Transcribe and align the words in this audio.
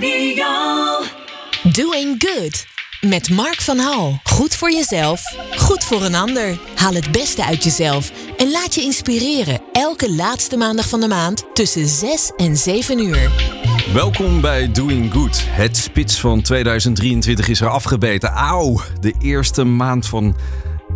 Radio. 0.00 0.44
Doing 1.62 2.14
Good. 2.18 2.66
Met 3.00 3.30
Mark 3.30 3.60
van 3.60 3.78
Hal. 3.78 4.20
Goed 4.22 4.54
voor 4.54 4.72
jezelf, 4.72 5.22
goed 5.56 5.84
voor 5.84 6.02
een 6.02 6.14
ander. 6.14 6.58
Haal 6.74 6.94
het 6.94 7.12
beste 7.12 7.44
uit 7.44 7.64
jezelf 7.64 8.12
en 8.36 8.50
laat 8.50 8.74
je 8.74 8.82
inspireren. 8.82 9.60
Elke 9.72 10.12
laatste 10.12 10.56
maandag 10.56 10.88
van 10.88 11.00
de 11.00 11.08
maand 11.08 11.44
tussen 11.54 11.88
6 11.88 12.32
en 12.36 12.56
7 12.56 12.98
uur. 12.98 13.30
Welkom 13.92 14.40
bij 14.40 14.72
Doing 14.72 15.12
Good. 15.12 15.42
Het 15.46 15.76
spits 15.76 16.20
van 16.20 16.42
2023 16.42 17.48
is 17.48 17.60
er 17.60 17.68
afgebeten. 17.68 18.28
Auw, 18.28 18.80
de 19.00 19.14
eerste 19.20 19.64
maand 19.64 20.06
van 20.06 20.36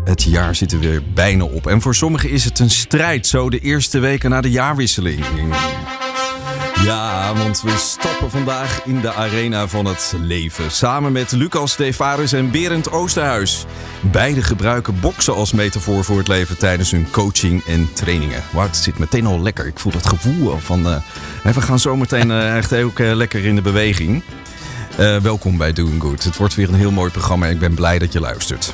het 0.05 0.23
jaar 0.23 0.55
zit 0.55 0.73
er 0.73 0.79
weer 0.79 1.03
bijna 1.15 1.45
op. 1.45 1.67
En 1.67 1.81
voor 1.81 1.95
sommigen 1.95 2.31
is 2.31 2.45
het 2.45 2.59
een 2.59 2.71
strijd, 2.71 3.27
zo 3.27 3.51
de 3.51 3.59
eerste 3.59 3.99
weken 3.99 4.31
na 4.31 4.41
de 4.41 4.51
jaarwisseling. 4.51 5.25
Ja, 6.85 7.35
want 7.35 7.61
we 7.61 7.77
stappen 7.77 8.31
vandaag 8.31 8.85
in 8.85 9.01
de 9.01 9.13
arena 9.13 9.69
van 9.69 9.85
het 9.87 10.15
leven. 10.21 10.71
Samen 10.71 11.13
met 11.13 11.33
Lucas 11.33 11.73
Stevarus 11.73 12.33
en 12.33 12.51
Berend 12.51 12.91
Oosterhuis. 12.91 13.65
Beide 14.01 14.43
gebruiken 14.43 15.01
boksen 15.01 15.35
als 15.35 15.53
metafoor 15.53 16.05
voor 16.05 16.19
het 16.19 16.29
leven 16.29 16.59
tijdens 16.59 16.91
hun 16.91 17.11
coaching 17.11 17.65
en 17.65 17.93
trainingen. 17.93 18.43
Wauw, 18.53 18.67
het 18.67 18.77
zit 18.77 18.99
meteen 18.99 19.27
al 19.27 19.41
lekker. 19.41 19.67
Ik 19.67 19.79
voel 19.79 19.93
dat 19.93 20.07
gevoel 20.07 20.57
van... 20.59 20.87
eh, 20.87 21.55
we 21.55 21.61
gaan 21.61 21.79
zo 21.79 21.97
meteen 21.97 22.31
eh, 22.31 22.57
echt 22.57 22.73
ook 22.75 22.99
eh, 22.99 23.15
lekker 23.15 23.45
in 23.45 23.55
de 23.55 23.63
beweging. 23.63 24.23
Welkom 25.23 25.57
bij 25.57 25.73
Doing 25.73 26.03
Good. 26.03 26.25
Het 26.25 26.37
wordt 26.37 26.55
weer 26.55 26.69
een 26.69 26.75
heel 26.75 26.91
mooi 26.91 27.11
programma 27.11 27.47
ik 27.47 27.59
ben 27.59 27.75
blij 27.75 27.99
dat 27.99 28.13
je 28.13 28.21
luistert. 28.21 28.73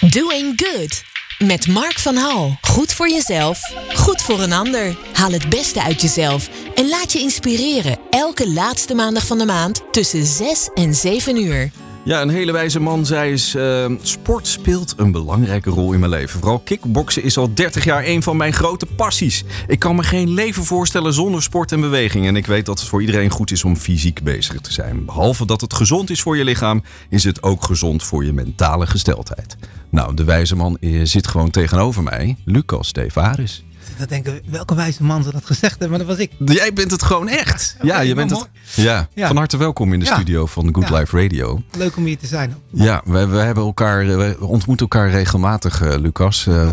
Doing 0.00 0.52
Good. 0.56 1.11
Met 1.46 1.68
Mark 1.68 1.98
van 1.98 2.16
Hal. 2.16 2.56
Goed 2.60 2.92
voor 2.92 3.08
jezelf, 3.08 3.60
goed 3.94 4.22
voor 4.22 4.40
een 4.40 4.52
ander. 4.52 4.96
Haal 5.12 5.32
het 5.32 5.48
beste 5.48 5.82
uit 5.82 6.00
jezelf 6.00 6.48
en 6.74 6.88
laat 6.88 7.12
je 7.12 7.18
inspireren. 7.18 7.98
Elke 8.10 8.52
laatste 8.52 8.94
maandag 8.94 9.26
van 9.26 9.38
de 9.38 9.44
maand 9.44 9.82
tussen 9.90 10.26
6 10.26 10.70
en 10.74 10.94
7 10.94 11.44
uur. 11.44 11.70
Ja, 12.04 12.22
een 12.22 12.28
hele 12.28 12.52
wijze 12.52 12.80
man 12.80 13.06
zei 13.06 13.30
eens: 13.30 13.54
eh, 13.54 13.90
Sport 14.02 14.46
speelt 14.46 14.94
een 14.96 15.12
belangrijke 15.12 15.70
rol 15.70 15.92
in 15.92 15.98
mijn 15.98 16.10
leven. 16.10 16.38
Vooral 16.38 16.58
kickboksen 16.58 17.22
is 17.22 17.36
al 17.36 17.54
30 17.54 17.84
jaar 17.84 18.04
een 18.04 18.22
van 18.22 18.36
mijn 18.36 18.52
grote 18.52 18.86
passies. 18.86 19.44
Ik 19.66 19.78
kan 19.78 19.96
me 19.96 20.02
geen 20.02 20.30
leven 20.30 20.64
voorstellen 20.64 21.12
zonder 21.12 21.42
sport 21.42 21.72
en 21.72 21.80
beweging. 21.80 22.26
En 22.26 22.36
ik 22.36 22.46
weet 22.46 22.66
dat 22.66 22.80
het 22.80 22.88
voor 22.88 23.00
iedereen 23.00 23.30
goed 23.30 23.50
is 23.50 23.64
om 23.64 23.76
fysiek 23.76 24.22
bezig 24.22 24.60
te 24.60 24.72
zijn. 24.72 25.04
Behalve 25.04 25.46
dat 25.46 25.60
het 25.60 25.74
gezond 25.74 26.10
is 26.10 26.22
voor 26.22 26.36
je 26.36 26.44
lichaam, 26.44 26.82
is 27.08 27.24
het 27.24 27.42
ook 27.42 27.64
gezond 27.64 28.02
voor 28.02 28.24
je 28.24 28.32
mentale 28.32 28.86
gesteldheid. 28.86 29.56
Nou, 29.92 30.14
de 30.14 30.24
wijze 30.24 30.56
man 30.56 30.76
eh, 30.80 31.00
zit 31.04 31.26
gewoon 31.26 31.50
tegenover 31.50 32.02
mij, 32.02 32.36
Lucas 32.44 32.88
Stevaris. 32.88 33.64
Dan 33.98 34.06
denken 34.06 34.32
we, 34.32 34.42
welke 34.46 34.74
wijze 34.74 35.02
man 35.02 35.22
zou 35.22 35.34
dat 35.34 35.44
gezegd 35.46 35.70
hebben, 35.78 35.88
maar 35.90 35.98
dat 35.98 36.06
was 36.16 36.18
ik. 36.26 36.30
Jij 36.44 36.72
bent 36.72 36.90
het 36.90 37.02
gewoon 37.02 37.28
echt. 37.28 37.76
Ja, 37.82 38.00
je 38.00 38.14
bent 38.14 38.30
het. 38.30 38.48
Ja, 38.74 39.08
Ja. 39.14 39.26
van 39.26 39.36
harte 39.36 39.56
welkom 39.56 39.92
in 39.92 39.98
de 39.98 40.04
Ja. 40.04 40.14
studio 40.14 40.46
van 40.46 40.68
Good. 40.74 40.90
Life 40.90 41.22
Radio. 41.22 41.62
Leuk 41.76 41.96
om 41.96 42.04
hier 42.04 42.18
te 42.18 42.26
zijn. 42.26 42.54
Ja, 42.70 43.02
we, 43.04 43.26
we, 43.26 43.36
hebben 43.36 43.64
elkaar, 43.64 44.06
we 44.06 44.36
ontmoeten 44.40 44.86
elkaar 44.88 45.10
regelmatig, 45.10 45.80
eh, 45.82 45.94
Lucas. 45.98 46.46
Eh, 46.46 46.68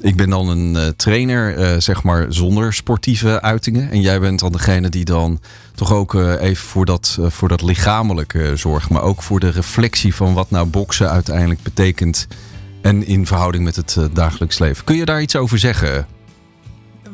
ik 0.00 0.16
ben 0.16 0.30
dan 0.30 0.48
een 0.48 0.76
eh, 0.76 0.86
trainer, 0.96 1.56
eh, 1.56 1.74
zeg 1.80 2.02
maar, 2.02 2.26
zonder 2.28 2.72
sportieve 2.72 3.40
uitingen. 3.42 3.90
En 3.90 4.00
jij 4.00 4.20
bent 4.20 4.38
dan 4.40 4.52
degene 4.52 4.88
die 4.88 5.04
dan 5.04 5.40
toch 5.74 5.92
ook 5.92 6.14
eh, 6.14 6.40
even 6.40 6.66
voor 6.66 6.84
dat, 6.84 7.16
eh, 7.20 7.26
voor 7.30 7.48
dat 7.48 7.62
lichamelijke 7.62 8.56
zorgt. 8.56 8.90
Maar 8.90 9.02
ook 9.02 9.22
voor 9.22 9.40
de 9.40 9.50
reflectie 9.50 10.14
van 10.14 10.34
wat 10.34 10.50
nou 10.50 10.66
boksen 10.66 11.10
uiteindelijk 11.10 11.62
betekent. 11.62 12.26
En 12.82 13.06
in 13.06 13.26
verhouding 13.26 13.64
met 13.64 13.76
het 13.76 13.96
eh, 13.96 14.04
dagelijks 14.12 14.58
leven. 14.58 14.84
Kun 14.84 14.96
je 14.96 15.04
daar 15.04 15.22
iets 15.22 15.36
over 15.36 15.58
zeggen? 15.58 16.06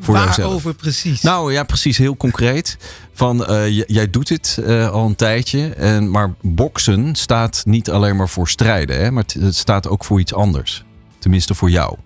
Voor. 0.01 0.15
Waarover 0.15 0.75
precies? 0.75 1.23
Nou 1.23 1.53
ja, 1.53 1.65
precies, 1.65 1.99
heel 1.99 2.17
concreet. 2.17 2.77
Van, 3.13 3.47
eh, 3.47 3.81
jij 3.87 4.11
doet 4.11 4.29
dit 4.29 4.59
eh, 4.65 4.89
al 4.89 5.07
een 5.07 5.15
tijdje, 5.15 5.75
en, 5.75 6.11
maar 6.11 6.35
boksen 6.43 7.15
staat 7.15 7.63
niet 7.67 7.91
alleen 7.91 8.17
maar 8.17 8.29
voor 8.29 8.49
strijden, 8.49 8.97
hè, 8.97 9.11
maar 9.11 9.23
het, 9.23 9.33
het 9.33 9.57
staat 9.57 9.89
ook 9.89 10.05
voor 10.05 10.21
iets 10.21 10.35
anders. 10.35 10.85
Tenminste 11.19 11.55
voor 11.55 11.71
jou. 11.71 11.97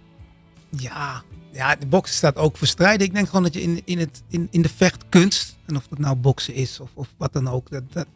ja, 0.70 1.22
ja, 1.52 1.76
de 1.76 1.86
boksen 1.86 2.16
staat 2.16 2.36
ook 2.36 2.56
voor 2.56 2.66
strijden. 2.66 3.06
Ik 3.06 3.14
denk 3.14 3.26
gewoon 3.26 3.42
dat 3.42 3.54
je 3.54 3.62
in, 3.62 3.82
in, 3.84 3.98
het, 3.98 4.22
in, 4.28 4.48
in 4.50 4.62
de 4.62 4.68
vechtkunst, 4.68 5.56
en 5.66 5.76
of 5.76 5.86
dat 5.88 5.98
nou 5.98 6.16
boksen 6.16 6.54
is 6.54 6.80
of, 6.80 6.90
of 6.94 7.08
wat 7.16 7.32
dan 7.32 7.48
ook, 7.48 7.70
dat, 7.70 7.82
dat, 7.92 8.06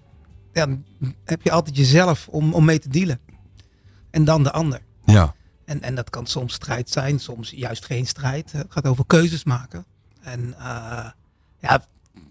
ja, 0.52 0.66
dan 0.66 0.84
heb 1.24 1.42
je 1.42 1.50
altijd 1.50 1.76
jezelf 1.76 2.28
om, 2.28 2.52
om 2.52 2.64
mee 2.64 2.78
te 2.78 2.88
dealen. 2.88 3.20
En 4.10 4.24
dan 4.24 4.42
de 4.42 4.52
ander. 4.52 4.80
Ja, 5.06 5.34
En, 5.64 5.82
en 5.82 5.94
dat 5.94 6.10
kan 6.10 6.26
soms 6.26 6.54
strijd 6.54 6.90
zijn, 6.90 7.18
soms 7.18 7.50
juist 7.50 7.84
geen 7.84 8.06
strijd. 8.06 8.52
Het 8.52 8.66
gaat 8.68 8.86
over 8.86 9.04
keuzes 9.06 9.44
maken. 9.44 9.84
En 10.20 10.54
eh, 10.58 11.06
ja, 11.60 11.84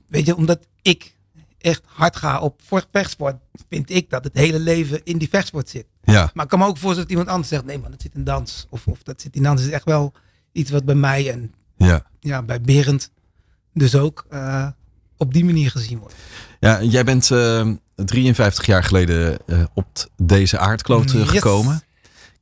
weet 0.08 0.26
je, 0.26 0.36
omdat 0.36 0.68
ik 0.82 1.16
echt 1.58 1.82
hard 1.86 2.16
ga 2.16 2.40
op 2.40 2.62
voor- 2.66 2.86
vechtsport, 2.92 3.36
vind 3.70 3.90
ik 3.90 4.10
dat 4.10 4.24
het 4.24 4.38
hele 4.38 4.60
leven 4.60 5.02
in 5.04 5.18
die 5.18 5.30
vechtsport 5.30 5.70
zit. 5.70 5.86
ja, 6.04 6.32
Maar 6.34 6.44
ik 6.44 6.50
kan 6.50 6.60
me 6.60 6.66
ook 6.66 6.78
voorstellen 6.78 7.02
dat 7.02 7.10
iemand 7.10 7.28
anders 7.30 7.48
zegt, 7.50 7.66
nee 7.66 7.80
man, 7.80 7.92
dat 7.92 8.02
zit 8.02 8.16
in 8.16 8.24
dans. 8.24 8.68
Of, 8.70 8.88
of 8.88 9.04
dat 9.04 9.22
zit 9.22 9.36
in 9.36 9.44
dans. 9.44 9.62
Is 9.62 9.70
echt 9.70 9.86
wel 9.86 10.14
iets 10.52 10.72
wat 10.72 10.86
bij 10.86 10.96
mij 10.96 11.32
en 11.32 11.54
ja. 11.78 12.06
ja, 12.20 12.42
bij 12.42 12.62
Berend 12.62 13.12
dus 13.74 13.96
ook 13.96 14.26
eh, 14.30 14.68
op 15.18 15.34
die 15.34 15.46
manier 15.46 15.72
gezien 15.72 16.00
wordt. 16.00 16.16
ja 16.60 16.82
jij 16.84 17.04
bent 17.04 17.32
eh, 17.32 17.70
53 17.96 18.66
jaar 18.66 18.84
geleden 18.84 19.38
op 19.74 19.88
deze 20.18 20.58
aardkloot 20.58 21.12
eh, 21.12 21.20
Yes. 21.20 21.30
gekomen. 21.30 21.82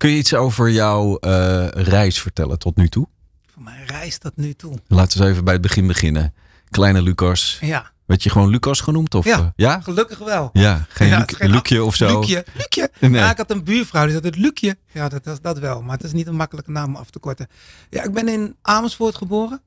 Kun 0.02 0.10
je 0.10 0.18
iets 0.18 0.34
over 0.34 0.70
jouw 0.70 1.18
eh, 1.18 1.68
reis 1.68 2.22
vertellen 2.22 2.60
tot 2.60 2.76
nu 2.76 2.88
toe? 2.90 3.08
Voor 3.54 3.64
mij 3.64 3.84
reist 3.86 4.22
dat 4.22 4.36
nu 4.36 4.54
toe. 4.54 4.78
Laten 4.88 5.18
we 5.18 5.24
eens 5.24 5.32
even 5.34 5.44
bij 5.44 5.54
het 5.54 5.62
begin 5.62 5.88
beginnen. 5.88 6.34
Kleine 6.70 7.02
Lucas. 7.02 7.58
Ja, 7.62 7.92
Werd 8.06 8.24
je 8.24 8.30
gewoon 8.30 8.50
Lucas 8.50 8.82
genoemd? 8.82 9.16
Of, 9.16 9.26
Ja. 9.26 9.38
eh, 9.40 9.48
ja? 9.56 9.80
gelukkig 9.82 10.18
wel. 10.18 10.50
Ja, 10.54 10.86
geen 10.90 11.08
Ja, 11.08 11.18
Luc- 11.18 11.38
geen 11.38 11.50
Lucje 11.50 11.84
of 11.84 11.96
zo. 11.96 12.08
Luukje, 12.20 12.46
Luukje. 12.54 12.92
Nee. 13.00 13.12
Ja, 13.12 13.32
ik 13.32 13.38
had 13.38 13.52
een 13.52 13.64
buurvrouw, 13.64 14.06
die 14.06 14.14
had 14.14 14.24
het 14.24 14.36
Luukje. 14.38 14.78
Ja, 14.92 15.10
dat 15.10 15.26
was 15.26 15.42
dat 15.42 15.60
wel. 15.60 15.82
Maar 15.82 15.96
het 15.96 16.04
is 16.06 16.12
niet 16.14 16.28
een 16.28 16.36
makkelijke 16.36 16.72
naam 16.72 16.90
om 16.90 16.96
af 16.96 17.10
te 17.10 17.20
korten. 17.20 17.48
Ja, 17.90 18.04
ik 18.04 18.14
ben 18.14 18.28
in 18.28 18.56
Amersfoort 18.62 19.16
geboren. 19.16 19.62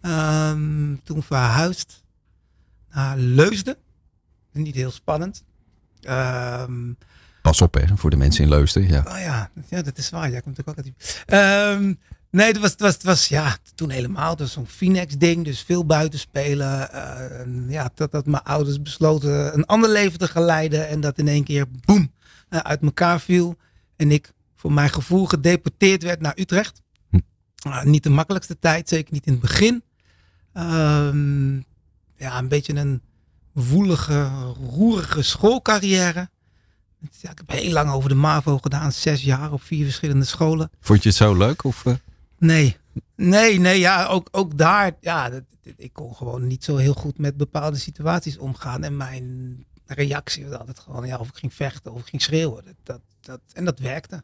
Ehm, 0.00 0.94
toen 1.04 1.22
verhuisd 1.22 2.02
naar 2.92 3.16
Leusden. 3.18 3.76
Niet 4.52 4.74
heel 4.74 4.90
spannend. 4.90 5.44
Ehm, 6.00 6.92
Pas 7.42 7.60
op 7.60 7.74
hè, 7.74 7.96
voor 7.96 8.10
de 8.10 8.16
mensen 8.16 8.44
in 8.44 8.50
Leusden. 8.50 8.88
Ja. 8.88 9.04
oh 9.08 9.18
ja, 9.18 9.50
ja, 9.68 9.82
dat 9.82 9.98
is 9.98 10.10
waar. 10.10 10.30
Jij 10.30 10.40
komt 10.40 10.66
ook 10.66 10.76
uit 10.76 10.84
die... 10.84 10.94
Ehm, 11.26 11.94
nee, 12.30 12.46
het 12.46 12.58
was, 12.58 12.70
het, 12.70 12.80
was, 12.80 12.94
het 12.94 13.02
was 13.02 13.28
ja, 13.28 13.56
toen 13.74 13.90
helemaal. 13.90 14.30
Het 14.30 14.38
was 14.38 14.52
zo'n 14.52 14.66
Phoenix 14.66 15.18
ding. 15.18 15.44
Dus 15.44 15.60
veel 15.62 15.86
buiten 15.86 16.18
spelen. 16.18 16.92
Eh, 16.92 17.40
en 17.40 17.66
ja, 17.68 17.90
dat, 17.94 18.12
dat 18.12 18.26
mijn 18.26 18.42
ouders 18.42 18.82
besloten 18.82 19.54
een 19.54 19.66
ander 19.66 19.90
leven 19.90 20.18
te 20.18 20.28
gaan 20.28 20.42
leiden. 20.42 20.88
En 20.88 21.00
dat 21.00 21.18
in 21.18 21.28
één 21.28 21.44
keer, 21.44 21.66
boem, 21.84 22.12
eh, 22.48 22.58
uit 22.58 22.82
elkaar 22.82 23.20
viel. 23.20 23.56
En 23.96 24.10
ik 24.10 24.32
voor 24.56 24.72
mijn 24.72 24.90
gevoel 24.90 25.26
gedeporteerd 25.26 26.02
werd 26.02 26.20
naar 26.20 26.38
Utrecht. 26.38 26.82
Hm. 27.10 27.18
Ah, 27.62 27.84
niet 27.84 28.02
de 28.02 28.10
makkelijkste 28.10 28.58
tijd, 28.58 28.88
zeker 28.88 29.12
niet 29.12 29.26
in 29.26 29.32
het 29.32 29.40
begin. 29.40 29.82
Ehm, 30.52 31.56
ja, 32.16 32.38
een 32.38 32.48
beetje 32.48 32.74
een 32.74 33.02
woelige, 33.52 34.30
roerige 34.70 35.22
schoolcarrière. 35.22 36.30
Ja, 37.20 37.30
ik 37.30 37.38
heb 37.38 37.50
heel 37.50 37.72
lang 37.72 37.90
over 37.90 38.08
de 38.08 38.14
MAVO 38.14 38.58
gedaan, 38.58 38.92
zes 38.92 39.22
jaar 39.22 39.52
op 39.52 39.62
vier 39.62 39.84
verschillende 39.84 40.24
scholen. 40.24 40.70
Vond 40.80 41.02
je 41.02 41.08
het 41.08 41.18
zo 41.18 41.34
leuk? 41.36 41.64
Of, 41.64 41.86
eh? 41.86 41.94
Nee, 42.38 42.76
nee, 43.16 43.58
nee, 43.60 43.78
ja, 43.78 44.06
ook, 44.06 44.28
ook 44.30 44.58
daar, 44.58 44.92
ja, 45.00 45.30
dat- 45.30 45.42
ik 45.76 45.92
kon 45.92 46.14
gewoon 46.14 46.46
niet 46.46 46.64
zo 46.64 46.76
heel 46.76 46.94
goed 46.94 47.18
met 47.18 47.36
bepaalde 47.36 47.76
situaties 47.78 48.38
omgaan. 48.38 48.84
En 48.84 48.96
mijn 48.96 49.64
reactie 49.86 50.46
was 50.48 50.58
altijd 50.58 50.78
gewoon, 50.78 51.06
ja, 51.06 51.16
of 51.18 51.28
ik 51.28 51.36
ging 51.36 51.54
vechten 51.54 51.92
of 51.92 52.00
ik 52.00 52.06
ging 52.06 52.22
schreeuwen. 52.22 52.64
Dat, 52.64 52.74
dat, 52.82 53.00
dat, 53.20 53.40
en 53.52 53.64
dat 53.64 53.78
werkte. 53.78 54.22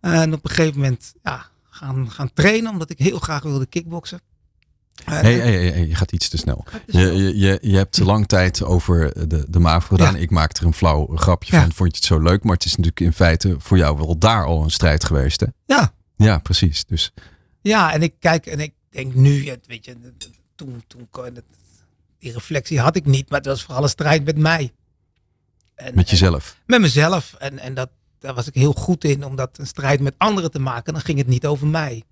En 0.00 0.32
op 0.32 0.44
een 0.44 0.50
gegeven 0.50 0.80
moment, 0.80 1.12
ja, 1.22 1.46
gaan, 1.70 2.10
gaan 2.10 2.32
trainen, 2.32 2.70
omdat 2.72 2.90
ik 2.90 2.98
heel 2.98 3.18
graag 3.18 3.42
wilde 3.42 3.66
kickboksen. 3.66 4.20
Eh, 5.04 5.20
hey, 5.20 5.34
hey, 5.34 5.52
hey, 5.52 5.70
hey, 5.70 5.86
je 5.86 5.94
gaat 5.94 6.12
iets 6.12 6.28
te 6.28 6.36
snel. 6.36 6.64
Je, 6.86 7.38
je, 7.38 7.58
je, 7.62 7.76
hebt 7.76 7.98
lang 7.98 8.26
tijd 8.26 8.62
over 8.62 9.28
de, 9.28 9.44
de 9.48 9.58
MAVO 9.58 9.96
gedaan. 9.96 10.14
Ja. 10.14 10.20
Ik 10.20 10.30
maakte 10.30 10.60
er 10.60 10.66
een 10.66 10.74
flauw 10.74 11.06
grapje 11.14 11.54
Ja. 11.56 11.60
van. 11.62 11.72
Vond 11.72 11.90
je 11.90 11.96
het 11.96 12.04
zo 12.04 12.18
leuk? 12.18 12.44
Maar 12.44 12.54
het 12.54 12.64
is 12.64 12.70
natuurlijk 12.70 13.00
in 13.00 13.12
feite 13.12 13.54
voor 13.58 13.76
jou 13.76 13.96
wel 13.96 14.18
daar 14.18 14.44
al 14.44 14.62
een 14.62 14.70
strijd 14.70 15.04
geweest. 15.04 15.40
Hè? 15.40 15.46
Ja, 15.66 15.92
Ja, 16.16 16.38
precies. 16.38 16.84
Dus 16.84 17.12
Ja, 17.62 17.92
en 17.92 18.02
ik 18.02 18.14
kijk 18.18 18.46
en 18.46 18.60
ik 18.60 18.72
denk 18.90 19.14
nu, 19.14 19.58
weet 19.66 19.84
je, 19.84 19.96
toen, 20.54 20.84
toen 20.86 21.08
die 22.20 22.32
reflectie 22.32 22.80
had 22.80 22.96
ik 22.96 23.06
niet, 23.06 23.30
maar 23.30 23.38
het 23.38 23.48
was 23.48 23.62
vooral 23.62 23.82
een 23.82 23.88
strijd 23.88 24.24
met 24.24 24.38
mij. 24.38 24.72
En, 25.74 25.94
met 25.94 26.10
jezelf. 26.10 26.56
en 26.58 26.64
met 26.66 26.80
mezelf. 26.80 27.34
En, 27.38 27.58
en 27.58 27.74
dat, 27.74 27.90
daar 28.18 28.34
was 28.34 28.46
ik 28.46 28.54
heel 28.54 28.72
goed 28.72 29.04
in, 29.04 29.24
om 29.24 29.36
dat 29.36 29.58
een 29.58 29.66
strijd 29.66 30.00
met 30.00 30.14
anderen 30.18 30.50
te 30.50 30.58
maken. 30.58 30.92
Dan 30.92 31.02
ging 31.02 31.18
het 31.18 31.26
niet 31.26 31.46
over 31.46 31.66
mij. 31.66 32.02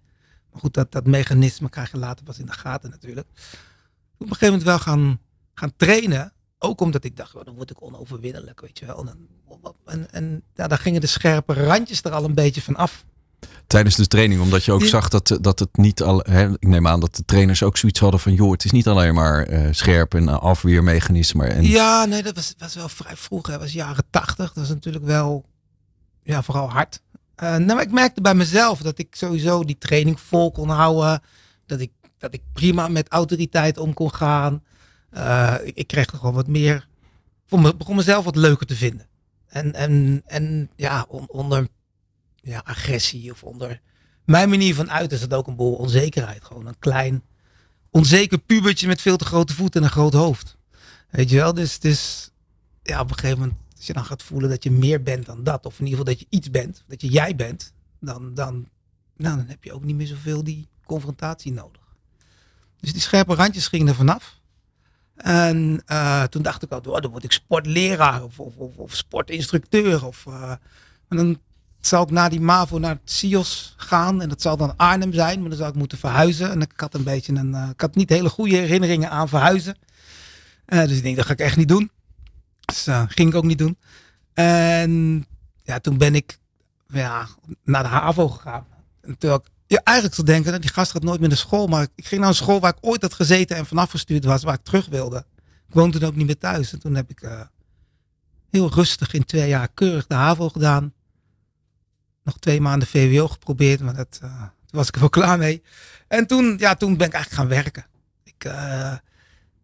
Maar 0.53 0.61
goed, 0.61 0.75
dat, 0.75 0.93
dat 0.93 1.07
mechanisme 1.07 1.69
krijg 1.69 1.91
je 1.91 1.99
later 1.99 2.25
pas 2.25 2.39
in 2.39 2.47
de 2.47 2.53
gaten 2.53 2.91
natuurlijk. 2.91 3.27
Op 4.19 4.27
een 4.27 4.29
gegeven 4.29 4.47
moment 4.47 4.63
wel 4.65 4.79
gaan, 4.79 5.21
gaan 5.55 5.73
trainen. 5.77 6.33
Ook 6.59 6.81
omdat 6.81 7.05
ik 7.05 7.17
dacht, 7.17 7.35
oh, 7.35 7.45
dan 7.45 7.55
word 7.55 7.71
ik 7.71 7.83
onoverwinnelijk, 7.83 8.61
weet 8.61 8.79
je 8.79 8.87
wel. 8.87 9.07
En, 9.09 9.29
en, 9.85 10.11
en 10.11 10.43
ja, 10.55 10.67
daar 10.69 10.79
gingen 10.79 11.01
de 11.01 11.07
scherpe 11.07 11.53
randjes 11.53 12.03
er 12.03 12.11
al 12.13 12.25
een 12.25 12.35
beetje 12.35 12.63
van 12.63 12.77
af. 12.77 13.05
Tijdens 13.67 13.97
de 13.97 14.07
training, 14.07 14.41
omdat 14.41 14.65
je 14.65 14.73
ook 14.73 14.81
Ja. 14.81 14.87
zag 14.87 15.09
dat, 15.09 15.39
dat 15.41 15.59
het 15.59 15.77
niet 15.77 16.03
al. 16.03 16.19
Hè, 16.19 16.51
ik 16.53 16.67
neem 16.69 16.87
aan 16.87 17.01
dat 17.01 17.17
de 17.17 17.25
trainers 17.25 17.63
ook 17.63 17.77
zoiets 17.77 18.01
hadden 18.01 18.21
van: 18.21 18.33
joh, 18.35 18.53
het 18.53 18.65
is 18.65 18.71
niet 18.71 18.87
alleen 18.89 19.15
maar 19.15 19.43
eh, 19.47 19.69
scherp 19.71 20.15
en 20.15 20.23
uh, 20.23 20.39
afweermechanisme. 20.39 21.47
En... 21.47 21.65
Ja, 21.65 22.05
nee, 22.05 22.23
dat 22.23 22.35
was, 22.35 22.55
was 22.59 22.75
wel 22.75 22.89
vrij 22.89 23.17
vroeg. 23.17 23.47
hè. 23.47 23.53
Dat 23.53 23.61
was 23.61 23.73
jaren 23.73 24.05
tachtig. 24.11 24.47
Dat 24.47 24.55
was 24.55 24.69
natuurlijk 24.69 25.05
wel, 25.05 25.45
ja, 26.23 26.43
vooral 26.43 26.71
hard. 26.71 27.01
Uh, 27.43 27.57
nou, 27.57 27.81
ik 27.81 27.91
merkte 27.91 28.21
bij 28.21 28.35
mezelf 28.35 28.81
dat 28.81 28.99
ik 28.99 29.15
sowieso 29.17 29.65
die 29.65 29.79
training 29.79 30.21
vol 30.21 30.53
kon 30.53 30.69
houden. 30.69 31.23
Dat 31.67 31.81
ik, 31.81 31.93
dat 32.19 32.35
ik 32.35 32.43
prima 32.53 32.89
met 32.89 33.09
autoriteit 33.09 33.79
om 33.79 33.95
kon 33.95 34.15
gaan. 34.15 34.63
Uh, 35.13 35.55
ik, 35.65 35.87
kreeg 35.87 36.07
er 36.07 36.19
gewoon 36.19 36.35
wat 36.35 36.47
meer. 36.47 36.89
Me, 37.49 37.77
begon 37.77 37.97
mezelf 37.97 38.25
wat 38.25 38.37
leuker 38.37 38.67
te 38.67 38.77
vinden. 38.77 39.07
En, 39.47 39.75
en, 39.75 40.23
en 40.27 40.71
ja, 40.77 41.07
on, 41.09 41.29
onder 41.29 41.69
ja, 42.37 42.61
agressie 42.65 43.31
of 43.31 43.43
onder 43.43 43.81
mijn 44.25 44.49
manier 44.49 44.75
van 44.75 44.91
uiten 44.91 45.19
zat 45.19 45.35
ook 45.35 45.47
een 45.47 45.57
boel 45.57 45.75
onzekerheid. 45.75 46.45
Gewoon 46.45 46.67
een 46.67 46.79
klein, 46.79 47.23
onzeker 47.91 48.39
pubertje 48.39 48.87
met 48.87 49.01
veel 49.01 49.17
te 49.17 49.25
grote 49.25 49.55
voeten 49.55 49.81
en 49.81 49.87
een 49.87 49.93
groot 49.93 50.13
hoofd. 50.13 50.57
Weet 51.11 51.31
je 51.31 51.37
wel? 51.37 51.55
Dus, 51.55 51.79
dus 51.79 52.31
ja, 52.83 53.01
op 53.01 53.11
een 53.11 53.19
gegeven 53.19 53.39
moment, 53.39 53.59
als 53.79 53.87
je 53.87 53.93
dan 53.93 54.05
gaat 54.05 54.23
voelen 54.23 54.51
dat 54.51 54.63
je 54.63 54.71
meer 54.71 55.03
bent 55.03 55.27
dan 55.27 55.43
dat, 55.43 55.67
of 55.67 55.79
in 55.79 55.85
ieder 55.87 55.99
geval 55.99 56.15
dat 56.15 56.21
je 56.21 56.27
iets 56.37 56.51
bent, 56.51 56.85
dat 56.87 57.01
je 57.01 57.09
jij 57.09 57.37
bent, 57.37 57.73
dan, 58.01 58.35
dan, 58.35 58.69
nou, 59.17 59.37
dan 59.37 59.47
heb 59.47 59.65
je 59.65 59.73
ook 59.73 59.85
niet 59.85 59.97
meer 59.97 60.07
zoveel 60.07 60.45
die 60.45 60.69
confrontatie 60.85 61.53
nodig. 61.53 61.83
Dus 62.81 62.93
die 62.93 63.01
scherpe 63.01 63.35
randjes 63.35 63.67
gingen 63.67 63.89
er 63.89 63.95
vanaf. 63.95 64.41
En 65.17 65.83
uh, 65.87 66.23
toen 66.23 66.43
dacht 66.43 66.63
ik 66.63 66.71
al, 66.71 66.81
oh, 66.81 67.01
dan 67.01 67.11
word 67.11 67.25
ik 67.25 67.33
sportleraar 67.33 68.23
of, 68.25 68.41
of, 68.41 68.57
of, 68.57 68.97
sportinstructeur. 68.97 70.07
Of, 70.07 70.27
en 71.09 71.17
dan 71.17 71.39
zou 71.81 72.03
ik 72.03 72.11
na 72.11 72.29
die 72.29 72.41
MAVO 72.41 72.79
naar 72.79 72.99
het 73.01 73.11
CIOS 73.11 73.75
gaan. 73.77 74.23
En 74.23 74.29
dat 74.29 74.43
zal 74.43 74.57
dan 74.57 74.77
Arnhem 74.77 75.13
zijn, 75.13 75.41
maar 75.41 75.49
dan 75.49 75.59
zou 75.59 75.71
ik 75.71 75.77
moeten 75.77 75.99
verhuizen. 75.99 76.51
En 76.51 76.61
ik 76.61 76.73
had 76.77 76.95
een 76.95 77.03
beetje 77.03 77.35
een, 77.35 77.51
uh, 77.51 77.69
ik 77.73 77.81
had 77.81 77.95
niet 77.95 78.09
hele 78.09 78.29
goede 78.29 78.57
herinneringen 78.57 79.11
aan 79.11 79.29
verhuizen. 79.29 79.77
Dus 80.67 80.97
ik 80.97 81.03
denk, 81.03 81.17
dat 81.17 81.27
ga 81.27 81.33
ik 81.33 81.39
echt 81.39 81.57
niet 81.57 81.69
doen. 81.69 81.91
Dus 82.69 82.89
uh, 82.89 83.03
ging 83.09 83.29
ik 83.29 83.35
ook 83.35 83.45
niet 83.45 83.59
doen. 83.59 83.79
En 84.35 85.25
ja, 85.63 85.79
toen 85.79 85.99
ben 85.99 86.15
ik 86.15 86.39
ja, 86.89 87.29
naar 87.65 87.83
de 87.83 87.89
HAVO 87.89 88.29
gegaan. 88.29 88.67
En 89.01 89.19
terwijl 89.19 89.41
ik 89.41 89.51
ja, 89.67 89.81
eigenlijk 89.85 90.17
te 90.17 90.25
denken, 90.25 90.53
dat 90.53 90.61
die 90.61 90.71
gast 90.71 90.91
gaat 90.91 91.03
nooit 91.03 91.21
meer 91.21 91.29
naar 91.29 91.39
school. 91.39 91.67
Maar 91.67 91.87
ik 91.95 92.07
ging 92.07 92.21
naar 92.21 92.31
een 92.31 92.37
school 92.37 92.61
waar 92.61 92.73
ik 92.77 92.87
ooit 92.87 93.03
had 93.03 93.15
gezeten 93.15 93.57
en 93.57 93.67
vanaf 93.67 93.91
gestuurd 93.91 94.25
was, 94.25 94.43
waar 94.43 94.55
ik 94.55 94.63
terug 94.63 94.87
wilde. 94.87 95.27
Ik 95.69 95.75
woonde 95.75 95.99
toen 95.99 96.09
ook 96.09 96.17
niet 96.17 96.27
meer 96.27 96.39
thuis. 96.39 96.73
En 96.73 96.79
toen 96.79 96.95
heb 96.95 97.11
ik 97.11 97.23
uh, 97.23 97.41
heel 98.51 98.73
rustig 98.73 99.13
in 99.13 99.25
twee 99.25 99.49
jaar 99.49 99.69
keurig 99.69 100.07
de 100.07 100.15
HAVO 100.15 100.49
gedaan. 100.49 100.93
Nog 102.23 102.39
twee 102.39 102.61
maanden 102.61 102.89
VWO 102.89 103.29
geprobeerd, 103.29 103.81
maar 103.81 103.95
dat, 103.95 104.19
toen 104.21 104.31
was 104.71 104.89
ik 104.89 104.97
wel 104.97 105.09
klaar 105.09 105.39
mee. 105.39 105.63
En 106.09 106.27
toen, 106.27 106.57
ja, 106.59 106.75
toen 106.75 106.97
ben 106.97 107.07
ik 107.07 107.13
eigenlijk 107.13 107.43
gaan 107.43 107.63
werken. 107.63 107.87
Ik, 108.25 108.43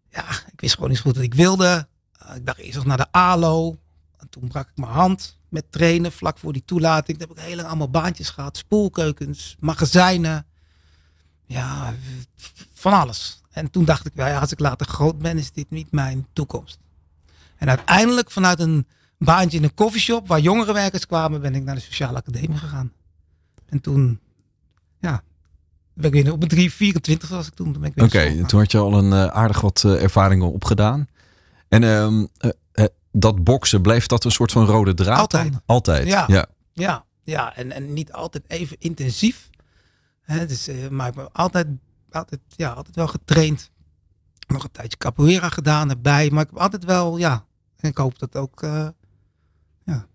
ja, 0.09 0.29
ik 0.51 0.61
wist 0.61 0.73
gewoon 0.73 0.89
niet 0.89 0.97
zo 0.97 1.03
goed 1.03 1.15
wat 1.15 1.23
ik 1.23 1.33
wilde. 1.33 1.87
Uh, 2.29 2.35
ik 2.35 2.45
dacht 2.45 2.59
eerst 2.59 2.75
nog 2.75 2.85
naar 2.85 2.97
de 2.97 3.11
ALO. 3.11 3.77
En 4.17 4.29
toen 4.29 4.47
brak 4.47 4.67
ik 4.67 4.77
mijn 4.77 4.91
hand 4.91 5.37
met 5.49 5.71
trainen 5.71 6.11
vlak 6.11 6.37
voor 6.37 6.53
die 6.53 6.65
toelating. 6.65 7.17
Toen 7.17 7.27
heb 7.27 7.37
ik 7.37 7.43
heel 7.43 7.55
lang 7.55 7.67
allemaal 7.67 7.89
baantjes 7.89 8.29
gehad. 8.29 8.57
Spoelkeukens, 8.57 9.55
magazijnen. 9.59 10.45
Ja, 11.45 11.93
van 12.73 12.93
alles. 12.93 13.41
En 13.51 13.69
toen 13.69 13.85
dacht 13.85 14.05
ik, 14.05 14.11
wel, 14.15 14.27
ja, 14.27 14.39
als 14.39 14.51
ik 14.51 14.59
later 14.59 14.87
groot 14.87 15.17
ben, 15.17 15.37
is 15.37 15.51
dit 15.51 15.69
niet 15.69 15.91
mijn 15.91 16.27
toekomst. 16.33 16.79
En 17.57 17.69
uiteindelijk 17.69 18.31
vanuit 18.31 18.59
een 18.59 18.87
baantje 19.17 19.57
in 19.57 19.63
een 19.63 19.73
koffieshop 19.73 20.27
waar 20.27 20.39
jongere 20.39 20.73
werkers 20.73 21.05
kwamen, 21.05 21.41
ben 21.41 21.55
ik 21.55 21.63
naar 21.63 21.75
de 21.75 21.81
sociale 21.81 22.17
academie 22.17 22.57
gegaan. 22.57 22.91
En 23.65 23.81
toen, 23.81 24.19
ja, 24.99 25.23
ben 25.93 26.13
ik 26.13 26.23
weer 26.23 26.31
op 26.31 26.37
mijn 26.37 26.49
3, 26.49 26.71
24 26.71 27.29
was 27.29 27.47
ik 27.47 27.53
toen. 27.53 27.73
toen 27.73 27.85
Oké, 27.85 28.03
okay, 28.03 28.43
toen 28.43 28.59
had 28.59 28.71
je 28.71 28.77
al 28.77 28.93
een 28.93 29.11
uh, 29.11 29.25
aardig 29.25 29.61
wat 29.61 29.83
uh, 29.85 30.03
ervaringen 30.03 30.51
opgedaan. 30.51 31.07
En 31.67 31.83
um, 31.83 32.27
uh, 32.41 32.85
dat 33.11 33.43
boksen, 33.43 33.81
bleef 33.81 34.05
dat 34.05 34.23
een 34.23 34.31
soort 34.31 34.51
van 34.51 34.65
rode 34.65 34.93
draad? 34.93 35.19
Altijd. 35.19 35.51
Dan? 35.51 35.61
Altijd, 35.65 36.07
ja. 36.07 36.23
Ja, 36.27 36.45
ja, 36.73 37.05
ja. 37.23 37.55
En, 37.55 37.71
en 37.71 37.93
niet 37.93 38.11
altijd 38.11 38.43
even 38.47 38.77
intensief. 38.79 39.49
Hè, 40.21 40.45
dus, 40.45 40.69
uh, 40.69 40.87
maar 40.87 41.07
ik 41.07 41.13
ben 41.13 41.31
altijd, 41.31 41.67
altijd, 42.11 42.41
ja, 42.47 42.71
altijd 42.71 42.95
wel 42.95 43.07
getraind. 43.07 43.71
Nog 44.47 44.63
een 44.63 44.71
tijdje 44.71 44.97
capoeira 44.97 45.49
gedaan 45.49 45.89
erbij. 45.89 46.29
Maar 46.29 46.43
ik 46.43 46.49
heb 46.49 46.59
altijd 46.59 46.83
wel, 46.83 47.17
ja. 47.17 47.45
En 47.79 47.89
ik 47.89 47.97
hoop 47.97 48.19
dat 48.19 48.35
ook, 48.35 48.63
uh, 48.63 48.87
ja. 49.83 50.07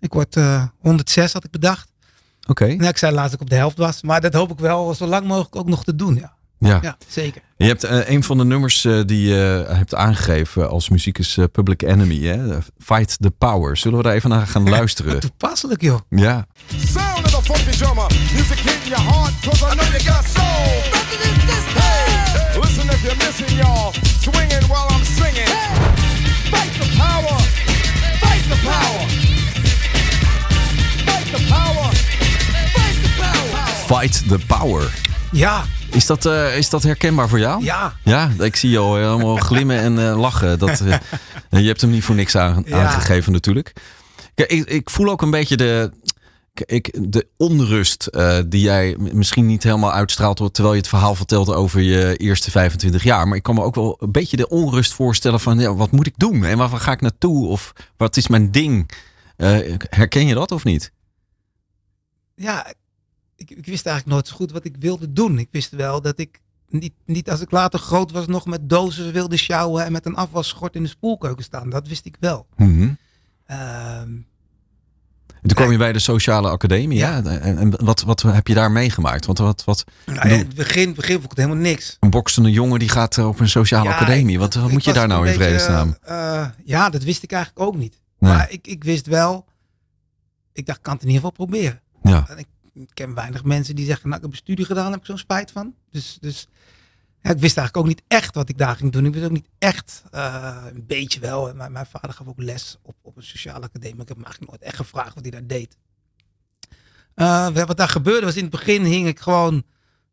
Ik 0.00 0.12
word 0.12 0.36
uh, 0.36 0.64
106 0.78 1.32
had 1.32 1.44
ik 1.44 1.50
bedacht. 1.50 1.92
Oké. 2.40 2.50
Okay. 2.50 2.76
Nou, 2.76 2.88
ik 2.88 2.96
zei 2.96 3.14
laatst 3.14 3.30
dat 3.30 3.40
ik 3.40 3.46
op 3.46 3.50
de 3.50 3.56
helft 3.56 3.76
was. 3.76 4.02
Maar 4.02 4.20
dat 4.20 4.32
hoop 4.32 4.50
ik 4.50 4.58
wel 4.58 4.94
zo 4.94 5.06
lang 5.06 5.26
mogelijk 5.26 5.56
ook 5.56 5.68
nog 5.68 5.84
te 5.84 5.94
doen, 5.94 6.14
ja. 6.14 6.35
Ja. 6.58 6.78
ja, 6.82 6.96
zeker. 7.08 7.42
Je 7.56 7.66
hebt 7.66 7.84
uh, 7.84 8.08
een 8.08 8.22
van 8.22 8.38
de 8.38 8.44
nummers 8.44 8.84
uh, 8.84 9.00
die 9.06 9.28
je 9.28 9.66
uh, 9.68 9.76
hebt 9.76 9.94
aangegeven 9.94 10.70
als 10.70 10.88
muziek 10.88 11.18
is 11.18 11.38
Public 11.52 11.82
Enemy. 11.82 12.26
Hè? 12.26 12.58
Fight 12.78 13.16
the 13.20 13.30
Power. 13.30 13.76
Zullen 13.76 13.98
we 13.98 14.04
daar 14.04 14.14
even 14.14 14.30
naar 14.30 14.46
gaan 14.46 14.68
luisteren? 14.68 15.20
Toepasselijk, 15.20 15.80
joh. 15.80 16.00
Ja. 16.08 16.46
Sound 16.76 17.24
of 17.24 17.30
the 17.30 17.42
funky 17.42 17.76
drummer. 17.76 18.06
Music 18.34 18.58
hitting 18.58 18.94
your 18.94 19.12
heart, 19.12 19.32
cause 19.42 19.64
I 19.64 19.74
know 19.74 19.86
you 19.86 20.00
got 20.14 20.24
soul. 20.24 21.04
Hey, 21.74 22.60
listen 22.60 22.88
if 22.88 23.02
you're 23.02 23.16
missing 23.16 23.58
y'all. 23.58 23.92
Swinging 24.20 24.66
while 24.68 24.88
I'm 24.96 25.04
singing. 25.04 25.48
Fight 26.50 26.72
the 26.80 26.88
power. 26.96 27.38
Fight 28.20 28.44
the 28.48 28.58
power. 28.64 29.04
Fight 31.06 31.26
the 31.32 31.44
power. 31.48 31.92
Fight 32.74 32.96
the 33.02 33.10
power. 33.18 33.86
Fight 33.86 34.28
the 34.28 34.38
Power. 34.46 34.92
Ja, 35.32 35.64
is 35.96 36.06
dat, 36.06 36.24
uh, 36.24 36.56
is 36.56 36.70
dat 36.70 36.82
herkenbaar 36.82 37.28
voor 37.28 37.38
jou? 37.38 37.64
Ja. 37.64 37.96
Ja, 38.02 38.30
ik 38.38 38.56
zie 38.56 38.70
jou 38.70 39.00
helemaal 39.00 39.36
glimmen 39.50 39.78
en 39.78 39.98
uh, 39.98 40.20
lachen. 40.20 40.58
Dat, 40.58 40.80
uh, 40.80 40.96
je 41.50 41.66
hebt 41.66 41.80
hem 41.80 41.90
niet 41.90 42.04
voor 42.04 42.14
niks 42.14 42.36
aan, 42.36 42.62
ja. 42.66 42.84
aangegeven 42.84 43.32
natuurlijk. 43.32 43.72
Kijk, 44.34 44.50
ik, 44.50 44.68
ik, 44.68 44.90
voel 44.90 45.10
ook 45.10 45.22
een 45.22 45.30
beetje 45.30 45.56
de, 45.56 45.92
ik, 46.54 47.12
de 47.12 47.26
onrust 47.36 48.10
die 48.46 48.60
jij 48.60 48.96
misschien 48.98 49.46
niet 49.46 49.62
helemaal 49.62 49.92
uitstraalt... 49.92 50.54
terwijl 50.54 50.74
je 50.74 50.80
het 50.80 50.88
verhaal 50.88 51.14
vertelt 51.14 51.54
over 51.54 51.80
je 51.80 52.16
eerste 52.16 52.50
25 52.50 53.02
jaar. 53.02 53.28
Maar 53.28 53.36
ik 53.36 53.42
kan 53.42 53.54
me 53.54 53.62
ook 53.62 53.74
wel 53.74 53.96
een 54.00 54.12
beetje 54.12 54.36
de 54.36 54.48
onrust 54.48 54.92
voorstellen 54.92 55.40
van... 55.40 55.58
Ja, 55.58 55.74
wat 55.74 55.90
moet 55.90 56.06
ik 56.06 56.14
doen 56.16 56.44
en 56.44 56.58
waar 56.58 56.68
ga 56.68 56.92
ik 56.92 57.00
naartoe? 57.00 57.46
Of 57.46 57.72
wat 57.96 58.16
is 58.16 58.28
mijn 58.28 58.50
ding? 58.50 58.90
herken 59.90 60.26
je 60.26 60.34
dat 60.34 60.52
of 60.52 60.64
niet? 60.64 60.92
Ja, 62.34 62.66
ik, 63.36 63.50
ik, 63.50 63.66
wist 63.66 63.86
eigenlijk 63.86 64.06
nooit 64.06 64.28
zo 64.28 64.34
goed 64.34 64.52
wat 64.52 64.64
ik 64.64 64.76
wilde 64.78 65.12
doen. 65.12 65.38
Ik 65.38 65.48
wist 65.50 65.70
wel 65.70 66.00
dat 66.00 66.18
ik 66.18 66.40
niet, 66.68 66.92
niet 67.04 67.30
als 67.30 67.40
ik 67.40 67.50
later 67.50 67.78
groot 67.78 68.10
was 68.10 68.26
nog 68.26 68.46
met 68.46 68.68
dozen 68.68 69.12
wilde 69.12 69.36
sjouwen 69.36 69.84
en 69.84 69.92
met 69.92 70.06
een 70.06 70.16
afwasschort 70.16 70.74
in 70.74 70.82
de 70.82 70.88
spoelkeuken 70.88 71.44
staan. 71.44 71.70
Dat 71.70 71.88
wist 71.88 72.06
ik 72.06 72.16
wel. 72.20 72.46
Mm 72.56 72.66
-hmm. 72.66 72.96
um, 74.02 74.26
toen 75.46 75.56
kwam 75.56 75.72
je 75.72 75.78
bij 75.78 75.92
de 75.92 75.98
sociale 75.98 76.48
academie, 76.48 76.98
ja. 76.98 77.16
ja? 77.16 77.30
En, 77.30 77.58
en 77.58 77.84
wat, 77.84 78.02
wat 78.02 78.22
heb 78.22 78.46
je 78.46 78.54
daar 78.54 78.72
meegemaakt? 78.72 79.26
Want 79.26 79.38
wat, 79.38 79.64
wat, 79.64 79.84
nou, 80.06 80.28
in 80.28 80.38
het 80.38 80.54
begin, 80.54 80.94
begin 80.94 81.14
vond 81.14 81.24
ik 81.24 81.30
het 81.30 81.38
helemaal 81.38 81.62
niks. 81.62 81.96
Een 82.00 82.10
boksende 82.10 82.50
jongen 82.50 82.78
die 82.78 82.88
gaat 82.88 83.18
op 83.18 83.40
een 83.40 83.48
sociale 83.48 83.88
ja, 83.88 83.94
academie. 83.94 84.38
Wat, 84.38 84.54
wat 84.54 84.70
moet 84.70 84.84
je 84.84 84.92
daar 84.92 85.08
nou 85.08 85.28
in 85.28 85.34
vredesnaam? 85.34 85.96
Uh, 86.08 86.46
ja, 86.64 86.90
dat 86.90 87.02
wist 87.02 87.22
ik 87.22 87.32
eigenlijk 87.32 87.66
ook 87.66 87.76
niet. 87.76 88.00
Nee. 88.18 88.32
Maar 88.32 88.50
ik, 88.50 88.66
ik 88.66 88.84
wist 88.84 89.06
wel, 89.06 89.44
ik 90.52 90.66
dacht, 90.66 90.78
ik 90.78 90.84
kan 90.84 90.94
het 90.94 91.02
in 91.02 91.08
ieder 91.08 91.22
geval 91.22 91.46
proberen. 91.46 91.80
Ja. 92.02 92.24
En 92.28 92.38
ik, 92.38 92.46
ik 92.82 92.90
ken 92.94 93.14
weinig 93.14 93.44
mensen 93.44 93.76
die 93.76 93.86
zeggen, 93.86 94.04
nou 94.04 94.16
ik 94.16 94.22
heb 94.22 94.32
een 94.32 94.44
studie 94.44 94.64
gedaan, 94.64 94.90
heb 94.90 95.00
ik 95.00 95.06
zo'n 95.06 95.18
spijt 95.18 95.50
van. 95.50 95.74
Dus, 95.90 96.18
dus 96.20 96.48
ik 97.22 97.38
wist 97.38 97.56
eigenlijk 97.56 97.76
ook 97.76 97.86
niet 97.86 98.02
echt 98.08 98.34
wat 98.34 98.48
ik 98.48 98.58
daar 98.58 98.76
ging 98.76 98.92
doen. 98.92 99.06
Ik 99.06 99.12
wist 99.12 99.24
ook 99.24 99.30
niet 99.30 99.48
echt, 99.58 100.02
uh, 100.14 100.64
een 100.74 100.86
beetje 100.86 101.20
wel. 101.20 101.54
Mijn, 101.54 101.72
mijn 101.72 101.86
vader 101.86 102.12
gaf 102.12 102.26
ook 102.26 102.42
les 102.42 102.78
op, 102.82 102.94
op 103.02 103.16
een 103.16 103.22
sociale 103.22 103.64
academie. 103.64 104.00
Ik 104.00 104.08
heb 104.08 104.16
hem 104.16 104.24
eigenlijk 104.24 104.50
nooit 104.50 104.62
echt 104.62 104.76
gevraagd 104.76 105.14
wat 105.14 105.22
hij 105.22 105.30
daar 105.30 105.46
deed. 105.46 105.76
Uh, 107.14 107.66
wat 107.66 107.76
daar 107.76 107.88
gebeurde 107.88 108.26
was 108.26 108.36
in 108.36 108.42
het 108.42 108.50
begin 108.50 108.84
hing 108.84 109.06
ik 109.06 109.20
gewoon 109.20 109.62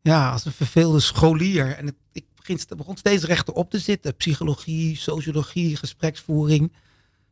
ja, 0.00 0.30
als 0.30 0.44
een 0.44 0.52
verveelde 0.52 1.00
scholier. 1.00 1.76
En 1.76 1.96
ik 2.12 2.24
begin, 2.36 2.58
begon 2.76 2.96
steeds 2.96 3.24
rechter 3.24 3.54
op 3.54 3.70
te 3.70 3.78
zitten. 3.78 4.16
Psychologie, 4.16 4.96
sociologie, 4.96 5.76
gespreksvoering. 5.76 6.72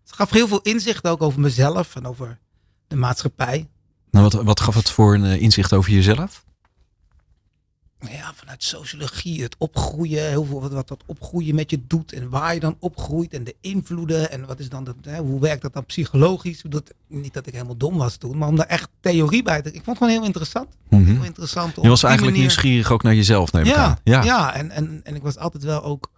Het 0.03 0.13
gaf 0.13 0.31
heel 0.31 0.49
veel 0.49 0.61
inzicht 0.61 1.07
ook 1.07 1.23
over 1.23 1.41
mezelf 1.41 1.97
en 1.97 2.07
over 2.07 2.39
de 2.87 2.97
maatschappij. 2.97 3.69
Nou, 4.13 4.25
wat, 4.31 4.45
wat 4.45 4.61
gaf 4.61 4.75
het 4.75 4.91
voor 4.91 5.15
een 5.15 5.41
inzicht 5.41 5.73
over 5.73 5.93
jezelf? 5.93 6.45
Ja, 8.11 8.33
vanuit 8.35 8.63
sociologie, 8.63 9.43
het 9.43 9.57
opgroeien, 9.59 10.29
heel 10.29 10.45
veel 10.45 10.61
wat, 10.61 10.73
wat, 10.73 10.89
wat 10.89 11.03
opgroeien 11.07 11.55
met 11.55 11.71
je 11.71 11.81
doet 11.87 12.13
en 12.13 12.29
waar 12.29 12.55
je 12.55 12.61
dan 12.61 12.77
opgroeit 12.79 13.33
en 13.33 13.45
de 13.45 13.55
invloeden 13.61 14.31
en 14.31 14.47
wat 14.47 14.59
is 14.59 14.69
dan 14.69 14.85
dat, 14.85 14.95
hè, 15.03 15.19
hoe 15.19 15.41
werkt 15.41 15.63
dat 15.63 15.73
dan 15.73 15.87
psychologisch? 15.87 16.63
Dat, 16.69 16.93
niet 17.07 17.35
dat 17.35 17.47
ik 17.47 17.53
helemaal 17.53 17.77
dom 17.77 17.97
was 17.97 18.17
toen, 18.17 18.39
maar 18.39 18.49
om 18.49 18.57
daar 18.57 18.67
echt 18.67 18.89
theorie 19.01 19.43
bij 19.43 19.63
te. 19.63 19.69
Ik 19.69 19.75
vond 19.75 19.87
het 19.87 19.97
gewoon 19.97 20.13
heel 20.13 20.25
interessant. 20.25 20.69
Mm 20.89 21.05
-hmm. 21.05 21.15
Heel 21.15 21.25
interessant. 21.25 21.75
Je 21.75 21.89
was 21.89 22.03
eigenlijk 22.03 22.23
manier... 22.23 22.39
nieuwsgierig 22.39 22.91
ook 22.91 23.03
naar 23.03 23.15
jezelf, 23.15 23.53
neem 23.53 23.63
ik 23.63 23.69
ja, 23.69 23.85
aan. 23.85 23.99
Ja, 24.05 24.23
ja 24.23 24.55
en, 24.55 24.71
en, 24.71 25.01
en 25.05 25.15
ik 25.15 25.23
was 25.23 25.39
altijd 25.39 25.63
wel 25.63 25.83
ook 25.83 26.11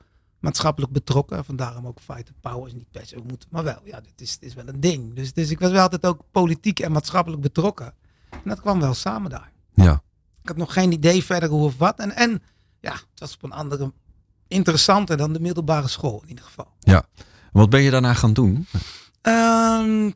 maatschappelijk 0.45 0.93
betrokken. 0.93 1.45
Vandaarom 1.45 1.87
ook 1.87 2.01
fight 2.01 2.27
the 2.27 2.33
power 2.41 2.67
is 2.67 2.73
niet 2.73 2.91
per 2.91 3.07
se 3.07 3.17
moeten, 3.27 3.49
maar 3.51 3.65
wel, 3.65 3.81
ja, 3.85 4.01
dit 4.01 4.21
is, 4.21 4.39
dit 4.39 4.49
is 4.49 4.55
wel 4.55 4.69
een 4.69 4.81
ding. 4.81 5.15
Dus, 5.15 5.33
dus 5.33 5.51
ik 5.51 5.59
was 5.59 5.71
wel 5.71 5.83
altijd 5.83 6.07
ook 6.07 6.25
politiek 6.31 6.81
en 6.81 6.93
maatschappelijk 6.93 7.43
betrokken. 7.43 7.95
En 8.31 8.41
dat 8.45 8.61
kwam 8.61 8.81
wel 8.81 8.95
samen 8.95 9.31
daar. 9.31 9.53
Ja. 9.75 10.03
Ik 10.43 10.49
had 10.49 10.57
nog 10.57 10.73
geen 10.73 10.93
idee 10.93 11.25
verder 11.25 11.49
hoe 11.49 11.65
of 11.65 11.79
wat. 11.79 11.99
En, 11.99 12.17
en 12.17 12.43
ja, 12.81 12.93
het 12.93 13.21
was 13.21 13.35
op 13.35 13.43
een 13.43 13.53
andere, 13.53 13.93
interessanter 14.49 15.17
dan 15.17 15.33
de 15.33 15.41
middelbare 15.41 15.89
school 15.89 16.21
in 16.23 16.29
ieder 16.29 16.45
geval. 16.45 16.69
Wat 17.53 17.71
ben 17.71 17.83
je 17.83 17.91
daarna 17.91 18.15
gaan 18.15 18.33
doen? 18.33 18.67
Ehm, 19.21 20.11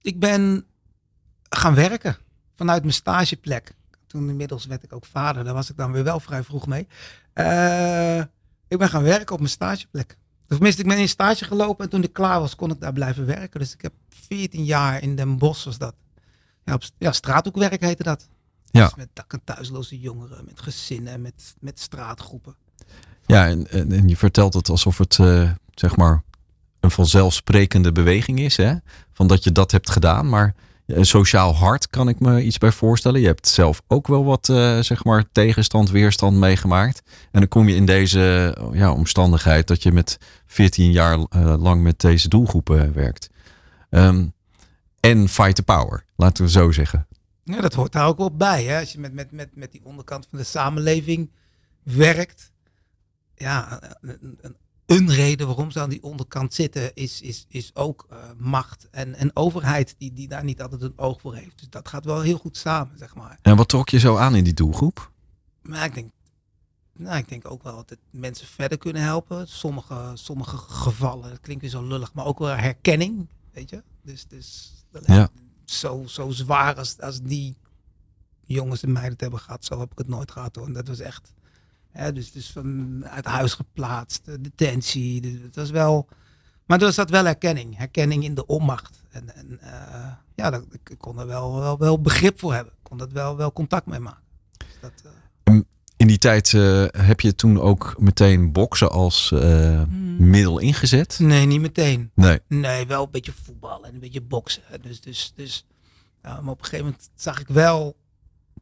ik 0.00 0.20
ben 0.20 0.66
gaan 1.48 1.74
werken 1.74 2.16
vanuit 2.56 2.82
mijn 2.82 2.94
stageplek. 2.94 3.74
Toen 4.06 4.28
inmiddels 4.28 4.66
werd 4.66 4.82
ik 4.82 4.92
ook 4.92 5.04
vader. 5.04 5.44
Daar 5.44 5.54
was 5.54 5.70
ik 5.70 5.76
dan 5.76 5.92
weer 5.92 6.04
wel 6.04 6.20
vrij 6.20 6.42
vroeg 6.42 6.66
mee. 6.66 6.86
Eh, 7.32 8.22
ik 8.74 8.80
ben 8.80 8.88
gaan 8.88 9.02
werken 9.02 9.32
op 9.32 9.38
mijn 9.38 9.50
stageplek. 9.50 10.16
Tenminste, 10.46 10.82
ik 10.82 10.88
ben 10.88 10.98
in 10.98 11.08
stage 11.08 11.44
gelopen 11.44 11.84
en 11.84 11.90
toen 11.90 12.02
ik 12.02 12.12
klaar 12.12 12.40
was, 12.40 12.56
kon 12.56 12.70
ik 12.70 12.80
daar 12.80 12.92
blijven 12.92 13.26
werken. 13.26 13.60
Dus 13.60 13.72
ik 13.72 13.82
heb 13.82 13.92
14 14.08 14.64
jaar 14.64 15.02
in 15.02 15.16
Den 15.16 15.38
Bosch 15.38 15.64
was 15.64 15.78
dat. 15.78 15.94
Ja, 16.64 16.74
op, 16.74 16.82
ja 16.98 17.12
straathoekwerk 17.12 17.80
heette 17.80 18.02
dat. 18.02 18.28
Ja. 18.64 18.84
Dus 18.84 18.94
met 18.94 19.08
dak- 19.12 19.32
en 19.32 19.40
thuisloze 19.44 20.00
jongeren, 20.00 20.44
met 20.44 20.60
gezinnen, 20.60 21.22
met, 21.22 21.54
met 21.60 21.80
straatgroepen. 21.80 22.56
Ja, 23.26 23.46
en, 23.46 23.70
en, 23.70 23.92
en 23.92 24.08
je 24.08 24.16
vertelt 24.16 24.54
het 24.54 24.68
alsof 24.68 24.98
het 24.98 25.18
eh, 25.18 25.50
zeg 25.74 25.96
maar 25.96 26.22
een 26.80 26.90
vanzelfsprekende 26.90 27.92
beweging 27.92 28.40
is. 28.40 28.56
Hè? 28.56 28.74
Van 29.12 29.26
dat 29.26 29.44
je 29.44 29.52
dat 29.52 29.70
hebt 29.70 29.90
gedaan. 29.90 30.28
Maar 30.28 30.54
sociaal 30.86 31.54
hard 31.54 31.88
kan 31.88 32.08
ik 32.08 32.20
me 32.20 32.42
iets 32.42 32.58
bij 32.58 32.72
voorstellen. 32.72 33.20
Je 33.20 33.26
hebt 33.26 33.48
zelf 33.48 33.82
ook 33.86 34.06
wel 34.06 34.24
wat 34.24 34.48
eh, 34.48 34.78
zeg 34.80 35.04
maar 35.04 35.24
tegenstand, 35.32 35.90
weerstand 35.90 36.36
meegemaakt. 36.36 37.02
En 37.30 37.40
dan 37.40 37.48
kom 37.48 37.68
je 37.68 37.74
in 37.74 37.86
deze 37.86 38.54
eh, 38.56 38.78
ja, 38.78 38.92
omstandigheid 38.92 39.66
dat 39.66 39.82
je 39.82 39.92
met 39.92 40.18
14 40.46 40.92
jaar 40.92 41.18
eh, 41.18 41.54
lang 41.58 41.82
met 41.82 42.00
deze 42.00 42.28
doelgroepen 42.28 42.92
werkt. 42.92 43.30
Ehm, 43.90 44.26
en 45.00 45.28
fight 45.28 45.54
the 45.54 45.62
power, 45.62 46.04
laten 46.16 46.44
we 46.44 46.50
zo 46.50 46.72
zeggen. 46.72 47.06
Ja, 47.44 47.60
dat 47.60 47.74
hoort 47.74 47.92
daar 47.92 48.06
ook 48.06 48.18
wel 48.18 48.36
bij. 48.36 48.64
Hè? 48.64 48.80
Als 48.80 48.92
je 48.92 48.98
met, 48.98 49.12
met, 49.12 49.32
met, 49.32 49.56
met 49.56 49.72
die 49.72 49.84
onderkant 49.84 50.26
van 50.30 50.38
de 50.38 50.44
samenleving 50.44 51.30
werkt. 51.82 52.52
Ja, 53.36 53.80
een 54.86 55.10
reden 55.12 55.46
waarom 55.46 55.70
ze 55.70 55.80
aan 55.80 55.90
die 55.90 56.02
onderkant 56.02 56.54
zitten 56.54 56.94
is, 56.94 57.20
is, 57.20 57.44
is 57.48 57.74
ook 57.74 58.06
eh, 58.10 58.18
macht 58.38 58.88
en, 58.90 59.14
en 59.14 59.36
overheid 59.36 59.94
die, 59.98 60.12
die 60.12 60.28
daar 60.28 60.44
niet 60.44 60.62
altijd 60.62 60.82
een 60.82 60.98
oog 60.98 61.20
voor 61.20 61.34
heeft. 61.34 61.58
Dus 61.58 61.68
dat 61.70 61.88
gaat 61.88 62.04
wel 62.04 62.20
heel 62.20 62.38
goed 62.38 62.56
samen, 62.56 62.98
zeg 62.98 63.14
maar. 63.14 63.38
En 63.42 63.56
wat 63.56 63.68
trok 63.68 63.88
je 63.88 63.98
zo 63.98 64.16
aan 64.16 64.34
in 64.34 64.44
die 64.44 64.54
doelgroep? 64.54 65.12
Maar 65.62 65.84
ik 65.84 65.94
denk, 65.94 66.10
nou, 66.92 67.16
ik 67.16 67.28
denk 67.28 67.50
ook 67.50 67.62
wel 67.62 67.74
dat 67.76 67.90
het 67.90 67.98
mensen 68.10 68.46
verder 68.46 68.78
kunnen 68.78 69.02
helpen. 69.02 69.48
Sommige, 69.48 70.10
sommige 70.14 70.56
gevallen, 70.56 71.30
dat 71.30 71.40
klinkt 71.40 71.62
weer 71.62 71.70
zo 71.70 71.86
lullig, 71.86 72.12
maar 72.12 72.24
ook 72.26 72.38
wel 72.38 72.48
herkenning, 72.56 73.28
weet 73.52 73.70
je. 73.70 73.82
Dus, 74.02 74.26
dus 74.28 74.72
dat 74.90 75.06
Ja. 75.06 75.28
zo, 75.64 76.02
zo 76.06 76.30
zwaar 76.30 76.76
als, 76.76 77.00
als 77.00 77.20
die 77.22 77.56
jongens 78.46 78.82
en 78.82 78.92
meiden 78.92 79.12
het 79.12 79.20
hebben 79.20 79.40
gehad, 79.40 79.64
zo 79.64 79.78
heb 79.80 79.92
ik 79.92 79.98
het 79.98 80.08
nooit 80.08 80.30
gehad 80.30 80.56
hoor. 80.56 80.66
En 80.66 80.72
dat 80.72 80.88
was 80.88 80.98
echt, 81.00 81.32
hè, 81.94 82.12
dus, 82.12 82.32
dus 82.32 82.50
van 82.50 83.00
uit 83.06 83.24
huis 83.24 83.54
geplaatst, 83.54 84.24
de 84.24 84.40
detentie, 84.40 85.20
dus 85.20 85.32
het 85.42 85.56
was 85.56 85.70
wel, 85.70 86.08
maar 86.66 86.82
er 86.82 86.92
zat 86.92 87.10
wel 87.10 87.24
herkenning, 87.24 87.76
herkenning 87.76 88.24
in 88.24 88.34
de 88.34 88.46
onmacht. 88.46 89.02
En, 89.10 89.34
en 89.34 89.60
eh, 89.60 90.12
ja, 90.34 90.50
dat, 90.50 90.64
ik, 90.70 90.98
kon 90.98 91.18
er 91.18 91.26
wel, 91.26 91.54
wel, 91.60 91.78
wel 91.78 92.00
begrip 92.00 92.38
voor 92.38 92.54
hebben, 92.54 92.72
ik 92.72 92.82
kon 92.82 92.98
dat 92.98 93.12
wel, 93.12 93.36
wel 93.36 93.52
contact 93.52 93.86
mee 93.86 93.98
maken. 94.00 94.22
Dus 94.56 94.66
dat, 94.80 94.92
eh, 95.44 95.54
In 95.96 96.06
die 96.06 96.18
tijd 96.18 96.54
eh, 96.54 96.84
heb 96.90 97.20
je 97.20 97.34
toen 97.34 97.60
ook 97.60 97.94
meteen 97.98 98.52
boksen 98.52 98.90
als 98.90 99.32
eh, 99.32 99.82
middel 100.18 100.58
ingezet? 100.58 101.18
nee, 101.18 101.46
niet 101.46 101.60
meteen. 101.60 102.10
Nee. 102.14 102.40
Nee, 102.48 102.86
wel 102.86 103.04
een 103.04 103.10
beetje 103.10 103.34
voetbal 103.44 103.84
en 103.84 103.94
een 103.94 104.00
beetje 104.00 104.22
boksen. 104.22 104.62
Dus, 104.82 105.00
dus, 105.00 105.32
dus 105.36 105.66
maar 106.22 106.38
op 106.38 106.58
een 106.58 106.64
gegeven 106.64 106.84
moment 106.84 107.10
zag 107.14 107.40
ik 107.40 107.48
wel 107.48 107.96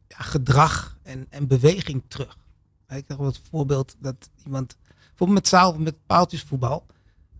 ja, 0.07 0.17
gedrag 0.17 0.97
en, 1.03 1.27
en 1.29 1.47
beweging 1.47 2.03
terug. 2.07 2.37
Ik 2.95 3.05
wel 3.07 3.25
het 3.25 3.41
voorbeeld 3.49 3.95
dat 3.99 4.29
iemand, 4.45 4.77
bijvoorbeeld 5.07 5.39
met 5.39 5.47
zaal, 5.47 5.77
met 5.77 5.95
paaltjesvoetbal. 6.05 6.85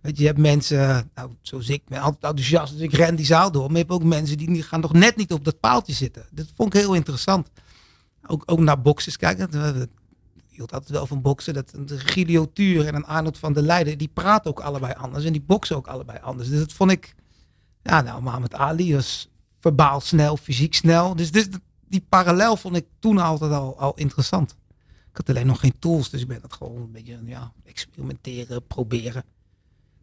Weet 0.00 0.16
je, 0.16 0.22
je 0.22 0.28
hebt 0.28 0.40
mensen, 0.40 1.10
nou, 1.14 1.30
zoals 1.40 1.68
ik, 1.68 1.82
ben 1.88 2.00
altijd 2.00 2.22
enthousiast, 2.22 2.72
dus 2.72 2.82
ik 2.82 2.92
ren 2.92 3.16
die 3.16 3.26
zaal 3.26 3.50
door. 3.50 3.62
Maar 3.62 3.72
je 3.72 3.78
hebt 3.78 3.90
ook 3.90 4.04
mensen 4.04 4.36
die, 4.36 4.62
gaan 4.62 4.80
nog 4.80 4.92
net 4.92 5.16
niet 5.16 5.32
op 5.32 5.44
dat 5.44 5.60
paaltje 5.60 5.92
zitten. 5.92 6.26
Dat 6.30 6.46
vond 6.54 6.74
ik 6.74 6.80
heel 6.80 6.94
interessant. 6.94 7.50
Ook, 8.26 8.42
ook 8.46 8.58
naar 8.58 8.80
boxers 8.80 9.16
kijken. 9.16 9.48
Ik 10.36 10.44
hield 10.48 10.72
altijd 10.72 10.90
wel 10.90 11.06
van 11.06 11.22
boksen. 11.22 11.54
Dat 11.54 11.72
een 11.72 11.88
Gilio 11.88 12.52
Tuur 12.52 12.86
en 12.86 12.94
een 12.94 13.06
Arnold 13.06 13.38
van 13.38 13.52
der 13.52 13.62
Leijden, 13.62 13.98
die 13.98 14.10
praten 14.14 14.50
ook 14.50 14.60
allebei 14.60 14.92
anders. 14.92 15.24
En 15.24 15.32
die 15.32 15.44
boksen 15.46 15.76
ook 15.76 15.86
allebei 15.86 16.18
anders. 16.22 16.48
Dus 16.48 16.58
dat 16.58 16.72
vond 16.72 16.90
ik, 16.90 17.14
ja 17.82 18.00
nou, 18.00 18.22
Mohammed 18.22 18.54
Ali 18.54 18.94
was 18.94 19.28
verbaal 19.58 20.00
snel, 20.00 20.36
fysiek 20.36 20.74
snel. 20.74 21.16
Dus, 21.16 21.30
dus 21.30 21.48
die 21.88 22.06
parallel 22.08 22.56
vond 22.56 22.76
ik 22.76 22.86
toen 22.98 23.18
altijd 23.18 23.52
al, 23.52 23.78
al 23.78 23.92
interessant. 23.94 24.56
Ik 25.14 25.26
had 25.26 25.36
alleen 25.36 25.46
nog 25.46 25.60
geen 25.60 25.78
tools, 25.78 26.10
dus 26.10 26.20
ik 26.20 26.28
ben 26.28 26.40
dat 26.40 26.52
gewoon 26.52 26.76
een 26.76 26.92
beetje 26.92 27.18
ja, 27.24 27.52
experimenteren, 27.64 28.66
proberen. 28.66 29.24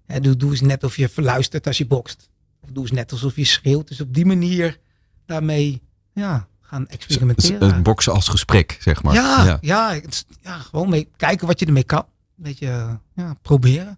Hè, 0.06 0.20
doe, 0.20 0.38
doe 0.38 0.51
eens 0.51 0.62
net 0.62 0.84
of 0.84 0.96
je 0.96 1.10
verluistert 1.10 1.68
als 1.68 1.77
je 1.77 1.86
bokst. 1.86 2.30
Of 2.62 2.70
doe 2.70 2.84
eens 2.84 2.91
net 2.91 3.12
alsof 3.12 3.36
je 3.36 3.46
schreeuwt. 3.46 3.88
Dus 3.88 4.01
op 4.01 4.13
die 4.13 4.25
manier 4.25 4.80
daarmee 5.25 5.82
ja, 6.13 6.48
gaan 6.62 6.88
experimenteren. 6.88 7.74
het 7.74 7.84
boksen 7.84 8.13
als 8.13 8.27
gesprek, 8.27 8.77
zeg 8.82 9.03
maar. 9.03 9.13
ja, 9.13 9.58
ja. 9.62 9.94
het 9.94 10.25
ja, 10.41 10.58
gewoon 10.58 10.89
mee, 10.89 11.10
kijken 11.15 11.48
wat 11.48 11.60
je 11.60 11.65
ermee 11.65 11.84
kan. 11.84 12.06
Een 12.38 12.44
beetje 12.44 13.00
ja, 13.15 13.36
proberen. 13.41 13.98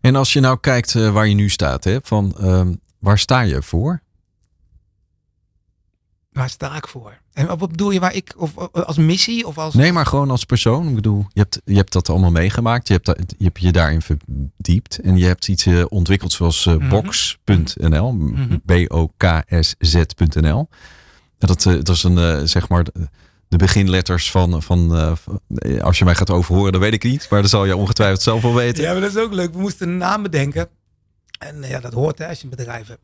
En 0.00 0.16
als 0.16 0.32
je 0.32 0.40
nou 0.40 0.58
kijkt 0.60 0.94
eh, 0.94 1.12
waar 1.12 1.26
je 1.26 1.34
nu 1.34 1.48
staat, 1.48 1.84
hè, 1.84 1.98
van 2.02 2.36
ehm, 2.38 2.74
waar 2.98 3.18
sta 3.18 3.40
je 3.40 3.62
voor? 3.62 4.02
Waar 6.32 6.50
sta 6.50 6.76
ik 6.76 6.86
voor? 6.86 7.24
En 7.36 7.58
wat 7.58 7.70
bedoel 7.70 7.90
je 7.90 8.00
waar 8.00 8.14
ik, 8.14 8.34
of 8.36 8.56
eh, 8.56 8.82
als 8.82 8.96
missie 8.96 9.46
of 9.46 9.58
als... 9.58 9.74
Nee, 9.74 9.92
maar 9.92 10.06
gewoon 10.06 10.30
als 10.30 10.44
persoon. 10.44 10.88
Ik 10.88 10.94
bedoel, 10.94 11.26
je 11.32 11.40
hebt, 11.40 11.60
je 11.64 11.74
hebt 11.76 11.92
dat 11.92 12.08
allemaal 12.10 12.30
meegemaakt. 12.30 12.86
Je 12.88 12.92
hebt, 12.94 13.06
dat- 13.06 13.34
je 13.38 13.44
hebt 13.44 13.60
je 13.60 13.72
daarin 13.72 14.02
verdiept. 14.02 14.98
En 15.00 15.16
je 15.16 15.24
hebt 15.24 15.48
iets 15.48 15.66
eh, 15.66 15.84
ontwikkeld 15.88 16.32
zoals 16.32 16.66
eh, 16.66 16.74
Mhm. 16.74 16.88
box.nl. 16.88 18.12
Mhm. 18.12 18.56
B-O-K-S-Z.nl. 19.50 20.68
Dat, 21.38 21.62
dat 21.62 21.88
is 21.88 22.02
een, 22.02 22.48
zeg 22.48 22.68
maar, 22.68 22.84
de, 23.48 23.56
beginletters 23.56 24.30
van, 24.30 24.62
van 24.62 24.90
als 25.80 25.98
je 25.98 26.04
mij 26.04 26.14
gaat 26.14 26.30
overhoren, 26.30 26.72
dat 26.72 26.80
weet 26.80 26.92
ik 26.94 27.02
niet. 27.04 27.26
Maar 27.30 27.40
dat 27.42 27.50
zal 27.50 27.64
je 27.64 27.76
ongetwijfeld 27.76 28.22
zelf 28.22 28.42
wel 28.42 28.54
weten. 28.54 28.82
Ja, 28.84 28.92
maar 28.92 29.00
dat 29.00 29.10
is 29.10 29.22
ook 29.22 29.32
leuk. 29.32 29.52
We 29.52 29.60
moesten 29.60 29.88
een 29.88 29.96
naam 29.96 30.22
bedenken. 30.22 30.68
En 31.38 31.62
ja, 31.62 31.80
dat 31.80 31.92
hoort 31.92 32.18
hè, 32.18 32.28
als 32.28 32.38
je 32.38 32.44
een 32.44 32.50
bedrijf 32.50 32.86
hebt. 32.88 33.00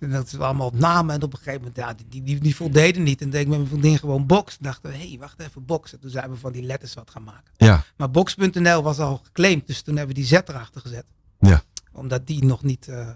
En 0.00 0.10
dat 0.10 0.26
is 0.26 0.38
allemaal 0.38 0.66
op 0.66 0.78
namen. 0.78 1.14
En 1.14 1.22
op 1.22 1.32
een 1.32 1.38
gegeven 1.38 1.58
moment, 1.60 1.76
ja, 1.76 1.94
die, 2.08 2.22
die, 2.22 2.38
die, 2.40 2.56
voldeden 2.56 3.02
niet. 3.02 3.20
En 3.20 3.30
deed 3.30 3.40
ik 3.40 3.46
met 3.48 3.56
mijn 3.58 3.70
vriendin 3.70 3.98
gewoon 3.98 4.26
box. 4.26 4.56
Dachten 4.60 4.90
we, 4.90 4.96
hé, 4.96 5.08
hey, 5.08 5.16
wacht 5.20 5.40
even, 5.40 5.64
box. 5.64 5.92
En 5.92 6.00
toen 6.00 6.10
zijn 6.10 6.30
we 6.30 6.36
van 6.36 6.52
die 6.52 6.62
letters 6.62 6.94
wat 6.94 7.10
gaan 7.10 7.24
maken. 7.24 7.52
Ja, 7.56 7.84
Maar 7.96 8.10
box.nl 8.10 8.82
was 8.82 8.98
al 8.98 9.20
geclaimd. 9.24 9.66
Dus 9.66 9.82
toen 9.82 9.96
hebben 9.96 10.14
we 10.14 10.20
die 10.20 10.30
Z 10.30 10.32
erachter 10.32 10.80
gezet. 10.80 11.04
Ja. 11.40 11.62
Omdat 11.92 12.26
die 12.26 12.44
nog 12.44 12.62
niet... 12.62 12.88
eh, 12.88 13.08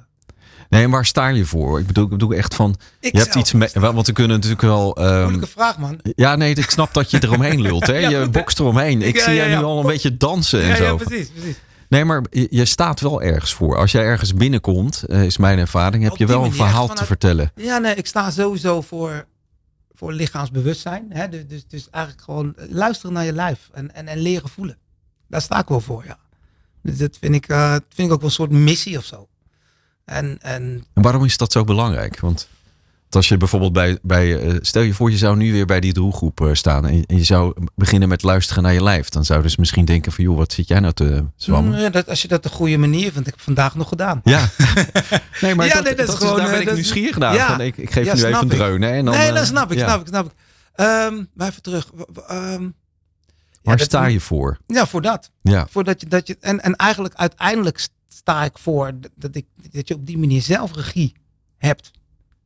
nee, 0.68 0.84
en 0.84 0.90
waar 0.90 1.04
sta 1.06 1.28
je 1.28 1.44
voor? 1.44 1.80
Ik 1.80 1.86
bedoel, 1.86 2.04
ik 2.04 2.10
bedoel 2.10 2.32
echt 2.32 2.54
van, 2.54 2.76
ik 3.00 3.12
je 3.12 3.18
hebt 3.18 3.34
iets 3.34 3.52
mee, 3.52 3.68
want 3.72 4.06
we 4.06 4.12
kunnen 4.12 4.34
natuurlijk 4.36 4.62
wel... 4.62 4.96
ehm, 4.96 5.20
Moeilijke 5.22 5.46
vraag, 5.46 5.78
man. 5.78 5.98
ja, 6.02 6.36
nee, 6.36 6.54
ik 6.54 6.70
snap 6.70 6.94
dat 6.94 7.10
je 7.10 7.18
eromheen 7.22 7.60
lult. 7.60 7.86
Hè? 7.86 7.96
Ja, 8.08 8.08
Je 8.08 8.28
bokst 8.28 8.58
eromheen. 8.60 9.02
Ik 9.02 9.16
Ja, 9.16 9.24
zie 9.24 9.34
ja, 9.34 9.46
jij 9.46 9.56
nu 9.56 9.62
al 9.64 9.80
een 9.80 9.86
beetje 9.86 10.16
dansen 10.16 10.62
en 10.62 10.76
zo. 10.76 10.84
ja, 10.84 10.94
precies, 10.94 11.28
precies. 11.28 11.56
Nee, 11.92 12.04
maar 12.04 12.22
je 12.30 12.46
je 12.50 12.64
staat 12.64 13.00
wel 13.00 13.22
ergens 13.22 13.54
voor. 13.54 13.76
Als 13.76 13.92
jij 13.92 14.02
ergens 14.02 14.34
binnenkomt, 14.34 15.02
eh, 15.02 15.24
is 15.24 15.36
mijn 15.36 15.58
ervaring, 15.58 16.04
heb 16.04 16.16
je 16.16 16.26
wel 16.26 16.44
een 16.44 16.52
verhaal 16.52 16.88
te 16.88 17.04
vertellen. 17.04 17.52
Ja, 17.54 17.78
nee, 17.78 17.94
ik 17.94 18.06
sta 18.06 18.30
sowieso 18.30 18.80
voor, 18.80 19.26
voor 19.94 20.12
lichaamsbewustzijn. 20.12 21.06
Hè? 21.08 21.28
Dus, 21.28 21.46
dus, 21.46 21.66
dus 21.66 21.90
eigenlijk 21.90 22.24
gewoon 22.24 22.54
luisteren 22.56 23.12
naar 23.12 23.24
je 23.24 23.32
lijf 23.32 23.68
en, 23.72 23.94
en, 23.94 24.06
en 24.06 24.18
leren 24.18 24.48
voelen. 24.48 24.78
Daar 25.28 25.40
sta 25.40 25.58
ik 25.58 25.68
wel 25.68 25.80
voor, 25.80 26.04
ja. 26.06 26.18
Dus 26.82 26.98
dat 26.98 27.16
vind 27.20 27.34
ik, 27.34 27.48
eh, 27.48 27.70
vind 27.70 28.08
ik 28.08 28.12
ook 28.14 28.20
wel 28.20 28.28
een 28.28 28.34
soort 28.34 28.50
missie 28.50 28.98
of 28.98 29.04
zo. 29.04 29.28
En, 30.04 30.38
en 30.40 30.84
En 30.92 31.02
waarom 31.02 31.24
is 31.24 31.36
dat 31.36 31.52
zo 31.52 31.64
belangrijk? 31.64 32.20
Want 32.20 32.48
als 33.16 33.28
je 33.28 33.36
bijvoorbeeld 33.36 33.72
bij, 33.72 33.98
bij 34.02 34.40
eh, 34.40 34.54
stel 34.60 34.82
je 34.82 34.94
voor 34.94 35.10
je 35.10 35.16
zou 35.16 35.36
nu 35.36 35.52
weer 35.52 35.66
bij 35.66 35.80
die 35.80 35.92
doelgroep 35.92 36.40
eh, 36.40 36.48
staan 36.52 36.86
en 36.86 36.96
je, 36.96 37.04
je 37.06 37.24
zou 37.24 37.54
beginnen 37.74 38.08
met 38.08 38.22
luisteren 38.22 38.62
naar 38.62 38.72
je 38.72 38.82
lijf. 38.82 39.08
Dan 39.08 39.24
zouden 39.24 39.50
ze 39.50 39.56
misschien 39.60 39.84
denken 39.84 40.12
van 40.12 40.24
joh, 40.24 40.36
wat 40.36 40.52
zit 40.52 40.68
jij 40.68 40.80
nou 40.80 40.92
te 40.92 41.24
zwammen? 41.36 41.82
Mm, 41.84 41.90
dat, 41.90 42.08
als 42.08 42.22
je 42.22 42.28
dat 42.28 42.42
de 42.42 42.48
goede 42.48 42.76
manier 42.78 43.12
vindt, 43.12 43.26
heb 43.26 43.34
ik 43.36 43.40
vandaag 43.42 43.74
nog 43.74 43.88
gedaan. 43.88 44.20
Ja. 44.24 44.48
nee, 45.40 45.54
maar 45.54 45.66
Ja, 45.66 45.74
dat, 45.74 45.84
nee, 45.84 45.94
dat 45.94 46.08
is 46.08 46.14
gewoon, 46.14 46.36
daar 46.36 46.44
ben 46.46 46.54
eh, 46.54 46.60
ik 46.60 46.66
dat 46.66 46.76
is- 46.78 46.82
nieuwsgierig 46.82 47.18
naar. 47.18 47.34
Ja. 47.34 47.46
Van, 47.46 47.60
ik, 47.60 47.76
ik 47.76 47.90
geef 47.92 48.04
Ja, 48.06 48.14
nu 48.14 48.22
even 48.24 48.34
een 48.38 48.44
ik. 48.44 48.50
dreun. 48.50 48.82
Hè, 48.82 48.90
en 48.90 49.04
dan, 49.04 49.14
nee, 49.14 49.32
dat 49.32 49.46
snap 49.46 49.72
ik, 49.72 49.78
ja. 49.78 49.84
snap 49.86 50.00
ik, 50.00 50.06
snap 50.06 50.26
ik. 50.26 50.32
Ehm, 50.74 51.24
maar 51.34 51.48
even 51.48 51.62
terug. 51.62 51.90
Ehm, 52.28 52.68
Waar 53.62 53.76
dat- 53.76 53.86
sta 53.86 54.06
je 54.06 54.20
voor? 54.20 54.58
Ja, 54.66 54.86
voor 54.86 55.02
dat. 55.02 55.30
Ja. 55.42 55.66
Voor 55.70 55.84
dat 55.84 56.00
je, 56.00 56.06
dat 56.06 56.26
je, 56.26 56.36
en, 56.40 56.60
en 56.62 56.76
eigenlijk 56.76 57.14
uiteindelijk 57.14 57.86
sta 58.08 58.44
ik 58.44 58.58
voor 58.58 58.92
dat, 59.16 59.34
ik, 59.36 59.46
dat 59.70 59.88
je 59.88 59.94
op 59.94 60.06
die 60.06 60.18
manier 60.18 60.42
zelf 60.42 60.74
regie 60.74 61.12
hebt. 61.58 61.90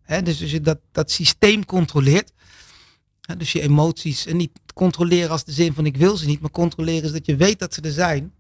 Dus 0.07 0.43
als 0.43 0.51
je 0.51 0.61
dat, 0.61 0.79
dat 0.93 1.11
systeem 1.11 1.65
controleert. 1.65 2.33
Dus 3.37 3.53
je 3.53 3.61
emoties. 3.61 4.27
En 4.27 4.37
niet 4.37 4.51
controleren 4.75 5.31
als 5.31 5.45
de 5.45 5.53
zin 5.53 5.75
van 5.75 5.87
ik 5.87 5.97
wil 5.97 6.17
ze 6.17 6.27
niet. 6.27 6.41
Maar 6.41 6.51
controleren 6.51 7.03
is 7.03 7.13
dat 7.13 7.27
je 7.27 7.37
weet 7.37 7.59
dat 7.59 7.75
ze 7.75 7.81
er 7.81 7.93
zijn. 7.93 8.33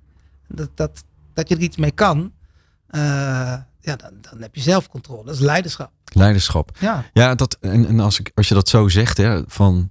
Dat, 0.48 0.70
dat, 0.74 1.04
dat 1.34 1.48
je 1.48 1.54
er 1.54 1.62
iets 1.62 1.76
mee 1.76 1.90
kan. 1.90 2.32
Eh, 2.86 3.00
ja, 3.80 3.96
dan, 3.96 4.12
dan 4.20 4.40
heb 4.40 4.54
je 4.54 4.60
zelfcontrole. 4.60 5.24
Dat 5.24 5.34
is 5.34 5.40
leiderschap. 5.40 5.90
Leiderschap. 6.12 6.76
Ja. 6.80 7.04
Ja, 7.12 7.34
dat, 7.34 7.56
en, 7.60 7.86
en 7.86 8.00
als, 8.00 8.18
ik, 8.20 8.30
als 8.34 8.48
je 8.48 8.54
dat 8.54 8.68
zo 8.68 8.88
zegt, 8.88 9.16
hè, 9.16 9.42
van 9.46 9.90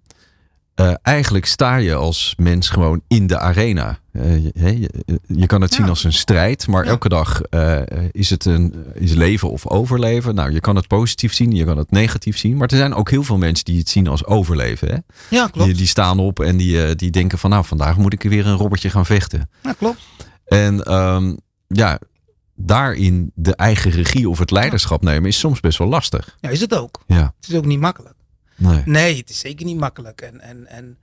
eh, 0.76 0.94
eigenlijk 1.02 1.46
sta 1.46 1.76
je 1.76 1.94
als 1.96 2.34
mens 2.38 2.70
gewoon 2.70 3.02
in 3.08 3.28
de 3.28 3.40
arena. 3.40 4.00
Eh, 4.12 4.44
je, 4.44 4.52
hè, 4.60 4.70
je, 4.70 4.90
je 5.28 5.46
kan 5.46 5.62
het 5.62 5.74
zien 5.74 5.90
als 5.90 6.04
een 6.04 6.14
strijd, 6.14 6.68
maar 6.68 6.84
Ja. 6.84 6.90
elke 6.90 7.10
dag 7.10 7.42
eh, 7.42 7.82
is 8.12 8.30
het 8.30 8.46
een 8.46 8.74
is 8.94 9.14
leven 9.14 9.50
of 9.50 9.68
overleven. 9.68 10.36
Nou, 10.36 10.52
je 10.52 10.60
kan 10.60 10.76
het 10.76 10.88
positief 10.88 11.34
zien, 11.34 11.52
je 11.52 11.66
kan 11.66 11.78
het 11.78 11.92
negatief 11.92 12.38
zien, 12.38 12.58
maar 12.58 12.68
er 12.68 12.78
zijn 12.78 12.94
ook 12.94 13.10
heel 13.10 13.24
veel 13.24 13.38
mensen 13.38 13.66
die 13.66 13.78
het 13.80 13.90
zien 13.90 14.08
als 14.08 14.26
overleven. 14.26 14.88
Hè? 14.88 14.98
Ja, 15.36 15.48
klopt. 15.48 15.68
Die, 15.68 15.78
die 15.78 15.88
staan 15.88 16.20
op 16.20 16.40
en 16.40 16.58
die, 16.58 16.84
eh, 16.86 16.96
die 16.96 17.12
denken 17.12 17.38
van, 17.38 17.50
nou, 17.50 17.66
vandaag 17.66 17.98
moet 17.98 18.14
ik 18.14 18.24
weer 18.24 18.48
een 18.48 18.58
robbertje 18.58 18.90
gaan 18.90 19.06
vechten. 19.06 19.50
Ja, 19.64 19.74
klopt. 19.74 20.02
En 20.46 20.84
ehm, 20.84 21.36
ja, 21.68 22.00
daarin 22.56 23.32
de 23.36 23.56
eigen 23.56 23.92
regie 23.92 24.30
of 24.30 24.40
het 24.40 24.52
leiderschap 24.52 25.04
nemen 25.04 25.30
is 25.30 25.40
soms 25.40 25.60
best 25.60 25.78
wel 25.78 25.88
lastig. 25.88 26.38
Ja, 26.40 26.50
is 26.50 26.62
het 26.62 26.76
ook. 26.76 27.02
Ja, 27.08 27.34
Het 27.40 27.50
is 27.50 27.56
ook 27.56 27.66
niet 27.66 27.80
makkelijk. 27.80 28.14
Nee. 28.56 28.82
Nee, 28.86 29.18
het 29.18 29.30
is 29.30 29.40
zeker 29.40 29.66
niet 29.66 29.78
makkelijk. 29.78 30.22
En, 30.22 30.40
en, 30.40 30.68
en 30.68 30.98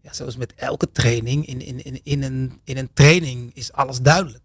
ja, 0.00 0.12
zoals 0.12 0.36
met 0.36 0.54
elke 0.54 0.90
training, 0.92 1.46
in, 1.46 1.60
in, 1.60 1.84
in, 1.84 2.00
in, 2.04 2.22
een, 2.22 2.60
in 2.64 2.76
een 2.76 2.92
training 2.92 3.54
is 3.54 3.72
alles 3.72 4.00
duidelijk. 4.00 4.42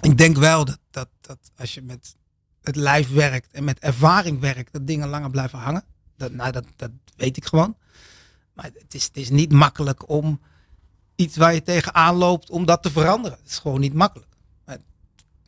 Ik 0.00 0.18
denk 0.18 0.36
wel 0.36 0.64
dat, 0.64 0.78
dat, 0.90 1.08
dat 1.20 1.38
als 1.56 1.74
je 1.74 1.82
met 1.82 2.16
het 2.62 2.76
lijf 2.76 3.12
werkt 3.12 3.52
en 3.52 3.64
met 3.64 3.78
ervaring 3.78 4.40
werkt, 4.40 4.72
dat 4.72 4.86
dingen 4.86 5.08
langer 5.08 5.30
blijven 5.30 5.58
hangen. 5.58 5.84
Dat, 6.16 6.32
nou, 6.32 6.52
dat, 6.52 6.66
dat 6.76 6.90
weet 7.16 7.36
ik 7.36 7.44
gewoon. 7.44 7.76
Maar 8.54 8.64
het 8.64 8.94
is, 8.94 9.04
het 9.04 9.16
is 9.16 9.30
niet 9.30 9.52
makkelijk 9.52 10.08
om 10.08 10.40
iets 11.14 11.36
waar 11.36 11.54
je 11.54 11.62
tegenaan 11.62 12.14
loopt, 12.14 12.50
om 12.50 12.66
dat 12.66 12.82
te 12.82 12.90
veranderen. 12.90 13.38
Het 13.38 13.50
is 13.50 13.58
gewoon 13.58 13.80
niet 13.80 13.94
makkelijk. 13.94 14.30
Maar, 14.64 14.78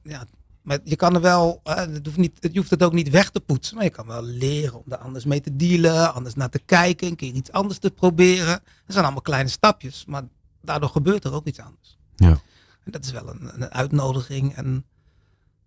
ja, 0.03 0.27
maar 0.65 0.79
je 0.85 0.97
kan 0.97 1.15
er 1.15 1.21
wel, 1.21 1.61
eh, 1.65 1.77
het 1.77 2.07
hoeft 2.07 2.19
niet, 2.19 2.39
je 2.41 2.59
hoeft 2.59 2.71
het 2.71 2.83
ook 2.83 2.93
niet 2.93 3.11
weg 3.11 3.31
te 3.31 3.41
poetsen, 3.41 3.77
maar 3.77 3.85
je 3.85 3.91
kan 3.91 4.07
wel 4.07 4.23
leren 4.23 4.85
om 4.85 4.93
er 4.93 4.99
anders 4.99 5.25
mee 5.25 5.41
te 5.41 5.57
dealen, 5.57 6.15
anders 6.15 6.35
naar 6.35 6.49
te 6.49 6.59
kijken, 6.59 7.09
een 7.09 7.17
keer 7.17 7.33
iets 7.33 7.53
anders 7.53 7.79
te 7.79 7.91
proberen. 7.91 8.47
Dat 8.47 8.63
zijn 8.87 9.05
allemaal 9.05 9.23
kleine 9.23 9.49
stapjes, 9.49 10.05
maar 10.05 10.23
daardoor 10.61 10.89
gebeurt 10.89 11.25
er 11.25 11.33
ook 11.33 11.47
iets 11.47 11.61
anders. 11.61 11.99
Ja. 12.17 12.41
En 12.85 12.93
dat 12.93 13.05
is 13.05 13.11
wel 13.11 13.29
een, 13.29 13.63
een 13.63 13.71
uitnodiging 13.71 14.55
en 14.55 14.85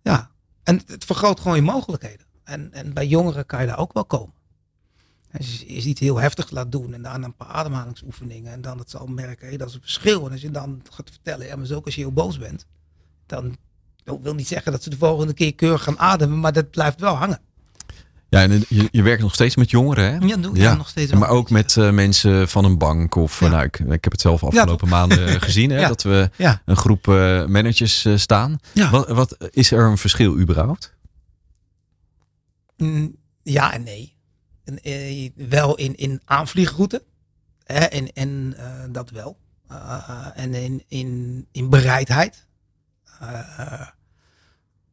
ja, 0.02 0.30
en 0.62 0.82
het 0.86 1.04
vergroot 1.04 1.40
gewoon 1.40 1.56
je 1.56 1.62
mogelijkheden. 1.62 2.26
En, 2.44 2.72
en 2.72 2.92
bij 2.92 3.06
jongeren 3.06 3.46
kan 3.46 3.60
je 3.60 3.66
daar 3.66 3.78
ook 3.78 3.92
wel 3.92 4.04
komen. 4.04 4.34
Als 5.32 5.60
je 5.60 5.66
is 5.66 5.84
iets 5.84 6.00
heel 6.00 6.16
heftigs 6.16 6.50
laat 6.50 6.72
doen 6.72 6.94
en 6.94 7.02
daarna 7.02 7.26
een 7.26 7.36
paar 7.36 7.48
ademhalingsoefeningen 7.48 8.52
en 8.52 8.60
dan 8.60 8.78
het 8.78 8.90
zal 8.90 9.06
merken, 9.06 9.48
hé, 9.48 9.56
dat 9.56 9.68
is 9.68 9.74
een 9.74 9.80
verschil. 9.80 10.26
En 10.26 10.32
als 10.32 10.40
je 10.40 10.50
dan 10.50 10.82
gaat 10.90 11.10
vertellen, 11.10 11.46
ja, 11.46 11.56
maar 11.56 11.66
zo 11.66 11.74
ook 11.74 11.84
als 11.84 11.94
je 11.94 12.00
heel 12.00 12.12
boos 12.12 12.38
bent, 12.38 12.66
dan 13.26 13.56
ik 14.16 14.22
wil 14.22 14.34
niet 14.34 14.48
zeggen 14.48 14.72
dat 14.72 14.82
ze 14.82 14.90
de 14.90 14.96
volgende 14.96 15.32
keer 15.32 15.54
keurig 15.54 15.82
gaan 15.82 15.98
ademen, 15.98 16.40
maar 16.40 16.52
dat 16.52 16.70
blijft 16.70 17.00
wel 17.00 17.14
hangen. 17.14 17.40
Ja, 18.30 18.42
en 18.42 18.64
je, 18.68 18.88
je 18.90 19.02
werkt 19.02 19.22
nog 19.22 19.34
steeds 19.34 19.56
met 19.56 19.70
jongeren, 19.70 20.04
hè? 20.04 20.26
Ja, 20.26 20.36
doe 20.36 20.74
nog 20.74 20.88
steeds 20.88 21.12
Maar 21.12 21.28
ook 21.28 21.50
met 21.50 21.76
eh, 21.76 21.90
mensen 21.90 22.48
van 22.48 22.64
een 22.64 22.78
bank 22.78 23.14
of 23.14 23.40
Ja. 23.40 23.48
nou, 23.48 23.64
ik, 23.64 23.78
ik 23.78 24.04
heb 24.04 24.12
het 24.12 24.20
zelf 24.20 24.44
afgelopen 24.44 24.88
maanden 24.88 25.40
gezien, 25.42 25.70
hè, 25.70 25.88
dat 25.88 26.02
we 26.02 26.30
een 26.64 26.76
groep 26.76 27.08
eh, 27.08 27.46
managers 27.46 28.04
eh, 28.04 28.16
staan. 28.16 28.58
Wat, 28.90 29.08
wat 29.08 29.36
is 29.50 29.70
er 29.70 29.84
een 29.84 29.98
verschil 29.98 30.38
überhaupt? 30.38 30.96
Mm, 32.76 33.16
Ja 33.42 33.72
en 33.72 33.82
nee. 33.82 34.16
En, 34.64 34.80
eh, 34.82 35.30
wel 35.48 35.76
in, 35.76 35.94
in 35.96 36.20
aanvliegroute. 36.24 37.02
Hè, 37.64 37.78
en 37.84 38.12
en 38.12 38.54
eh, 38.58 38.84
dat 38.90 39.10
wel. 39.10 39.38
Eh, 39.68 40.26
en 40.34 40.54
in, 40.54 40.84
in, 40.88 41.46
in 41.52 41.68
bereidheid. 41.70 42.46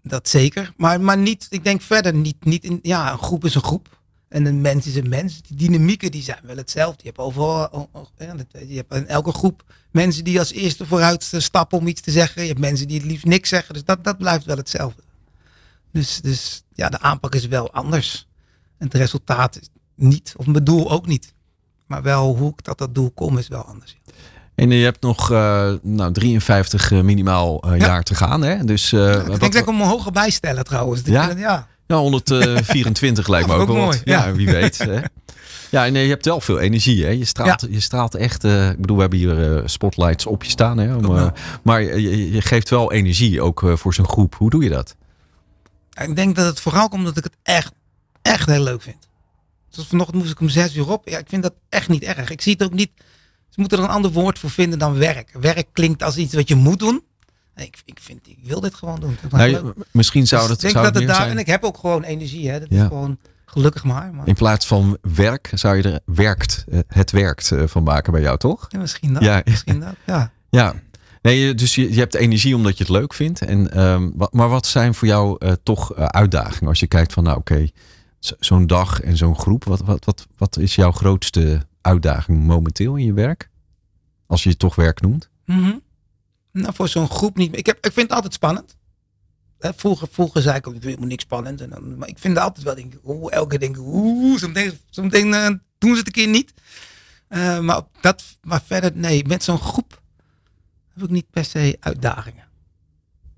Dat 0.07 0.29
zeker. 0.29 0.73
Maar, 0.77 1.01
maar 1.01 1.17
niet, 1.17 1.47
ik 1.49 1.63
denk 1.63 1.81
verder 1.81 2.13
niet, 2.13 2.45
niet 2.45 2.63
in, 2.63 2.79
ja, 2.81 3.11
een 3.11 3.17
groep 3.17 3.45
is 3.45 3.55
een 3.55 3.63
groep. 3.63 3.99
En 4.27 4.45
een 4.45 4.61
mens 4.61 4.87
is 4.87 4.95
een 4.95 5.09
mens. 5.09 5.41
Die 5.41 5.57
dynamieken 5.57 6.11
die 6.11 6.23
zijn 6.23 6.39
wel 6.43 6.55
hetzelfde. 6.55 6.99
Je 7.01 7.07
hebt 7.07 7.19
overal, 7.19 7.67
oh, 7.71 7.83
oh, 7.91 8.05
ja, 8.17 8.33
dat 8.35 8.45
weet 8.51 8.69
je. 8.69 8.75
hebt 8.75 8.93
in 8.93 9.07
elke 9.07 9.31
groep 9.31 9.63
mensen 9.91 10.23
die 10.23 10.39
als 10.39 10.51
eerste 10.51 10.85
vooruit 10.85 11.31
stappen 11.37 11.77
om 11.77 11.87
iets 11.87 12.01
te 12.01 12.11
zeggen. 12.11 12.41
Je 12.41 12.47
hebt 12.47 12.59
mensen 12.59 12.87
die 12.87 12.97
het 12.97 13.05
liefst 13.05 13.25
niks 13.25 13.49
zeggen. 13.49 13.73
Dus 13.73 13.83
dat, 13.83 14.03
dat 14.03 14.17
blijft 14.17 14.45
wel 14.45 14.57
hetzelfde. 14.57 15.01
Dus, 15.91 16.21
dus 16.21 16.63
ja, 16.73 16.89
de 16.89 16.99
aanpak 16.99 17.35
is 17.35 17.47
wel 17.47 17.71
anders. 17.71 18.27
En 18.77 18.85
het 18.85 18.95
resultaat 18.95 19.59
niet, 19.95 20.33
of 20.37 20.45
mijn 20.45 20.63
doel 20.63 20.91
ook 20.91 21.07
niet. 21.07 21.33
Maar 21.85 22.01
wel 22.01 22.35
hoe 22.35 22.49
ik 22.51 22.61
tot 22.61 22.77
dat 22.77 22.95
doel 22.95 23.11
kom 23.11 23.37
is 23.37 23.47
wel 23.47 23.63
anders. 23.63 23.97
En 24.55 24.69
je 24.71 24.83
hebt 24.83 25.01
nog 25.01 25.31
eh, 25.31 25.71
nou, 25.81 26.11
53 26.11 26.91
eh, 26.91 27.01
minimaal 27.01 27.61
eh, 27.61 27.69
Ja. 27.79 27.85
jaar 27.85 28.03
te 28.03 28.15
gaan, 28.15 28.41
hè? 28.41 28.63
Dus 28.63 28.93
ik 28.93 29.25
denk 29.25 29.39
dat 29.39 29.55
ik 29.55 29.65
hem 29.65 29.81
hoger 29.81 30.11
bijstellen 30.11 30.63
trouwens. 30.63 31.01
Ja? 31.05 31.29
ja. 31.37 31.67
ja, 31.87 31.95
124 32.07 33.27
lijkt 33.27 33.47
me 33.47 33.53
ook 33.53 33.61
ook 33.61 33.67
wel 33.67 33.75
mooi. 33.75 34.01
Ja, 34.03 34.31
wie 34.33 34.49
weet. 34.49 34.77
Hè? 34.77 34.99
Ja, 35.71 35.85
en 35.85 35.95
eh, 35.95 36.03
je 36.03 36.09
hebt 36.09 36.25
wel 36.25 36.41
veel 36.41 36.59
energie, 36.59 37.03
hè? 37.03 37.09
Je 37.09 37.25
straalt, 37.25 37.67
je 37.69 37.79
straalt 37.79 38.15
echt. 38.15 38.43
ik 38.43 38.77
bedoel, 38.81 38.95
we 38.95 39.01
hebben 39.01 39.19
hier 39.19 39.61
spotlights 39.65 40.25
op 40.25 40.43
je 40.43 40.49
staan, 40.49 40.77
hè? 40.77 40.95
Om, 40.95 41.31
maar 41.63 41.81
je, 41.81 42.41
geeft 42.41 42.69
wel 42.69 42.91
energie 42.91 43.41
ook 43.41 43.63
voor 43.73 43.93
zo'n 43.93 44.07
groep. 44.07 44.35
Hoe 44.35 44.49
doe 44.49 44.63
je 44.63 44.69
dat? 44.69 44.95
Ik 46.03 46.15
denk 46.15 46.35
dat 46.35 46.45
het 46.45 46.59
vooral 46.59 46.87
komt 46.89 47.01
omdat 47.01 47.17
ik 47.17 47.23
het 47.23 47.35
echt, 47.43 47.71
echt 48.21 48.45
heel 48.45 48.63
leuk 48.63 48.81
vind. 48.81 49.07
Zoals 49.69 49.89
vanochtend 49.89 50.17
moest 50.17 50.31
ik 50.31 50.39
om 50.39 50.49
zes 50.49 50.75
uur 50.75 50.91
op. 50.91 51.07
Ja, 51.07 51.17
ik 51.17 51.29
vind 51.29 51.43
dat 51.43 51.53
echt 51.69 51.89
niet 51.89 52.03
erg. 52.03 52.29
Ik 52.29 52.41
zie 52.41 52.53
het 52.53 52.63
ook 52.63 52.73
niet. 52.73 52.91
Ze 53.55 53.61
moeten 53.61 53.77
er 53.77 53.83
een 53.83 53.89
ander 53.89 54.11
woord 54.11 54.39
voor 54.39 54.49
vinden 54.49 54.79
dan 54.79 54.97
werk. 54.97 55.29
Werk 55.39 55.67
klinkt 55.73 56.03
als 56.03 56.17
iets 56.17 56.33
wat 56.33 56.47
je 56.47 56.55
moet 56.55 56.79
doen. 56.79 57.03
Ik, 57.55 57.77
ik, 57.85 57.99
vind, 58.01 58.27
ik 58.27 58.37
wil 58.43 58.59
dit 58.59 58.75
gewoon 58.75 58.99
doen. 58.99 59.17
Nou, 59.31 59.73
misschien 59.91 60.27
zou 60.27 60.41
Dus 60.41 60.49
dat, 60.49 60.57
ik 60.57 60.61
denk 60.63 60.73
zou 60.73 60.85
dat 60.85 60.95
het 60.95 61.07
daar. 61.07 61.15
zijn. 61.15 61.29
En 61.29 61.37
ik 61.37 61.45
heb 61.47 61.63
ook 61.63 61.77
gewoon 61.77 62.03
energie. 62.03 62.49
Hè. 62.49 62.59
Dat 62.59 62.69
Ja. 62.69 62.81
is 62.81 62.87
gewoon 62.87 63.17
gelukkig 63.45 63.83
maar. 63.83 64.13
maar 64.13 64.27
In 64.27 64.33
plaats 64.35 64.67
van 64.67 64.97
werk 65.01 65.51
zou 65.53 65.75
je 65.77 65.83
er 65.83 65.99
werkt, 66.05 66.65
eh, 66.71 66.79
het 66.87 67.11
werkt 67.11 67.51
eh, 67.51 67.63
van 67.65 67.83
maken 67.83 68.11
bij 68.11 68.21
jou, 68.21 68.37
toch? 68.37 68.65
ja, 68.69 68.79
misschien 68.79 69.13
dat. 69.13 69.23
Ja. 69.23 69.41
Misschien 69.45 69.79
dat. 69.79 69.93
Ja. 70.05 70.31
Ja. 70.49 70.73
Nee, 71.21 71.39
je- 71.39 71.53
dus 71.55 71.75
je, 71.75 71.93
je 71.93 71.99
hebt 71.99 72.13
energie 72.15 72.55
omdat 72.55 72.77
je 72.77 72.83
het 72.83 72.91
leuk 72.93 73.13
vindt. 73.13 73.41
En, 73.41 73.71
ehm, 73.71 74.09
wat, 74.15 74.33
maar 74.33 74.49
wat 74.49 74.65
zijn 74.65 74.93
voor 74.93 75.07
jou 75.07 75.35
eh, 75.39 75.51
toch 75.63 75.93
uitdagingen 75.95 76.67
als 76.69 76.79
je 76.79 76.87
kijkt 76.87 77.13
van, 77.13 77.23
nou 77.23 77.37
oké, 77.37 77.67
zo- 78.19 78.35
zo'n 78.39 78.67
dag 78.67 79.01
en 79.01 79.17
zo'n 79.17 79.39
groep. 79.39 79.63
Wat, 79.63 79.81
wat, 79.85 80.05
wat, 80.05 80.27
wat 80.37 80.57
is 80.57 80.75
jouw 80.75 80.91
grootste 80.91 81.65
uitdaging 81.85 82.43
momenteel 82.43 82.95
in 82.95 83.05
je 83.05 83.13
werk? 83.13 83.49
Als 84.25 84.43
je 84.43 84.49
het 84.49 84.59
toch 84.59 84.75
werk 84.75 85.01
noemt. 85.01 85.29
Mhm. 85.45 85.77
Nou, 86.51 86.73
voor 86.73 86.87
zo'n 86.87 87.09
groep 87.09 87.37
niet. 87.37 87.57
Ik, 87.57 87.65
heb, 87.65 87.75
ik 87.75 87.91
vind 87.91 88.07
het 88.07 88.11
altijd 88.11 88.33
spannend. 88.33 88.77
Vroeger, 89.59 90.07
vroeger 90.11 90.41
zei 90.41 90.57
ik 90.57 90.67
ook, 90.67 90.73
wil 90.73 90.81
helemaal 90.81 91.07
niks 91.07 91.23
spannend. 91.23 91.61
En 91.61 91.69
dan, 91.69 91.97
maar 91.97 92.07
ik 92.07 92.19
vind 92.19 92.35
het 92.35 92.43
altijd 92.43 92.65
wel, 92.65 92.75
denk 92.75 92.93
ik, 92.93 92.99
elke 93.29 93.47
keer 93.47 93.59
denk 93.59 93.77
ik, 93.77 93.83
oeh, 93.85 94.39
zometeen, 94.39 94.79
zometeen 94.89 95.33
eh, 95.33 95.47
doen 95.77 95.91
ze 95.91 95.97
het 95.97 96.07
een 96.07 96.13
keer 96.13 96.27
niet. 96.27 96.53
Eh, 97.27 97.59
maar, 97.59 97.81
dat, 98.01 98.23
maar 98.41 98.61
verder, 98.61 98.91
nee, 98.93 99.25
met 99.25 99.43
zo'n 99.43 99.59
groep 99.59 100.01
heb 100.93 101.03
ik 101.03 101.09
niet 101.09 101.29
per 101.29 101.45
se 101.45 101.77
uitdagingen. 101.79 102.44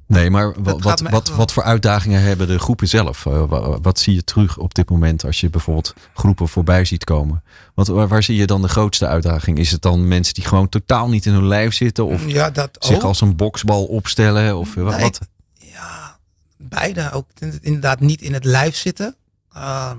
Nee, 0.08 0.30
maar 0.30 0.54
wat, 0.62 1.02
wat, 1.02 1.30
wat 1.30 1.52
voor 1.52 1.64
uitdagingen 1.64 2.22
hebben 2.22 2.48
de 2.48 2.60
groepen 2.60 2.88
zelf? 2.88 3.26
Eh, 3.26 3.44
wa- 3.48 3.80
wat 3.82 4.00
zie 4.00 4.14
je 4.14 4.24
terug 4.24 4.58
op 4.58 4.74
dit 4.74 4.90
moment 4.90 5.26
als 5.26 5.40
je 5.40 5.50
bijvoorbeeld 5.50 5.94
groepen 6.14 6.48
voorbij 6.48 6.86
ziet 6.86 7.04
komen? 7.04 7.44
Wat, 7.74 7.88
waar, 7.88 8.08
waar 8.08 8.24
zie 8.24 8.36
je 8.36 8.46
dan 8.46 8.62
de 8.62 8.68
grootste 8.68 9.08
uitdaging? 9.08 9.58
Is 9.60 9.72
het 9.72 9.82
dan 9.82 10.08
mensen 10.08 10.34
die 10.34 10.44
gewoon 10.46 10.70
totaal 10.70 11.10
niet 11.10 11.26
in 11.26 11.34
hun 11.34 11.48
lijf 11.48 11.74
zitten? 11.74 12.06
Of 12.06 12.28
ja, 12.28 12.50
dat 12.50 12.70
zich 12.80 12.96
ook. 12.96 13.02
als 13.04 13.22
een 13.22 13.36
boksbal 13.36 13.86
opstellen? 13.86 14.58
Of 14.58 14.76
eh, 14.78 14.84
wat? 14.84 15.20
Ja, 15.54 16.18
beide 16.58 17.12
ook 17.12 17.28
inderdaad 17.62 18.00
niet 18.00 18.22
in 18.22 18.34
het 18.34 18.44
lijf 18.46 18.76
zitten. 18.76 19.16
Ehm, 19.54 19.98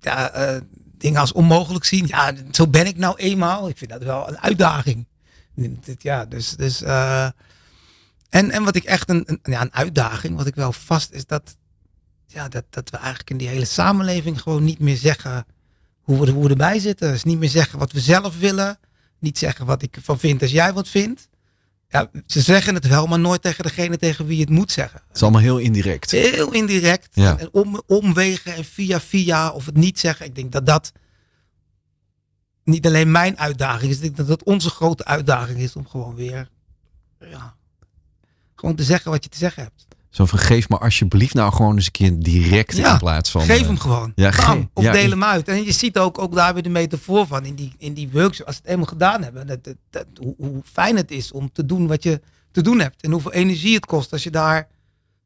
ja, 0.00 0.30
eh, 0.30 0.60
dingen 0.98 1.20
als 1.20 1.32
onmogelijk 1.32 1.84
zien. 1.84 2.06
Ja, 2.06 2.32
zo 2.50 2.66
ben 2.68 2.86
ik 2.86 2.96
nou 2.96 3.16
eenmaal. 3.16 3.68
Ik 3.68 3.78
vind 3.78 3.90
dat 3.90 4.02
wel 4.02 4.28
een 4.28 4.38
uitdaging. 4.38 5.06
Ja, 5.98 6.24
dus, 6.24 6.50
dus 6.56 6.82
en, 8.32 8.50
en 8.50 8.64
wat 8.64 8.76
ik 8.76 8.84
echt 8.84 9.08
een, 9.08 9.22
een, 9.26 9.38
ja, 9.42 9.60
een 9.60 9.74
uitdaging, 9.74 10.36
wat 10.36 10.46
ik 10.46 10.54
wel 10.54 10.72
vast 10.72 11.12
is 11.12 11.26
dat, 11.26 11.56
ja, 12.26 12.48
dat, 12.48 12.64
dat 12.70 12.90
we 12.90 12.96
eigenlijk 12.96 13.30
in 13.30 13.36
die 13.36 13.48
hele 13.48 13.64
samenleving 13.64 14.40
gewoon 14.40 14.64
niet 14.64 14.78
meer 14.78 14.96
zeggen 14.96 15.46
hoe 16.00 16.20
we, 16.20 16.30
hoe 16.30 16.44
we 16.44 16.50
erbij 16.50 16.78
zitten. 16.78 17.10
Dus 17.12 17.24
niet 17.24 17.38
meer 17.38 17.48
zeggen 17.48 17.78
wat 17.78 17.92
we 17.92 18.00
zelf 18.00 18.38
willen. 18.38 18.78
Niet 19.18 19.38
zeggen 19.38 19.66
wat 19.66 19.82
ik 19.82 19.96
ervan 19.96 20.18
vind 20.18 20.42
als 20.42 20.50
jij 20.50 20.72
wat 20.72 20.88
vindt. 20.88 21.28
Ja, 21.88 22.10
ze 22.26 22.40
zeggen 22.40 22.74
het 22.74 22.86
wel, 22.86 23.06
maar 23.06 23.18
nooit 23.20 23.42
tegen 23.42 23.64
degene 23.64 23.96
tegen 23.96 24.26
wie 24.26 24.36
je 24.36 24.44
het 24.44 24.52
moet 24.52 24.72
zeggen. 24.72 25.00
Het 25.06 25.16
is 25.16 25.22
allemaal 25.22 25.40
heel 25.40 25.58
indirect. 25.58 26.10
Heel 26.10 26.52
indirect. 26.52 27.08
Ja. 27.12 27.38
En 27.38 27.48
om, 27.52 27.82
omwegen 27.86 28.54
en 28.54 28.64
via 28.64 29.00
via 29.00 29.50
of 29.50 29.66
het 29.66 29.76
niet 29.76 29.98
zeggen. 29.98 30.26
Ik 30.26 30.34
denk 30.34 30.52
dat 30.52 30.66
dat 30.66 30.92
niet 32.64 32.86
alleen 32.86 33.10
mijn 33.10 33.38
uitdaging 33.38 33.90
is. 33.90 33.96
Ik 33.96 34.02
denk 34.02 34.16
dat 34.16 34.26
dat 34.26 34.42
onze 34.42 34.70
grote 34.70 35.04
uitdaging 35.04 35.58
is 35.58 35.76
om 35.76 35.88
gewoon 35.88 36.14
weer 36.14 36.48
ja, 37.18 37.56
gewoon 38.62 38.76
te 38.76 38.82
zeggen 38.84 39.10
wat 39.10 39.24
je 39.24 39.30
te 39.30 39.38
zeggen 39.38 39.62
hebt. 39.62 39.86
Zo 40.10 40.24
van 40.26 40.38
geef 40.38 40.68
me 40.68 40.78
alsjeblieft 40.78 41.34
nou 41.34 41.52
gewoon 41.52 41.74
eens 41.76 41.84
een 41.86 41.92
keer 41.92 42.18
direct 42.18 42.76
Ja, 42.76 42.92
in 42.92 42.98
plaats 42.98 43.30
van... 43.30 43.40
Geef 43.42 43.60
eh, 43.60 43.66
hem 43.66 43.78
gewoon. 43.78 44.12
ja, 44.14 44.32
Bam, 44.36 44.70
of 44.74 44.84
ja, 44.84 44.92
deel 44.92 45.10
hem 45.10 45.24
uit. 45.24 45.48
En 45.48 45.64
je 45.64 45.72
ziet 45.72 45.98
ook, 45.98 46.18
ook 46.18 46.34
daar 46.34 46.54
weer 46.54 46.62
de 46.62 46.68
metafoor 46.68 47.26
van 47.26 47.44
in 47.44 47.54
die, 47.54 47.74
in 47.78 47.94
die 47.94 48.08
workshop. 48.12 48.46
Als 48.46 48.56
het 48.56 48.66
eenmaal 48.66 48.86
gedaan 48.86 49.22
hebben. 49.22 49.46
Dat, 49.46 49.64
dat, 49.64 49.74
dat- 49.90 50.06
hoe, 50.20 50.34
hoe 50.36 50.60
fijn 50.72 50.96
het 50.96 51.10
is 51.10 51.32
om 51.32 51.52
te 51.52 51.66
doen 51.66 51.86
wat 51.86 52.02
je 52.02 52.20
te 52.50 52.62
doen 52.62 52.80
hebt. 52.80 53.02
En 53.02 53.10
hoeveel 53.10 53.32
energie 53.32 53.74
het 53.74 53.86
kost 53.86 54.12
als 54.12 54.22
je 54.22 54.30
daar 54.30 54.68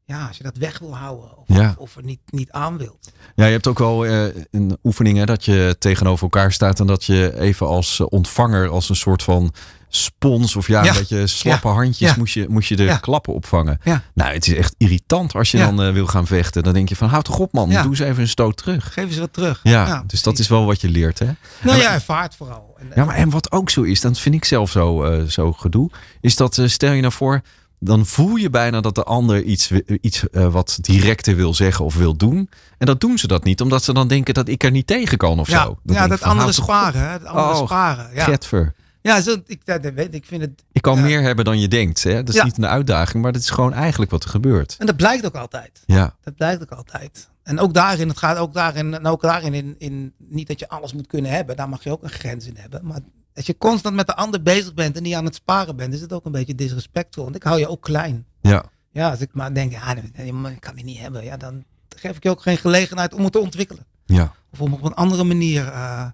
ja, 0.05 0.27
als 0.27 0.37
je 0.37 0.43
dat 0.43 0.57
weg 0.57 0.79
wil 0.79 0.95
houden. 0.97 1.37
Of, 1.37 1.45
Ja. 1.47 1.75
of, 1.77 1.95
er 1.95 2.03
niet, 2.03 2.19
niet 2.25 2.51
aan 2.51 2.77
wilt. 2.77 3.11
Ja, 3.35 3.45
je 3.45 3.51
hebt 3.51 3.67
ook 3.67 3.79
wel 3.79 4.05
eh, 4.05 4.25
een 4.51 4.77
oefening 4.83 5.17
hè, 5.17 5.25
dat 5.25 5.45
je 5.45 5.75
tegenover 5.79 6.23
elkaar 6.23 6.51
staat 6.51 6.79
en 6.79 6.87
dat 6.87 7.03
je 7.05 7.39
even 7.39 7.67
als 7.67 7.99
eh, 7.99 8.05
ontvanger, 8.09 8.69
als 8.69 8.89
een 8.89 8.95
soort 8.95 9.23
van 9.23 9.53
spons 9.89 10.55
of 10.55 10.67
ja, 10.67 10.87
een 10.87 10.93
beetje 10.93 11.27
slappe 11.27 11.67
handjes, 11.67 12.15
moest, 12.15 12.33
je, 12.33 12.45
moest 12.49 12.69
je 12.69 12.75
de 12.75 12.97
klappen 13.01 13.33
opvangen. 13.33 13.79
Ja. 13.83 14.03
Nou, 14.13 14.33
het 14.33 14.47
is 14.47 14.53
echt 14.53 14.75
irritant 14.77 15.33
als 15.33 15.51
je 15.51 15.57
dan 15.57 15.81
eh, 15.81 15.93
wil 15.93 16.07
gaan 16.07 16.27
vechten. 16.27 16.63
Dan 16.63 16.73
denk 16.73 16.89
je 16.89 16.95
van, 16.95 17.09
houd 17.09 17.25
toch 17.25 17.39
op 17.39 17.53
man, 17.53 17.69
doe 17.69 17.85
eens 17.85 17.99
even 17.99 18.21
een 18.21 18.27
stoot 18.27 18.57
terug. 18.57 18.93
Geef 18.93 19.05
eens 19.05 19.17
wat 19.17 19.33
terug. 19.33 19.59
Ja, 19.63 20.03
dus 20.07 20.21
dat 20.23 20.39
is 20.39 20.47
wel 20.47 20.65
wat 20.65 20.81
je 20.81 20.89
leert 20.89 21.19
hè. 21.19 21.29
Nou 21.61 21.77
ja, 21.77 21.93
ervaart 21.93 22.35
vooral. 22.35 22.75
En, 22.79 22.91
Ja, 22.95 23.05
maar 23.05 23.15
en 23.15 23.29
wat 23.29 23.51
ook 23.51 23.69
zo 23.69 23.81
is, 23.81 24.01
dat 24.01 24.19
vind 24.19 24.35
ik 24.35 24.45
zelf 24.45 24.71
zo, 24.71 25.03
eh, 25.03 25.23
zo 25.23 25.53
gedoe, 25.53 25.89
is 26.21 26.35
dat 26.35 26.57
eh, 26.57 26.67
stel 26.67 26.91
je 26.91 27.01
nou 27.01 27.13
voor, 27.13 27.41
dan 27.79 28.05
voel 28.05 28.35
je 28.35 28.49
bijna 28.49 28.81
dat 28.81 28.95
de 28.95 29.03
ander 29.03 29.43
iets, 29.43 29.71
iets 30.01 30.29
eh, 30.29 30.47
wat 30.47 30.77
directer 30.81 31.35
wil 31.35 31.53
zeggen 31.53 31.85
of 31.85 31.95
wil 31.95 32.15
doen. 32.15 32.49
En 32.77 32.85
dat 32.85 32.99
doen 32.99 33.17
ze 33.17 33.27
dat 33.27 33.43
niet, 33.43 33.61
omdat 33.61 33.83
ze 33.83 33.93
dan 33.93 34.07
denken 34.07 34.33
dat 34.33 34.47
ik 34.47 34.63
er 34.63 34.71
niet 34.71 34.87
tegen 34.87 35.17
kan 35.17 35.39
of 35.39 35.49
ja, 35.49 35.63
zo. 35.63 35.79
Ja 35.83 36.07
dat 36.07 36.19
van, 36.19 36.29
andere 36.29 36.51
sparen. 36.51 37.01
Hè? 37.01 37.19
Andere 37.19 37.59
Oh, 37.59 37.65
sparen. 37.65 38.09
Ja, 38.13 38.23
Getver. 38.23 38.73
Ja 39.07 39.21
zo, 39.21 39.35
ik, 39.45 39.65
dat, 39.65 39.81
weet, 39.93 40.13
ik 40.13 40.25
vind 40.25 40.41
het. 40.41 40.63
Ik 40.71 40.81
kan 40.81 40.97
Ja. 40.97 41.03
meer 41.03 41.21
hebben 41.21 41.45
dan 41.45 41.59
je 41.59 41.67
denkt. 41.67 42.03
Hè? 42.03 42.13
Dat 42.13 42.29
is 42.29 42.35
Ja. 42.35 42.43
niet 42.43 42.57
een 42.57 42.65
uitdaging, 42.67 43.23
maar 43.23 43.31
dat 43.31 43.41
is 43.41 43.49
gewoon 43.49 43.73
eigenlijk 43.73 44.11
wat 44.11 44.23
er 44.23 44.29
gebeurt. 44.29 44.75
En 44.79 44.85
dat 44.85 44.95
blijkt 44.97 45.25
ook 45.25 45.35
altijd. 45.35 45.83
Ja, 45.85 46.15
Dat 46.23 46.35
blijkt 46.35 46.61
ook 46.61 46.71
altijd. 46.71 47.29
En 47.43 47.59
ook 47.59 47.73
daarin, 47.73 48.07
het 48.07 48.17
gaat 48.17 48.37
ook 48.37 48.53
daarin, 48.53 48.93
en 48.93 49.05
ook 49.05 49.21
daarin 49.21 49.53
in, 49.53 49.75
in, 49.77 50.13
niet 50.17 50.47
dat 50.47 50.59
je 50.59 50.69
alles 50.69 50.93
moet 50.93 51.07
kunnen 51.07 51.31
hebben, 51.31 51.55
daar 51.55 51.69
mag 51.69 51.83
je 51.83 51.91
ook 51.91 52.03
een 52.03 52.09
grens 52.09 52.45
in 52.47 52.55
hebben. 52.57 52.85
Maar 52.85 52.99
als 53.33 53.45
je 53.45 53.57
constant 53.57 53.95
met 53.95 54.07
de 54.07 54.15
ander 54.15 54.41
bezig 54.43 54.73
bent 54.73 54.95
en 54.97 55.03
niet 55.03 55.13
aan 55.15 55.25
het 55.25 55.35
sparen 55.35 55.75
bent, 55.75 55.93
is 55.93 56.01
het 56.01 56.13
ook 56.13 56.25
een 56.25 56.31
beetje 56.31 56.55
disrespectvol. 56.55 57.23
Want 57.23 57.35
ik 57.35 57.43
hou 57.43 57.59
je 57.59 57.67
ook 57.67 57.81
klein. 57.81 58.25
ja, 58.41 58.63
Ja, 58.91 59.09
als 59.09 59.19
ik 59.19 59.29
maar 59.33 59.53
denk, 59.53 59.71
ja, 59.71 59.95
ik 59.95 60.59
kan 60.59 60.75
die 60.75 60.83
niet 60.85 60.97
hebben, 60.99 61.23
ja, 61.23 61.37
dan 61.37 61.63
geef 61.95 62.15
ik 62.15 62.23
je 62.23 62.29
ook 62.29 62.41
geen 62.41 62.57
gelegenheid 62.57 63.13
om 63.13 63.23
het 63.23 63.31
te 63.31 63.39
ontwikkelen. 63.39 63.85
ja. 64.05 64.33
Of 64.51 64.61
om 64.61 64.73
op 64.73 64.83
een 64.83 64.93
andere 64.93 65.23
manier 65.23 65.67
eh, 65.67 66.05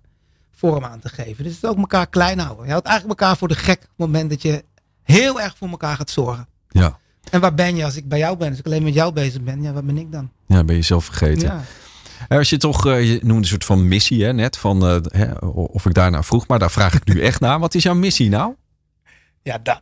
vorm 0.67 0.86
aan 0.86 0.99
te 0.99 1.10
geven. 1.10 1.43
Dus 1.43 1.54
het 1.54 1.63
is 1.63 1.69
ook 1.69 1.78
elkaar 1.78 2.08
klein 2.08 2.39
houden. 2.39 2.65
Je 2.65 2.71
houdt 2.71 2.88
eigenlijk 2.88 3.19
elkaar 3.19 3.38
voor 3.38 3.47
de 3.47 3.56
gek 3.56 3.76
op 3.82 3.88
het 3.89 3.97
moment 3.97 4.30
dat 4.30 4.41
je 4.41 4.63
heel 5.04 5.41
erg 5.41 5.58
voor 5.58 5.69
elkaar 5.69 5.95
gaat 5.95 6.10
zorgen. 6.10 6.47
ja. 6.69 7.02
En 7.32 7.41
waar 7.41 7.54
ben 7.54 7.76
je 7.76 7.86
als 7.86 7.95
ik 7.95 8.08
bij 8.08 8.17
jou 8.19 8.38
ben? 8.38 8.49
Als 8.49 8.60
ik 8.60 8.65
alleen 8.65 8.84
met 8.84 8.93
jou 8.93 9.13
bezig 9.13 9.41
ben, 9.41 9.62
ja, 9.62 9.73
waar 9.73 9.84
ben 9.84 9.97
ik 9.97 10.12
dan? 10.12 10.32
Ja, 10.47 10.63
ben 10.63 10.76
je 10.76 10.82
zelf 10.82 11.06
vergeten. 11.06 11.47
Ja. 11.47 11.62
Eh, 12.28 12.38
Als 12.38 12.49
je 12.49 12.58
toch, 12.58 12.86
eh, 12.88 13.12
je 13.12 13.19
noemde 13.21 13.41
een 13.41 13.45
soort 13.47 13.65
van 13.65 13.88
missie 13.88 14.23
hè, 14.23 14.34
net, 14.34 14.58
van 14.58 14.86
eh, 14.86 14.97
hè, 15.02 15.32
of 15.47 15.86
ik 15.86 15.93
daarna 15.93 16.23
vroeg, 16.23 16.47
maar 16.47 16.60
daar 16.60 16.71
vraag 16.71 16.93
ik 16.93 17.06
nu 17.06 17.21
echt 17.21 17.39
naar. 17.39 17.60
Wat 17.60 17.76
is 17.76 17.84
jouw 17.84 17.93
missie 17.93 18.30
nou? 18.30 18.54
Ja, 19.41 19.58
dat. 19.63 19.82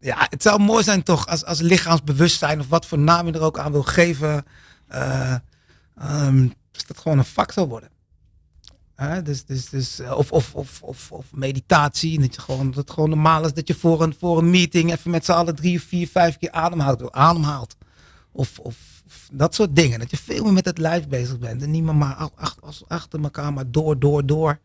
Ja, 0.00 0.26
het 0.30 0.42
zou 0.42 0.60
mooi 0.60 0.84
zijn 0.84 1.02
toch 1.02 1.26
als, 1.26 1.44
als 1.44 1.60
lichaamsbewustzijn 1.60 2.60
of 2.60 2.68
wat 2.68 2.86
voor 2.86 2.98
naam 2.98 3.26
je 3.26 3.32
er 3.32 3.40
ook 3.40 3.58
aan 3.58 3.72
wil 3.72 3.82
geven. 3.82 4.44
ehm, 4.88 6.48
dat 6.86 6.98
gewoon 6.98 7.18
een 7.18 7.24
vak 7.24 7.52
zou 7.52 7.68
worden. 7.68 7.88
Dus, 9.22 9.44
dus, 9.44 9.68
dus, 9.68 9.98
eh, 9.98 10.16
of, 10.16 10.32
of, 10.32 10.54
of, 10.54 10.82
of, 10.82 11.12
of 11.12 11.32
meditatie. 11.32 12.20
Dat, 12.20 12.34
je 12.34 12.40
gewoon, 12.40 12.66
dat 12.66 12.74
het 12.74 12.90
gewoon 12.90 13.08
normaal 13.08 13.44
is 13.44 13.52
dat 13.52 13.68
je 13.68 13.74
voor 13.74 14.02
een, 14.02 14.14
voor 14.18 14.38
een 14.38 14.50
meeting 14.50 14.92
even 14.92 15.10
met 15.10 15.24
z'n 15.24 15.32
allen 15.32 15.54
drie, 15.54 15.82
vier, 15.82 16.08
vijf 16.08 16.38
keer 16.38 16.50
ademhaalt. 16.50 17.12
ademhaalt. 17.12 17.76
Of, 18.32 18.58
of, 18.58 19.02
of 19.06 19.28
dat 19.32 19.54
soort 19.54 19.76
dingen. 19.76 19.98
Dat 19.98 20.10
je 20.10 20.16
veel 20.16 20.44
meer 20.44 20.52
met 20.52 20.64
het 20.64 20.78
lijf 20.78 21.08
bezig 21.08 21.38
bent. 21.38 21.62
En 21.62 21.70
niet 21.70 21.82
meer 21.82 21.94
maar 21.94 22.30
achter 22.86 23.22
elkaar, 23.22 23.52
maar 23.52 23.70
door, 23.70 23.98
door, 23.98 24.26
door. 24.26 24.60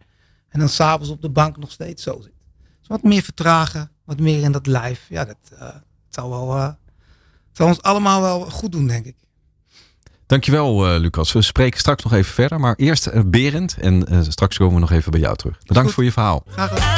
En 0.50 0.60
dan 0.60 0.70
s'avonds 0.70 1.10
op 1.10 1.22
de 1.22 1.30
bank 1.30 1.58
nog 1.58 1.72
steeds 1.72 2.04
zo 2.04 2.22
zit. 2.22 2.34
Dus 2.80 2.88
wat 2.88 3.04
meer 3.04 3.22
vertragen, 3.22 3.92
wat 4.04 4.20
meer 4.20 4.44
in 4.44 4.52
dat 4.52 4.68
lijf. 4.68 5.06
Ja, 5.10 5.26
dat 5.26 5.38
het 5.50 5.84
zou 6.10 6.30
wel. 6.30 6.56
eh, 6.56 6.74
zou 7.52 7.70
ons 7.70 7.82
allemaal 7.82 8.22
wel 8.22 8.40
goed 8.50 8.72
doen, 8.72 8.88
denk 8.88 9.06
ik. 9.06 9.16
Dankjewel 10.30 10.88
eh 10.88 11.00
Lucas. 11.00 11.32
We 11.32 11.42
spreken 11.42 11.80
straks 11.80 12.04
nog 12.04 12.14
even 12.14 12.34
verder, 12.34 12.60
maar 12.60 12.76
eerst 12.78 13.06
eh, 13.06 13.22
Berend 13.26 13.76
en 13.82 14.08
eh, 14.08 14.20
straks 14.28 14.58
komen 14.58 14.74
we 14.74 14.80
nog 14.80 14.92
even 14.92 15.12
bij 15.12 15.20
jou 15.20 15.36
terug. 15.36 15.58
Bedankt 15.66 15.82
Goed. 15.86 15.94
voor 15.94 16.04
je 16.04 16.12
verhaal. 16.12 16.44
Graag 16.48 16.70
gedaan. 16.70 16.98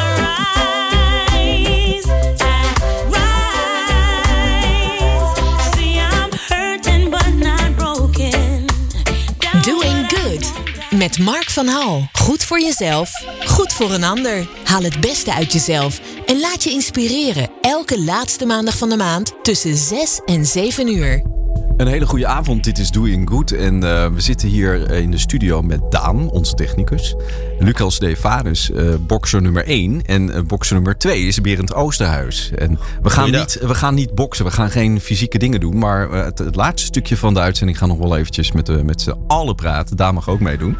Doing 9.61 10.07
Good. 10.07 10.51
Met 10.89 11.19
Mark 11.19 11.49
van 11.49 11.67
Hal. 11.67 12.07
Goed 12.11 12.43
voor 12.43 12.59
jezelf, 12.59 13.11
goed 13.45 13.73
voor 13.73 13.91
een 13.91 14.03
ander. 14.03 14.47
Haal 14.63 14.83
het 14.83 14.99
beste 14.99 15.33
uit 15.33 15.53
jezelf 15.53 15.99
en 16.25 16.39
laat 16.39 16.63
je 16.63 16.69
inspireren. 16.69 17.49
Elke 17.61 18.01
laatste 18.01 18.45
maandag 18.45 18.77
van 18.77 18.89
de 18.89 18.97
maand 18.97 19.33
tussen 19.43 19.77
6 19.77 20.21
en 20.25 20.45
7 20.45 20.87
uur. 20.95 21.40
Een 21.77 21.87
hele 21.87 22.05
goede 22.05 22.27
avond. 22.27 22.63
Dit 22.63 22.77
is 22.77 22.91
Doing 22.91 23.29
Good. 23.29 23.51
En 23.51 23.83
eh, 23.83 24.07
we 24.07 24.21
zitten 24.21 24.47
hier 24.47 24.85
eh, 24.85 24.99
in 24.99 25.11
de 25.11 25.17
studio 25.17 25.61
met 25.61 25.81
Daan, 25.89 26.29
onze 26.29 26.53
technicus. 26.53 27.15
Lucas 27.59 27.99
De 27.99 28.15
Varus, 28.15 28.71
eh 28.71 28.85
bokser 28.99 29.41
nummer 29.41 29.65
1. 29.65 30.05
En 30.05 30.47
bokser 30.47 30.75
nummer 30.75 30.97
2 30.97 31.27
is 31.27 31.41
Berend 31.41 31.73
Oosterhuis. 31.73 32.51
En 32.55 32.79
we 33.01 33.09
gaan, 33.09 33.31
niet, 33.31 33.59
we 33.61 33.75
gaan 33.75 33.93
niet 33.93 34.15
boksen. 34.15 34.45
We 34.45 34.51
gaan 34.51 34.69
geen 34.69 35.01
fysieke 35.01 35.37
dingen 35.37 35.59
doen. 35.59 35.77
Maar 35.77 36.11
het, 36.11 36.39
het 36.39 36.55
laatste 36.55 36.85
stukje 36.87 37.17
van 37.17 37.33
de 37.33 37.39
uitzending 37.39 37.77
gaan 37.77 37.89
we 37.89 37.95
nog 37.95 38.03
wel 38.03 38.17
eventjes 38.17 38.51
met, 38.51 38.65
de 38.65 38.83
met 38.83 39.01
z'n 39.01 39.15
allen 39.27 39.55
praten. 39.55 39.97
Daan 39.97 40.13
mag 40.13 40.29
ook 40.29 40.39
meedoen. 40.39 40.77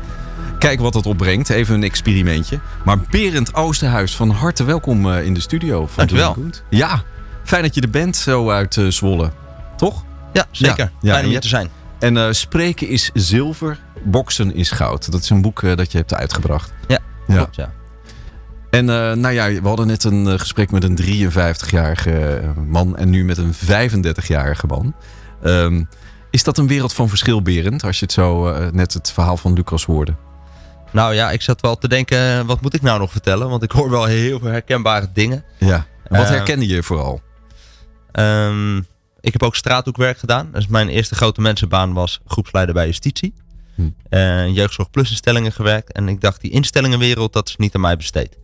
Kijken 0.60 0.84
wat 0.84 0.94
dat 0.94 1.06
opbrengt. 1.06 1.50
Even 1.50 1.76
een 1.76 1.84
experimentje. 1.84 2.60
Maar 2.86 3.00
Berend 3.10 3.56
Oosterhuis, 3.56 4.16
van 4.16 4.30
harte 4.30 4.64
welkom 4.64 5.10
in 5.10 5.34
de 5.34 5.42
studio. 5.42 5.80
Van 5.80 5.96
Dankjewel. 5.96 6.34
Doing 6.34 6.54
Good. 6.54 6.64
Ja, 6.70 7.04
fijn 7.44 7.64
dat 7.64 7.76
je 7.76 7.82
er 7.82 7.90
bent 7.90 8.16
zo 8.16 8.50
uit 8.50 8.82
Zwolle. 8.90 9.32
Toch? 9.78 10.04
Ja, 10.34 10.46
zeker. 10.52 10.92
Ja, 11.02 11.12
Fijn 11.12 11.20
om 11.20 11.26
je 11.26 11.32
hier 11.32 11.42
te 11.42 11.48
zijn. 11.48 11.70
En 12.00 12.18
eh, 12.18 12.32
spreken 12.32 12.88
is 12.88 13.10
zilver, 13.14 13.80
boksen 14.04 14.56
is 14.56 14.72
goud. 14.72 15.12
Dat 15.12 15.22
is 15.22 15.30
een 15.30 15.42
boek 15.42 15.64
eh, 15.64 15.76
dat 15.76 15.92
je 15.92 15.98
hebt 15.98 16.14
uitgebracht. 16.14 16.74
Ja, 16.88 17.00
Ja. 17.28 17.36
klopt, 17.36 17.56
ja. 17.56 17.72
En 18.70 18.90
eh, 18.90 19.12
nou 19.14 19.34
ja, 19.34 19.62
we 19.62 19.68
hadden 19.68 19.88
net 19.88 20.04
een 20.04 20.40
gesprek 20.40 20.72
met 20.72 20.84
een 20.84 20.98
53-jarige 20.98 22.12
eh, 22.36 22.50
man 22.68 22.98
en 22.98 23.10
nu 23.10 23.26
met 23.26 23.38
een 23.38 23.54
35-jarige 23.54 24.68
man. 24.68 24.96
Ehm, 25.44 25.84
is 26.30 26.44
dat 26.44 26.58
een 26.58 26.68
wereld 26.68 26.94
van 26.94 27.10
verschil, 27.10 27.42
Berend, 27.42 27.84
als 27.84 28.00
je 28.00 28.06
het 28.06 28.14
zo 28.14 28.56
net 28.72 28.94
het 28.94 29.12
verhaal 29.12 29.38
van 29.38 29.54
Lucas 29.54 29.86
hoorde? 29.86 30.16
Nou 30.92 31.14
ja, 31.14 31.32
ik 31.32 31.42
zat 31.42 31.62
wel 31.62 31.78
te 31.78 31.88
denken, 31.88 32.46
wat 32.46 32.62
moet 32.62 32.74
ik 32.74 32.82
nou 32.82 33.00
nog 33.00 33.12
vertellen? 33.12 33.50
Want 33.50 33.64
ik 33.64 33.72
hoor 33.72 33.90
wel 33.90 34.06
heel 34.06 34.40
veel 34.40 34.50
herkenbare 34.50 35.08
dingen. 35.14 35.44
Ja. 35.58 35.86
En 36.04 36.18
wat 36.18 36.30
herkende 36.30 36.68
je 36.68 36.84
vooral? 36.84 37.22
Ehm, 38.12 38.82
ik 39.22 39.34
heb 39.34 39.44
ook 39.44 39.56
straathoekwerk 39.56 40.18
gedaan. 40.18 40.50
Dus 40.52 40.68
mijn 40.68 40.90
eerste 40.90 41.16
grote 41.16 41.42
mensenbaan 41.42 41.94
was 41.94 42.20
groepsleider 42.26 42.74
bij 42.74 42.86
justitie. 42.86 43.34
Hm. 43.76 43.90
Eh, 44.10 44.56
jeugdzorg 44.56 44.90
plus 44.90 45.10
instellingen 45.10 45.52
gewerkt. 45.52 45.92
En 45.92 46.08
ik 46.08 46.22
dacht, 46.22 46.42
die 46.42 46.52
instellingenwereld, 46.52 47.34
dat 47.34 47.48
is 47.48 47.56
niet 47.56 47.76
aan 47.76 47.82
mij 47.82 47.98
besteed. 47.98 48.38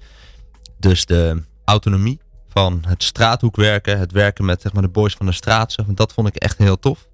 Dus 0.79 1.05
de 1.05 1.43
autonomie 1.65 2.19
van 2.49 2.83
het 2.87 3.03
straathoekwerken, 3.03 3.99
het 3.99 4.11
werken 4.11 4.45
met 4.45 4.61
zeg 4.61 4.73
maar, 4.73 4.81
de 4.81 4.89
boys 4.89 5.13
van 5.13 5.25
de 5.25 5.31
straat, 5.31 5.71
zeg 5.71 5.85
maar, 5.85 5.95
dat 5.95 6.13
vond 6.13 6.27
ik 6.27 6.35
echt 6.35 6.57
heel 6.57 6.79
tof. 6.79 7.07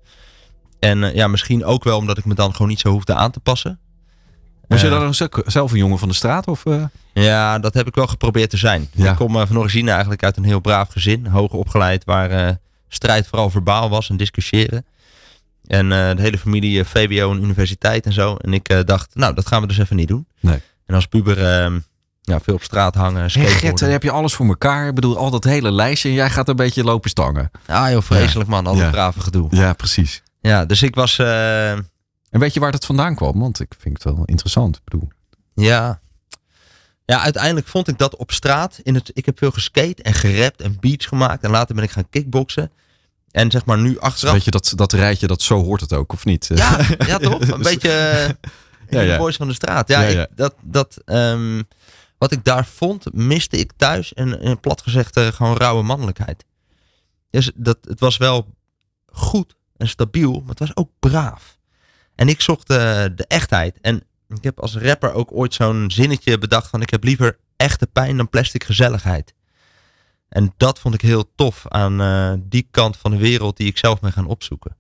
En 0.80 1.04
eh, 1.04 1.16
ja, 1.16 1.28
misschien 1.28 1.66
ook 1.66 1.84
wel 1.84 1.98
omdat 1.98 2.18
ik 2.18 2.26
me 2.26 2.34
dan 2.34 2.52
gewoon 2.52 2.68
niet 2.68 2.80
zo 2.80 2.90
hoefde 2.90 3.14
aan 3.14 3.32
te 3.32 3.40
passen. 3.40 3.80
Was 4.68 4.82
je 4.82 4.90
Eh, 4.90 5.00
dan 5.00 5.44
zelf 5.46 5.72
een 5.72 5.78
jongen 5.78 6.00
van 6.00 6.08
de 6.08 6.14
straat? 6.14 6.48
Of? 6.48 6.64
Ja, 7.14 7.60
dat 7.60 7.74
heb 7.74 7.88
ik 7.88 7.96
wel 7.96 8.08
geprobeerd 8.08 8.50
te 8.50 8.58
zijn. 8.58 8.90
Ja. 8.94 9.12
Ik 9.12 9.18
kom 9.18 9.48
van 9.48 9.58
origine 9.58 9.92
eigenlijk 9.92 10.24
uit 10.24 10.38
een 10.38 10.44
heel 10.44 10.60
braaf 10.60 10.90
gezin. 10.90 11.28
Hoger 11.28 11.60
opgeleid, 11.60 12.06
waar 12.06 12.60
strijd 12.94 13.28
vooral 13.28 13.50
verbaal 13.50 13.90
was 13.90 14.10
en 14.10 14.18
discussiëren. 14.18 14.86
En 15.66 15.92
eh, 15.92 16.16
de 16.16 16.22
hele 16.22 16.38
familie 16.38 16.80
eh, 16.80 16.86
VWO 16.86 17.32
en 17.32 17.44
universiteit 17.44 18.06
en 18.06 18.14
zo. 18.14 18.36
En 18.36 18.54
ik 18.54 18.70
eh, 18.70 18.80
dacht, 18.86 19.16
nou, 19.16 19.34
dat 19.34 19.48
gaan 19.48 19.62
we 19.62 19.68
dus 19.68 19.78
even 19.78 19.96
niet 19.96 20.08
doen. 20.08 20.28
Nee. 20.40 20.62
En 20.86 20.96
als 20.96 21.06
puber 21.06 21.38
eh, 21.38 21.74
ja, 22.22 22.40
veel 22.40 22.54
op 22.54 22.64
straat 22.64 22.96
hangen, 22.96 23.22
Hey. 23.32 23.48
Gert, 23.48 23.80
dan 23.80 23.90
heb 23.90 24.04
je 24.04 24.12
alles 24.12 24.34
voor 24.34 24.46
elkaar. 24.46 24.88
Ik 24.88 24.96
bedoel, 24.96 25.18
al 25.18 25.30
dat 25.32 25.44
hele 25.44 25.72
lijstje. 25.72 26.10
En 26.10 26.16
jij 26.16 26.30
gaat 26.30 26.50
een 26.50 26.56
beetje 26.56 26.84
lopen 26.84 27.10
stangen. 27.10 27.52
Ah 27.68 27.92
joh, 27.92 28.02
vreselijk 28.02 28.50
man, 28.50 28.68
al 28.68 28.74
dat 28.74 28.84
Ja. 28.84 28.90
brave 28.90 29.20
gedoe. 29.20 29.48
Ja, 29.50 29.74
precies. 29.74 30.24
Ja, 30.42 30.66
dus 30.66 30.82
ik 30.84 30.96
was... 30.96 31.20
En 31.20 31.90
weet 32.40 32.54
je 32.54 32.60
waar 32.60 32.72
dat 32.72 32.86
vandaan 32.86 33.16
kwam? 33.16 33.40
Want 33.40 33.60
ik 33.60 33.74
vind 33.80 34.04
het 34.04 34.14
wel 34.16 34.26
interessant. 34.26 34.76
Ik 34.76 34.82
bedoel, 34.84 35.10
Ja. 35.54 36.02
Ja, 37.06 37.20
uiteindelijk 37.22 37.68
vond 37.68 37.88
ik 37.88 37.98
dat 37.98 38.16
op 38.16 38.32
straat. 38.32 38.80
In 38.84 38.96
het, 38.96 39.12
ik 39.14 39.26
heb 39.26 39.38
veel 39.38 39.52
geskate 39.52 40.04
en 40.04 40.14
gerapt 40.14 40.62
en 40.62 40.78
beats 40.80 41.06
gemaakt. 41.06 41.44
En 41.44 41.50
later 41.52 41.76
ben 41.76 41.84
ik 41.84 41.92
gaan 41.92 42.10
kickboksen. 42.10 42.72
En 43.34 43.52
zeg 43.52 43.66
maar 43.66 43.78
nu 43.78 44.00
achteraf... 44.00 44.34
weet 44.34 44.44
je 44.44 44.52
dat, 44.52 44.74
dat 44.76 44.94
rijtje, 44.94 45.28
dat 45.28 45.42
zo 45.42 45.64
hoort 45.64 45.82
het 45.82 45.94
ook, 45.94 46.14
of 46.14 46.26
niet? 46.26 46.50
Ja, 46.56 46.80
ja 47.08 47.18
toch? 47.18 47.40
Een 47.48 47.62
beetje 47.62 47.92
eh, 47.92 48.30
Ja, 48.90 49.02
ja. 49.02 49.12
de 49.12 49.18
boys 49.18 49.36
van 49.36 49.48
de 49.48 49.54
straat. 49.54 49.88
Ja, 49.88 50.02
Ja, 50.02 50.22
ik- 50.22 50.28
dat, 50.36 50.56
dat, 50.62 50.98
ehm, 51.06 51.62
wat 52.18 52.32
ik 52.32 52.44
daar 52.44 52.66
vond, 52.66 53.14
miste 53.14 53.58
ik 53.58 53.72
thuis. 53.78 54.14
En, 54.14 54.40
en 54.40 54.60
plat 54.60 54.82
gezegd 54.82 55.18
eh, 55.18 55.28
gewoon 55.28 55.58
rauwe 55.58 55.84
mannelijkheid. 55.84 56.46
Dus 57.30 57.52
dat, 57.56 57.78
het 57.82 58.00
was 58.00 58.18
wel 58.18 58.48
goed 59.12 59.56
en 59.78 59.88
stabiel, 59.88 60.32
maar 60.40 60.50
het 60.50 60.60
was 60.60 60.76
ook 60.76 60.90
braaf. 61.00 61.58
En 62.16 62.28
ik 62.28 62.42
zocht 62.42 62.70
eh, 62.70 62.78
de 63.16 63.26
echtheid. 63.28 63.78
En 63.82 64.04
ik 64.28 64.44
heb 64.44 64.60
als 64.60 64.76
rapper 64.78 65.14
ook 65.14 65.32
ooit 65.32 65.54
zo'n 65.54 65.92
zinnetje 65.92 66.38
bedacht 66.38 66.68
van... 66.70 66.82
ik 66.82 66.90
heb 66.90 67.04
liever 67.04 67.38
echte 67.58 67.88
pijn 67.88 68.18
dan 68.18 68.30
plastic 68.30 68.64
gezelligheid. 68.64 69.34
En 70.34 70.54
dat 70.58 70.80
vond 70.80 70.94
ik 70.94 71.02
heel 71.02 71.30
tof 71.36 71.66
aan 71.68 72.02
eh, 72.02 72.34
die 72.50 72.68
kant 72.72 72.98
van 72.98 73.12
de 73.12 73.18
wereld 73.18 73.58
die 73.58 73.68
ik 73.68 73.78
zelf 73.78 74.00
ben 74.00 74.12
gaan 74.12 74.26
opzoeken. 74.28 74.76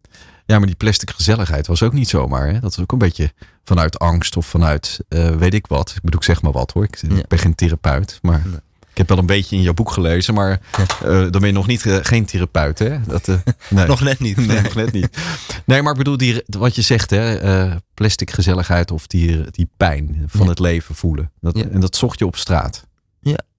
Ja, 0.45 0.57
maar 0.57 0.67
die 0.67 0.75
plastic 0.75 1.09
gezelligheid 1.09 1.67
was 1.67 1.83
ook 1.83 1.93
niet 1.93 2.09
zomaar. 2.09 2.47
Hè? 2.47 2.59
Dat 2.59 2.71
is 2.71 2.79
ook 2.79 2.91
een 2.91 2.97
beetje 2.97 3.31
vanuit 3.63 3.99
angst 3.99 4.37
of 4.37 4.45
vanuit 4.45 4.99
eh, 5.09 5.29
weet 5.29 5.53
ik 5.53 5.67
wat. 5.67 5.89
Ik 5.89 6.01
bedoel, 6.01 6.19
ik 6.19 6.25
zeg 6.25 6.41
maar 6.41 6.51
wat 6.51 6.71
hoor. 6.71 6.83
Ik 6.83 6.97
Ja. 7.01 7.23
ben 7.27 7.39
geen 7.39 7.55
therapeut, 7.55 8.19
maar 8.21 8.41
Nee. 8.45 8.55
ik 8.91 8.97
heb 8.97 9.09
wel 9.09 9.17
een 9.17 9.25
beetje 9.25 9.55
in 9.55 9.61
jouw 9.61 9.73
boek 9.73 9.91
gelezen. 9.91 10.33
Maar 10.33 10.59
eh, 10.71 11.09
dan 11.09 11.31
ben 11.31 11.45
je 11.45 11.51
nog 11.51 11.67
niet 11.67 11.81
geen 12.01 12.25
therapeut, 12.25 12.79
hè? 12.79 13.01
Dat, 13.01 13.27
nee. 13.69 13.85
Nog 13.87 14.01
net 14.01 14.19
niet. 14.19 14.37
Nee, 14.47 14.61
nog 14.61 14.75
net 14.75 14.91
niet. 14.91 15.17
Nee, 15.65 15.81
maar 15.81 15.91
ik 15.91 15.97
bedoel, 15.97 16.17
die, 16.17 16.43
wat 16.45 16.75
je 16.75 16.81
zegt, 16.81 17.09
hè, 17.09 17.75
plastic 17.93 18.31
gezelligheid 18.31 18.91
of 18.91 19.07
die, 19.07 19.43
die 19.51 19.69
pijn 19.77 20.23
van 20.27 20.43
Ja. 20.43 20.49
het 20.49 20.59
leven 20.59 20.95
voelen. 20.95 21.31
Dat, 21.41 21.57
Ja. 21.57 21.63
En 21.69 21.79
dat 21.79 21.95
zocht 21.95 22.19
je 22.19 22.25
op 22.25 22.35
straat. 22.35 22.87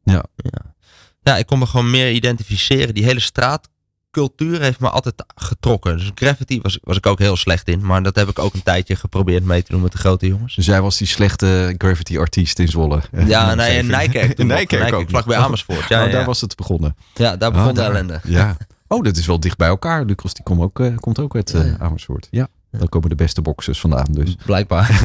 Ja, 0.05 0.25
ik 1.25 1.47
kon 1.47 1.59
me 1.59 1.67
gewoon 1.67 1.91
meer 1.91 2.13
identificeren. 2.13 2.95
Die 2.95 3.05
hele 3.05 3.21
straatcultuur 3.21 4.61
heeft 4.61 4.81
me 4.81 4.89
altijd 4.91 5.25
getrokken. 5.35 5.97
Dus 5.99 6.11
graffiti 6.15 6.61
was, 6.61 6.79
was 6.83 6.97
ik 6.97 7.07
ook 7.07 7.19
heel 7.19 7.37
slecht 7.37 7.69
in. 7.69 7.87
Maar 7.87 8.03
dat 8.03 8.17
heb 8.17 8.29
ik 8.29 8.39
ook 8.39 8.55
een 8.55 8.63
tijdje 8.63 8.97
geprobeerd 8.97 9.45
mee 9.45 9.63
te 9.63 9.73
doen 9.73 9.83
met 9.83 9.93
de 9.93 9.99
grote 9.99 10.27
jongens. 10.27 10.55
Dus 10.55 10.67
jij 10.67 10.81
was 10.83 10.99
die 10.99 11.07
slechte 11.07 11.75
graffiti-artiest 11.79 12.59
in 12.59 12.69
Zwolle. 12.69 13.03
Ja, 13.27 13.55
nee, 13.55 13.79
in 13.79 13.87
Nijkerk. 13.87 14.39
In. 14.39 14.47
Nijkerk 14.47 14.95
ook. 14.95 15.09
vlak 15.09 15.25
bij 15.27 15.37
nog. 15.37 15.47
Amersfoort. 15.47 15.89
Ja, 15.89 15.99
Oh, 16.01 16.07
ja, 16.07 16.11
daar 16.13 16.21
ja. 16.21 16.27
was 16.27 16.41
het 16.41 16.57
begonnen. 16.57 16.97
ja 17.15 17.37
daar 17.37 17.53
begon 17.53 17.69
Ah, 17.69 17.75
de 17.75 17.81
ellende. 17.83 18.21
Ja. 18.25 18.57
Oh, 18.89 19.03
dat 19.05 19.17
is 19.17 19.27
wel 19.27 19.41
dicht 19.41 19.57
bij 19.57 19.69
elkaar. 19.69 20.05
Lucas, 20.05 20.35
die 20.35 20.43
komt 20.45 20.61
ook, 20.61 20.81
eh, 20.81 20.97
komt 20.97 21.19
ook 21.19 21.35
uit 21.35 21.55
eh, 21.55 21.67
Ja. 21.67 21.77
Amersfoort. 21.79 22.29
Ja, 22.31 22.49
daar 22.71 22.89
komen 22.89 23.09
de 23.09 23.15
beste 23.15 23.43
boxers 23.43 23.81
vandaan 23.81 24.07
dus. 24.11 24.35
Blijkbaar. 24.47 25.05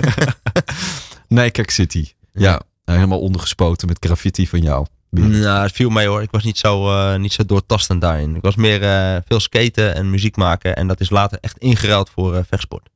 Nijkerk 1.28 1.70
City. 1.72 2.12
Ja, 2.34 2.50
nou, 2.86 2.98
helemaal 2.98 3.20
ondergespoten 3.20 3.88
met 3.88 3.98
graffiti 4.00 4.48
van 4.48 4.62
jou. 4.62 4.86
Nou, 5.10 5.62
het 5.62 5.72
viel 5.72 5.90
mee 5.90 6.08
hoor. 6.08 6.22
Ik 6.22 6.32
was 6.32 6.44
niet 6.44 6.58
zo, 6.58 6.90
eh, 6.90 7.20
niet 7.20 7.34
zo 7.34 7.46
doortastend 7.46 8.02
daarin. 8.02 8.36
Ik 8.36 8.42
was 8.42 8.56
meer 8.56 8.84
eh, 8.84 9.22
veel 9.28 9.40
skaten 9.40 9.96
en 9.96 10.10
muziek 10.10 10.36
maken. 10.36 10.76
En 10.76 10.88
dat 10.88 11.00
is 11.00 11.10
later 11.10 11.38
echt 11.42 11.58
ingeruild 11.58 12.10
voor 12.10 12.36
eh, 12.36 12.42
vechtsport. 12.48 12.90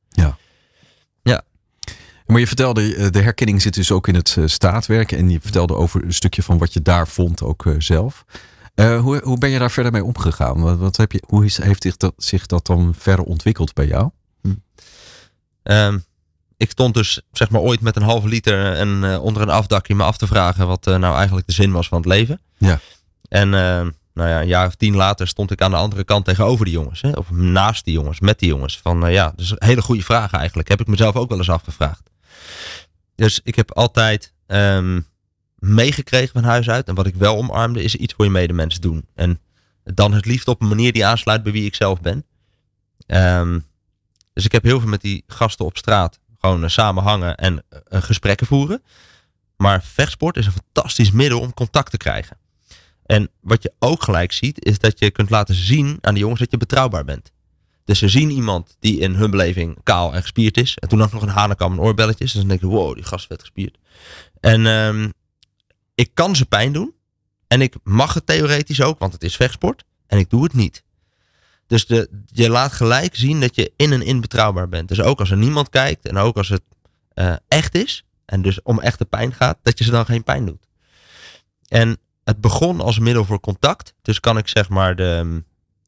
Maar 2.26 2.40
je 2.40 2.48
vertelde, 2.48 3.10
de 3.10 3.22
herkenning 3.22 3.62
zit 3.62 3.74
dus 3.74 3.92
ook 3.92 4.08
in 4.08 4.16
het 4.16 4.38
staatwerk. 4.46 5.12
En 5.12 5.30
je 5.30 5.40
vertelde 5.42 5.76
over 5.76 6.04
een 6.04 6.14
stukje 6.14 6.44
van 6.44 6.58
wat 6.58 6.74
je 6.74 6.82
daar 6.82 7.08
vond 7.08 7.42
ook 7.42 7.66
zelf. 7.78 8.26
Hoe, 8.76 9.22
hoe 9.24 9.38
ben 9.38 9.50
je 9.50 9.60
daar 9.60 9.72
verder 9.72 9.92
mee 9.92 10.04
omgegaan? 10.04 10.62
Wat, 10.62 10.78
wat 10.78 10.98
heb 10.98 11.12
je, 11.12 11.24
hoe 11.28 11.46
is, 11.46 11.62
heeft 11.62 11.84
zich 11.84 11.98
dat, 11.98 12.14
zich 12.18 12.46
dat 12.46 12.66
dan 12.66 12.94
verder 12.98 13.26
ontwikkeld 13.26 13.74
bij 13.74 13.88
jou? 13.88 14.10
Ehm, 15.64 15.98
ik 16.64 16.72
stond 16.72 16.94
dus 16.94 17.22
zeg 17.32 17.50
maar 17.50 17.62
ooit 17.62 17.82
met 17.82 17.96
een 17.96 18.02
halve 18.02 18.28
liter 18.28 18.74
en 18.74 19.04
eh, 19.04 19.24
onder 19.24 19.42
een 19.42 19.50
afdakje 19.50 19.96
me 19.96 20.04
af 20.04 20.18
te 20.18 20.28
vragen 20.28 20.68
wat 20.68 20.88
eh, 20.88 20.96
nou 20.96 21.16
eigenlijk 21.16 21.48
de 21.48 21.54
zin 21.54 21.72
was 21.72 21.88
van 21.88 21.98
het 21.98 22.08
leven. 22.08 22.42
Ja. 22.58 22.80
En 23.30 23.54
ehm, 23.54 23.90
nou 24.14 24.30
ja, 24.30 24.42
een 24.42 24.48
jaar 24.48 24.68
of 24.68 24.76
tien 24.76 24.96
later 24.96 25.28
stond 25.28 25.52
ik 25.52 25.62
aan 25.62 25.72
de 25.72 25.78
andere 25.78 26.04
kant 26.04 26.26
tegenover 26.26 26.66
die 26.66 26.74
jongens. 26.74 27.02
Hè, 27.02 27.12
of 27.12 27.32
naast 27.32 27.86
die 27.86 27.94
jongens, 27.94 28.20
met 28.20 28.40
die 28.40 28.50
jongens. 28.50 28.80
Van 28.84 29.12
ja, 29.12 29.34
dus 29.36 29.54
hele 29.56 29.82
goede 29.82 30.04
vragen 30.04 30.38
eigenlijk. 30.38 30.70
Heb 30.70 30.82
ik 30.82 30.88
mezelf 30.88 31.16
ook 31.16 31.30
wel 31.30 31.38
eens 31.38 31.50
afgevraagd. 31.50 32.10
Dus 33.16 33.40
ik 33.44 33.56
heb 33.56 33.72
altijd 33.72 34.34
ehm, 34.48 35.02
meegekregen 35.56 36.34
van 36.34 36.44
huis 36.44 36.70
uit. 36.70 36.88
En 36.88 36.96
wat 36.96 37.06
ik 37.06 37.16
wel 37.16 37.38
omarmde 37.38 37.84
is 37.84 37.96
iets 37.96 38.14
voor 38.14 38.26
je 38.26 38.32
medemens 38.32 38.80
doen. 38.80 39.06
En 39.16 39.40
dan 39.84 40.14
het 40.14 40.26
liefst 40.26 40.48
op 40.48 40.62
een 40.62 40.68
manier 40.68 40.94
die 40.94 41.06
aansluit 41.06 41.44
bij 41.44 41.52
wie 41.52 41.66
ik 41.66 41.76
zelf 41.76 42.02
ben. 42.02 42.26
Ehm, 43.06 43.60
dus 44.34 44.46
ik 44.46 44.52
heb 44.52 44.64
heel 44.64 44.80
veel 44.80 44.90
met 44.90 45.02
die 45.02 45.24
gasten 45.28 45.66
op 45.66 45.78
straat 45.78 46.20
gewoon 46.44 46.64
eh, 46.64 46.70
samen 46.70 47.04
hangen 47.04 47.36
en 47.36 47.64
eh, 47.70 48.02
gesprekken 48.02 48.48
voeren. 48.48 48.84
Maar 49.58 49.84
vechtsport 49.84 50.38
is 50.38 50.46
een 50.46 50.52
fantastisch 50.52 51.12
middel 51.12 51.40
om 51.40 51.54
contact 51.54 51.92
te 51.92 51.98
krijgen. 51.98 52.38
En 53.06 53.30
wat 53.42 53.64
je 53.64 53.74
ook 53.80 54.04
gelijk 54.04 54.32
ziet, 54.32 54.66
is 54.66 54.80
dat 54.80 55.00
je 55.00 55.12
kunt 55.12 55.30
laten 55.30 55.56
zien 55.56 55.98
aan 56.02 56.14
de 56.14 56.20
jongens 56.20 56.40
dat 56.40 56.52
je 56.52 56.58
betrouwbaar 56.58 57.06
bent. 57.06 57.32
Dus 57.86 58.00
ze 58.00 58.10
zien 58.10 58.30
iemand 58.30 58.76
die 58.80 59.00
in 59.00 59.14
hun 59.14 59.32
beleving 59.32 59.78
kaal 59.84 60.14
en 60.14 60.22
gespierd 60.22 60.58
is. 60.58 60.78
En 60.78 60.90
toen 60.90 61.02
ook 61.02 61.12
nog 61.12 61.22
een 61.22 61.28
hanekam 61.28 61.72
en 61.72 61.80
oorbelletjes. 61.80 62.32
Dus 62.32 62.40
dan 62.40 62.50
denk 62.50 62.62
je, 62.62 62.68
wow, 62.68 62.96
die 62.96 63.04
gast 63.04 63.28
vet 63.28 63.40
gespierd. 63.40 63.78
En 64.40 64.66
ehm, 64.66 65.10
ik 65.96 66.10
kan 66.14 66.36
ze 66.36 66.46
pijn 66.46 66.74
doen. 66.74 66.94
En 67.48 67.62
ik 67.62 67.76
mag 67.84 68.14
het 68.14 68.26
theoretisch 68.26 68.82
ook, 68.82 69.00
want 69.00 69.14
het 69.14 69.24
is 69.24 69.36
vechtsport. 69.36 69.84
En 70.08 70.18
ik 70.18 70.30
doe 70.30 70.44
het 70.44 70.54
niet. 70.54 70.84
Dus 71.74 71.86
de, 71.86 72.10
je 72.26 72.50
laat 72.50 72.72
gelijk 72.72 73.16
zien 73.16 73.40
dat 73.40 73.56
je 73.56 73.74
in 73.76 73.94
en 73.94 74.02
in 74.02 74.22
betrouwbaar 74.22 74.70
bent. 74.70 74.88
Dus 74.88 75.02
ook 75.02 75.20
als 75.20 75.32
er 75.32 75.38
niemand 75.38 75.70
kijkt 75.70 76.06
en 76.08 76.18
ook 76.18 76.38
als 76.38 76.50
het 76.50 76.62
eh, 77.14 77.36
echt 77.48 77.76
is. 77.76 78.06
En 78.26 78.42
dus 78.42 78.62
om 78.62 78.80
echte 78.80 79.06
pijn 79.06 79.34
gaat, 79.34 79.58
dat 79.62 79.78
je 79.78 79.84
ze 79.84 79.92
dan 79.92 80.06
geen 80.06 80.24
pijn 80.24 80.46
doet. 80.46 80.68
En 81.68 81.98
het 82.24 82.42
begon 82.42 82.82
als 82.82 83.00
middel 83.00 83.26
voor 83.26 83.40
contact. 83.40 83.94
Dus 84.02 84.20
kan 84.20 84.38
ik 84.38 84.48
zeg 84.48 84.70
maar 84.70 84.96
de 84.96 85.16
ehm, 85.20 85.40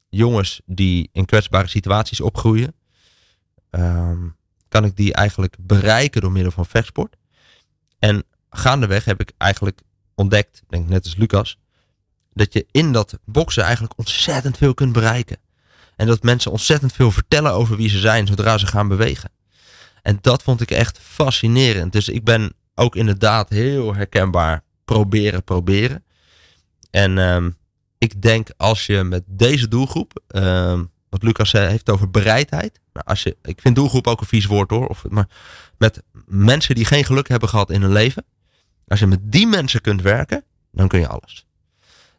jongens 0.09 0.61
die 0.65 1.09
in 1.11 1.25
kwetsbare 1.25 1.67
situaties 1.67 2.21
opgroeien. 2.21 2.75
ehm, 3.69 4.27
kan 4.67 4.85
ik 4.85 4.95
die 4.95 5.13
eigenlijk 5.13 5.55
bereiken 5.59 6.21
door 6.21 6.31
middel 6.31 6.51
van 6.51 6.65
vechtsport. 6.65 7.15
En 7.99 8.23
gaandeweg 8.49 9.05
heb 9.05 9.21
ik 9.21 9.31
eigenlijk 9.37 9.81
ontdekt, 10.15 10.63
denk 10.67 10.87
net 10.87 11.03
als 11.03 11.15
Lucas, 11.15 11.59
dat 12.33 12.53
je 12.53 12.65
in 12.71 12.91
dat 12.91 13.19
boksen 13.25 13.63
eigenlijk 13.63 13.93
ontzettend 13.97 14.57
veel 14.57 14.73
kunt 14.73 14.93
bereiken. 14.93 15.43
En 15.95 16.07
dat 16.07 16.23
mensen 16.23 16.51
ontzettend 16.51 16.93
veel 16.93 17.11
vertellen 17.11 17.51
over 17.51 17.77
wie 17.77 17.89
ze 17.89 17.99
zijn 17.99 18.27
zodra 18.27 18.57
ze 18.57 18.67
gaan 18.67 18.87
bewegen. 18.87 19.31
En 20.01 20.17
dat 20.21 20.43
vond 20.43 20.61
ik 20.61 20.71
echt 20.71 20.99
fascinerend. 21.01 21.91
Dus 21.91 22.09
ik 22.09 22.23
ben 22.23 22.53
ook 22.75 22.95
inderdaad 22.95 23.49
heel 23.49 23.95
herkenbaar 23.95 24.63
proberen, 24.85 25.43
proberen. 25.43 26.03
En 26.91 27.17
ehm, 27.17 27.49
ik 27.97 28.21
denk 28.21 28.49
als 28.57 28.85
je 28.85 29.03
met 29.03 29.23
deze 29.27 29.67
doelgroep, 29.67 30.21
ehm, 30.27 30.83
wat 31.09 31.23
Lucas 31.23 31.51
heeft 31.51 31.89
over 31.89 32.11
bereidheid. 32.11 32.79
Nou, 32.93 33.05
als 33.05 33.23
je, 33.23 33.37
ik 33.41 33.61
vind 33.61 33.75
doelgroep 33.75 34.07
ook 34.07 34.21
een 34.21 34.27
vies 34.27 34.45
woord 34.45 34.69
hoor. 34.69 34.87
Of, 34.87 35.03
maar 35.09 35.27
met 35.77 36.03
mensen 36.25 36.75
die 36.75 36.85
geen 36.85 37.05
geluk 37.05 37.27
hebben 37.27 37.49
gehad 37.49 37.71
in 37.71 37.81
hun 37.81 37.91
leven. 37.91 38.25
Als 38.87 38.99
je 38.99 39.07
met 39.07 39.19
die 39.31 39.47
mensen 39.47 39.81
kunt 39.81 40.01
werken, 40.01 40.43
dan 40.71 40.87
kun 40.87 40.99
je 40.99 41.07
alles. 41.07 41.45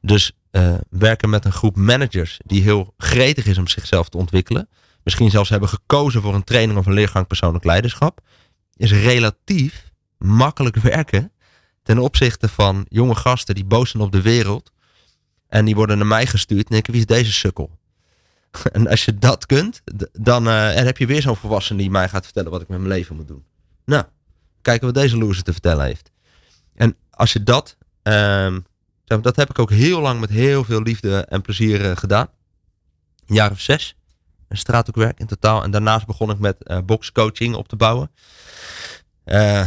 Dus 0.00 0.32
eh, 0.56 0.74
werken 0.90 1.30
met 1.30 1.44
een 1.44 1.52
groep 1.52 1.76
managers 1.76 2.40
die 2.44 2.62
heel 2.62 2.94
gretig 2.96 3.46
is 3.46 3.58
om 3.58 3.68
zichzelf 3.68 4.08
te 4.08 4.16
ontwikkelen. 4.16 4.68
Misschien 5.02 5.30
zelfs 5.30 5.48
hebben 5.48 5.68
gekozen 5.68 6.22
voor 6.22 6.34
een 6.34 6.44
training 6.44 6.78
of 6.78 6.86
een 6.86 6.92
leergang 6.92 7.26
persoonlijk 7.26 7.64
leiderschap. 7.64 8.20
Is 8.76 8.92
relatief 8.92 9.90
makkelijk 10.18 10.76
werken 10.76 11.32
ten 11.82 11.98
opzichte 11.98 12.48
van 12.48 12.86
jonge 12.88 13.14
gasten 13.14 13.54
die 13.54 13.64
boos 13.64 13.90
zijn 13.90 14.02
op 14.02 14.12
de 14.12 14.22
wereld. 14.22 14.72
En 15.48 15.64
die 15.64 15.74
worden 15.74 15.98
naar 15.98 16.06
mij 16.06 16.26
gestuurd. 16.26 16.66
En 16.66 16.72
denken, 16.72 16.92
wie 16.92 17.00
is 17.00 17.06
deze 17.06 17.32
sukkel? 17.32 17.78
En 18.72 18.88
als 18.88 19.04
je 19.04 19.18
dat 19.18 19.46
kunt, 19.46 19.82
dan 20.12 20.48
eh, 20.48 20.74
heb 20.74 20.98
je 20.98 21.06
weer 21.06 21.22
zo'n 21.22 21.36
volwassene 21.36 21.78
die 21.78 21.90
mij 21.90 22.08
gaat 22.08 22.24
vertellen 22.24 22.50
wat 22.50 22.60
ik 22.60 22.68
met 22.68 22.78
mijn 22.78 22.90
leven 22.90 23.16
moet 23.16 23.28
doen. 23.28 23.44
Nou, 23.84 24.04
kijken 24.62 24.86
wat 24.86 24.94
deze 24.94 25.16
loser 25.16 25.42
te 25.42 25.52
vertellen 25.52 25.84
heeft. 25.84 26.10
En 26.74 26.96
als 27.10 27.32
je 27.32 27.42
dat, 27.42 27.76
ehm, 28.02 28.60
dat 29.06 29.36
heb 29.36 29.50
ik 29.50 29.58
ook 29.58 29.70
heel 29.70 30.00
lang 30.00 30.20
met 30.20 30.30
heel 30.30 30.64
veel 30.64 30.82
liefde 30.82 31.24
en 31.24 31.42
plezier 31.42 31.90
eh, 31.90 31.96
gedaan. 31.96 32.28
Een 33.26 33.34
jaar 33.34 33.50
of 33.50 33.60
zes. 33.60 33.96
Een 34.48 34.56
straathoekwerk 34.56 35.18
in 35.18 35.26
totaal. 35.26 35.62
En 35.62 35.70
daarnaast 35.70 36.06
begon 36.06 36.30
ik 36.30 36.38
met 36.38 36.64
eh 36.64 36.78
boxcoaching 36.84 37.54
op 37.54 37.68
te 37.68 37.76
bouwen. 37.76 38.10
Eh, 39.24 39.66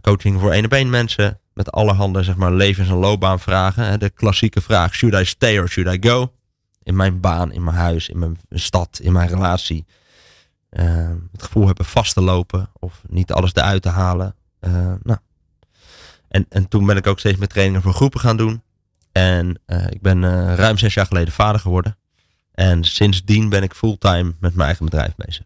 coaching 0.00 0.40
voor 0.40 0.52
één 0.52 0.64
op 0.64 0.72
één 0.72 0.90
mensen. 0.90 1.40
Met 1.54 1.72
allerhande 1.72 2.22
zeg 2.22 2.36
maar, 2.36 2.52
levens- 2.52 2.88
en 2.88 2.94
loopbaanvragen. 2.94 4.00
De 4.00 4.10
klassieke 4.10 4.60
vraag, 4.60 4.94
should 4.94 5.14
I 5.14 5.24
stay 5.24 5.58
or 5.58 5.68
should 5.68 5.94
I 5.94 6.08
go? 6.08 6.32
In 6.82 6.96
mijn 6.96 7.20
baan, 7.20 7.52
in 7.52 7.64
mijn 7.64 7.76
huis, 7.76 8.08
in 8.08 8.18
mijn 8.18 8.38
stad, 8.50 8.98
in 9.02 9.12
mijn 9.12 9.28
relatie. 9.28 9.86
Eh, 10.68 11.10
het 11.32 11.42
gevoel 11.42 11.66
hebben 11.66 11.84
vast 11.84 12.14
te 12.14 12.20
lopen 12.20 12.70
of 12.72 13.02
niet 13.08 13.32
alles 13.32 13.54
eruit 13.54 13.82
te 13.82 13.88
halen. 13.88 14.34
Nou. 15.02 15.18
En, 16.28 16.46
en 16.48 16.68
toen 16.68 16.86
ben 16.86 16.96
ik 16.96 17.06
ook 17.06 17.18
steeds 17.18 17.38
meer 17.38 17.48
trainingen 17.48 17.82
voor 17.82 17.92
groepen 17.92 18.20
gaan 18.20 18.36
doen. 18.36 18.62
En 19.12 19.60
eh, 19.66 19.84
ik 19.90 20.00
ben 20.00 20.24
eh, 20.24 20.54
ruim 20.54 20.78
zes 20.78 20.94
jaar 20.94 21.06
geleden 21.06 21.32
vader 21.32 21.60
geworden. 21.60 21.96
En 22.54 22.84
sindsdien 22.84 23.48
ben 23.48 23.62
ik 23.62 23.74
fulltime 23.74 24.34
met 24.40 24.54
mijn 24.54 24.66
eigen 24.66 24.84
bedrijf 24.84 25.12
bezig. 25.16 25.44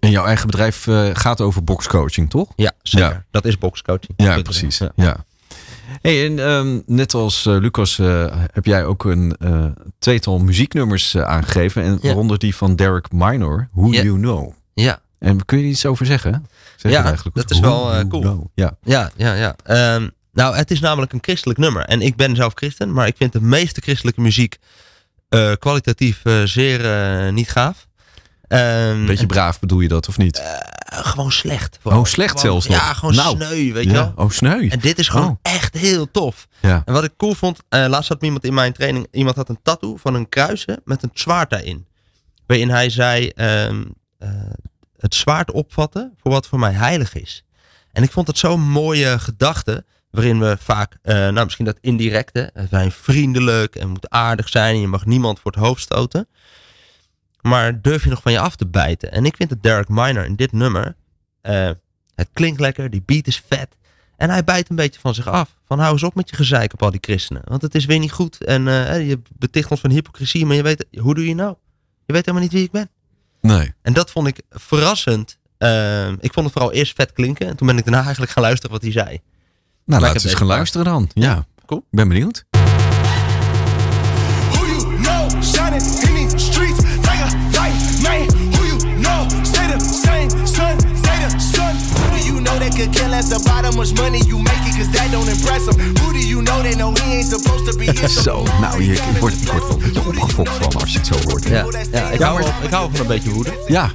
En 0.00 0.10
jouw 0.10 0.24
eigen 0.24 0.46
bedrijf 0.46 0.86
eh, 0.86 1.10
gaat 1.12 1.40
over 1.40 1.64
boxcoaching, 1.64 2.30
toch? 2.30 2.52
Ja, 2.56 2.72
zeker. 2.82 3.08
Ja. 3.08 3.24
Dat 3.30 3.44
is 3.44 3.58
boxcoaching. 3.58 4.12
Ja, 4.16 4.42
precies. 4.42 4.78
ja. 4.78 4.92
Ja. 4.94 5.24
Hey, 6.00 6.26
en 6.26 6.38
ehm, 6.38 6.80
net 6.86 7.14
als 7.14 7.44
Lucas 7.44 7.96
heb 8.52 8.64
jij 8.64 8.84
ook 8.84 9.04
een 9.04 9.36
tweetal 9.98 10.38
muzieknummers 10.38 11.16
aangegeven. 11.16 11.82
En 11.82 11.98
waaronder 12.02 12.38
die 12.38 12.56
van 12.56 12.76
Derek 12.76 13.12
Minor, 13.12 13.68
Who. 13.72 13.90
You 13.90 14.18
Know. 14.18 14.52
Ja, 14.74 15.00
En 15.22 15.44
kun 15.44 15.58
je 15.58 15.64
er 15.64 15.70
iets 15.70 15.86
over 15.86 16.06
zeggen? 16.06 16.46
Zeg 16.76 16.92
Ja, 16.92 17.14
dat 17.34 17.50
is 17.50 17.60
wel, 17.60 17.92
eh, 17.92 18.04
cool. 18.08 18.22
Know. 18.22 18.44
Ja. 18.54 18.76
ja, 18.82 19.10
ja. 19.16 19.34
ja. 19.34 19.56
Ehm, 19.64 20.08
nou, 20.32 20.56
het 20.56 20.70
is 20.70 20.80
namelijk 20.80 21.12
een 21.12 21.18
christelijk 21.22 21.58
nummer. 21.58 21.84
En 21.84 22.00
ik 22.02 22.16
ben 22.16 22.36
zelf 22.36 22.52
christen, 22.54 22.92
maar 22.92 23.06
ik 23.06 23.16
vind 23.16 23.32
de 23.32 23.40
meeste 23.40 23.80
christelijke 23.80 24.20
muziek 24.20 24.56
eh, 25.28 25.52
kwalitatief 25.58 26.20
eh, 26.24 26.42
zeer 26.42 27.32
niet 27.32 27.50
gaaf. 27.50 27.86
Ehm, 28.48 29.06
Beetje 29.06 29.26
braaf 29.26 29.60
bedoel 29.60 29.80
je 29.80 29.88
dat, 29.88 30.08
of 30.08 30.18
niet? 30.18 30.38
eh, 30.38 30.98
gewoon 31.04 31.32
slecht. 31.32 31.78
oh, 31.82 32.04
slecht 32.04 32.30
Gewoon- 32.40 32.42
zelfs 32.62 32.66
nog. 32.68 32.76
Ja, 32.76 32.92
gewoon 32.92 33.14
Nou, 33.14 33.36
sneu, 33.36 33.72
weet 33.72 33.84
je 33.84 33.90
ja. 33.90 33.94
wel. 33.94 34.12
Oh, 34.16 34.30
sneu. 34.30 34.68
En 34.68 34.78
dit 34.78 34.98
is 34.98 35.08
gewoon 35.08 35.28
Oh. 35.28 35.36
echt 35.42 35.74
heel 35.78 36.10
tof. 36.10 36.46
Ja. 36.60 36.82
En 36.84 36.92
wat 36.92 37.04
ik 37.04 37.12
cool 37.16 37.34
vond, 37.34 37.58
laatst 37.68 38.08
had 38.08 38.22
iemand 38.22 38.44
in 38.44 38.54
mijn 38.54 38.72
training, 38.72 39.06
iemand 39.10 39.36
had 39.36 39.48
een 39.48 39.58
tattoo 39.62 39.96
van 39.96 40.14
een 40.14 40.28
kruisen 40.28 40.80
met 40.84 41.02
een 41.02 41.10
zwaard 41.14 41.50
daarin. 41.50 41.86
Waarin 42.46 42.70
hij 42.70 42.90
zei, 42.90 43.28
ehm, 43.28 43.82
eh, 44.18 44.28
het 45.02 45.14
zwaard 45.14 45.50
opvatten 45.50 46.14
voor 46.20 46.30
wat 46.30 46.46
voor 46.46 46.58
mij 46.58 46.72
heilig 46.72 47.14
is. 47.14 47.44
En 47.92 48.02
ik 48.02 48.10
vond 48.10 48.26
het 48.26 48.38
zo'n 48.38 48.60
mooie 48.60 49.18
gedachte, 49.18 49.84
waarin 50.10 50.40
we 50.40 50.56
vaak, 50.60 50.98
eh, 51.02 51.14
nou 51.14 51.44
misschien 51.44 51.64
dat 51.64 51.78
indirecte, 51.80 52.50
eh, 52.54 52.64
zijn 52.70 52.92
vriendelijk 52.92 53.76
en 53.76 53.88
moeten 53.88 54.12
aardig 54.12 54.48
zijn 54.48 54.74
en 54.74 54.80
je 54.80 54.86
mag 54.86 55.06
niemand 55.06 55.40
voor 55.40 55.50
het 55.50 55.60
hoofd 55.60 55.82
stoten. 55.82 56.28
Maar 57.40 57.80
durf 57.80 58.04
je 58.04 58.10
nog 58.10 58.22
van 58.22 58.32
je 58.32 58.38
af 58.38 58.56
te 58.56 58.66
bijten? 58.66 59.12
En 59.12 59.24
ik 59.24 59.36
vind 59.36 59.48
dat 59.48 59.62
Derek 59.62 59.88
Minor 59.88 60.24
in 60.24 60.36
dit 60.36 60.52
nummer, 60.52 60.96
eh, 61.40 61.70
het 62.14 62.28
klinkt 62.32 62.60
lekker, 62.60 62.90
die 62.90 63.02
beat 63.06 63.26
is 63.26 63.42
vet. 63.46 63.76
En 64.16 64.30
hij 64.30 64.44
bijt 64.44 64.70
een 64.70 64.76
beetje 64.76 65.00
van 65.00 65.14
zich 65.14 65.28
af. 65.28 65.56
Van 65.66 65.78
hou 65.78 65.92
eens 65.92 66.02
op 66.02 66.14
met 66.14 66.30
je 66.30 66.36
gezeik 66.36 66.72
op 66.72 66.82
al 66.82 66.90
die 66.90 67.00
christenen. 67.00 67.42
Want 67.44 67.62
het 67.62 67.74
is 67.74 67.84
weer 67.84 67.98
niet 67.98 68.12
goed. 68.12 68.44
En 68.44 68.68
eh, 68.68 69.08
je 69.08 69.20
beticht 69.36 69.70
ons 69.70 69.80
van 69.80 69.90
hypocrisie. 69.90 70.46
Maar 70.46 70.56
je 70.56 70.62
weet, 70.62 70.86
hoe 70.98 71.14
doe 71.14 71.28
je 71.28 71.34
nou? 71.34 71.54
Je 72.06 72.12
weet 72.12 72.26
helemaal 72.26 72.42
niet 72.42 72.52
wie 72.52 72.64
ik 72.64 72.70
ben. 72.70 72.90
Nee. 73.42 73.72
En 73.82 73.92
dat 73.92 74.10
vond 74.10 74.26
ik 74.26 74.40
verrassend. 74.50 75.38
Eh, 75.58 76.08
ik 76.08 76.32
vond 76.32 76.46
het 76.46 76.52
vooral 76.52 76.72
eerst 76.72 76.94
vet 76.94 77.12
klinken. 77.12 77.48
En 77.48 77.56
toen 77.56 77.66
ben 77.66 77.78
ik 77.78 77.84
daarna 77.84 78.00
eigenlijk 78.02 78.32
gaan 78.32 78.42
luisteren 78.42 78.70
wat 78.72 78.82
hij 78.82 78.92
zei. 78.92 79.06
Nou, 79.06 79.20
Maar 79.84 80.00
laten 80.00 80.22
we 80.22 80.28
eens 80.28 80.38
gaan 80.38 80.46
luisteren 80.46 80.84
dan. 80.86 81.10
Ja. 81.14 81.46
Cool. 81.66 81.80
Ik 81.80 81.96
ben 81.96 82.08
benieuwd. 82.08 82.44
Who 84.50 84.66
you 84.66 85.00
know 85.02 86.11
could 92.82 92.96
care 92.96 93.08
less 93.08 93.30
about 93.32 93.64
how 93.64 93.72
much 93.76 93.92
money 93.94 94.20
you 94.26 94.38
make 94.38 94.66
it, 94.68 94.74
cause 94.76 94.90
that 94.90 95.10
don't 95.12 95.28
impress 95.28 95.66
him? 95.66 95.76
Who 96.00 96.12
do 96.12 96.18
you 96.18 96.42
know 96.42 96.62
they 96.62 96.74
know 96.74 96.92
he 96.92 97.18
ain't 97.18 97.28
supposed 97.28 97.64
to 97.70 97.78
be 97.78 97.84
here? 97.84 98.08
Zo, 98.26 98.42
nou, 98.60 98.82
je, 98.82 98.92
je 98.92 99.18
wordt, 99.20 99.40
je 99.40 99.50
wordt 99.50 99.66
wel 99.66 99.76
een 99.76 99.82
beetje 99.82 100.00
opgefokt 100.00 100.50
van 100.50 100.80
als 100.80 100.92
je 100.92 100.98
het 100.98 101.06
zo 101.06 101.14
hoort. 101.28 101.44
Ja, 101.48 101.66
ja 101.92 102.10
ik, 102.10 102.20
hou 102.20 102.38
wel, 102.38 102.48
ik 102.62 102.70
hou 102.70 102.90
van 102.90 103.00
een 103.00 103.06
beetje 103.06 103.30
woede. 103.30 103.64
Ja. 103.66 103.90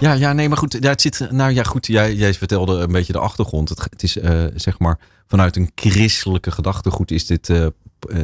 Ja, 0.00 0.12
ja, 0.12 0.32
nee, 0.32 0.48
maar 0.48 0.58
goed. 0.58 0.76
Ja, 0.80 0.90
het 0.90 1.00
zit, 1.00 1.30
nou 1.30 1.52
ja, 1.52 1.62
goed. 1.62 1.86
Jij, 1.86 2.14
jij 2.14 2.34
vertelde 2.34 2.72
een 2.72 2.92
beetje 2.92 3.12
de 3.12 3.18
achtergrond. 3.18 3.68
Het, 3.68 3.86
het 3.90 4.02
is 4.02 4.18
eh, 4.18 4.44
zeg 4.54 4.78
maar 4.78 4.98
vanuit 5.26 5.56
een 5.56 5.70
christelijke 5.74 6.50
gedachtegoed 6.50 7.10
is 7.10 7.26
dit, 7.26 7.50
eh, 7.50 7.66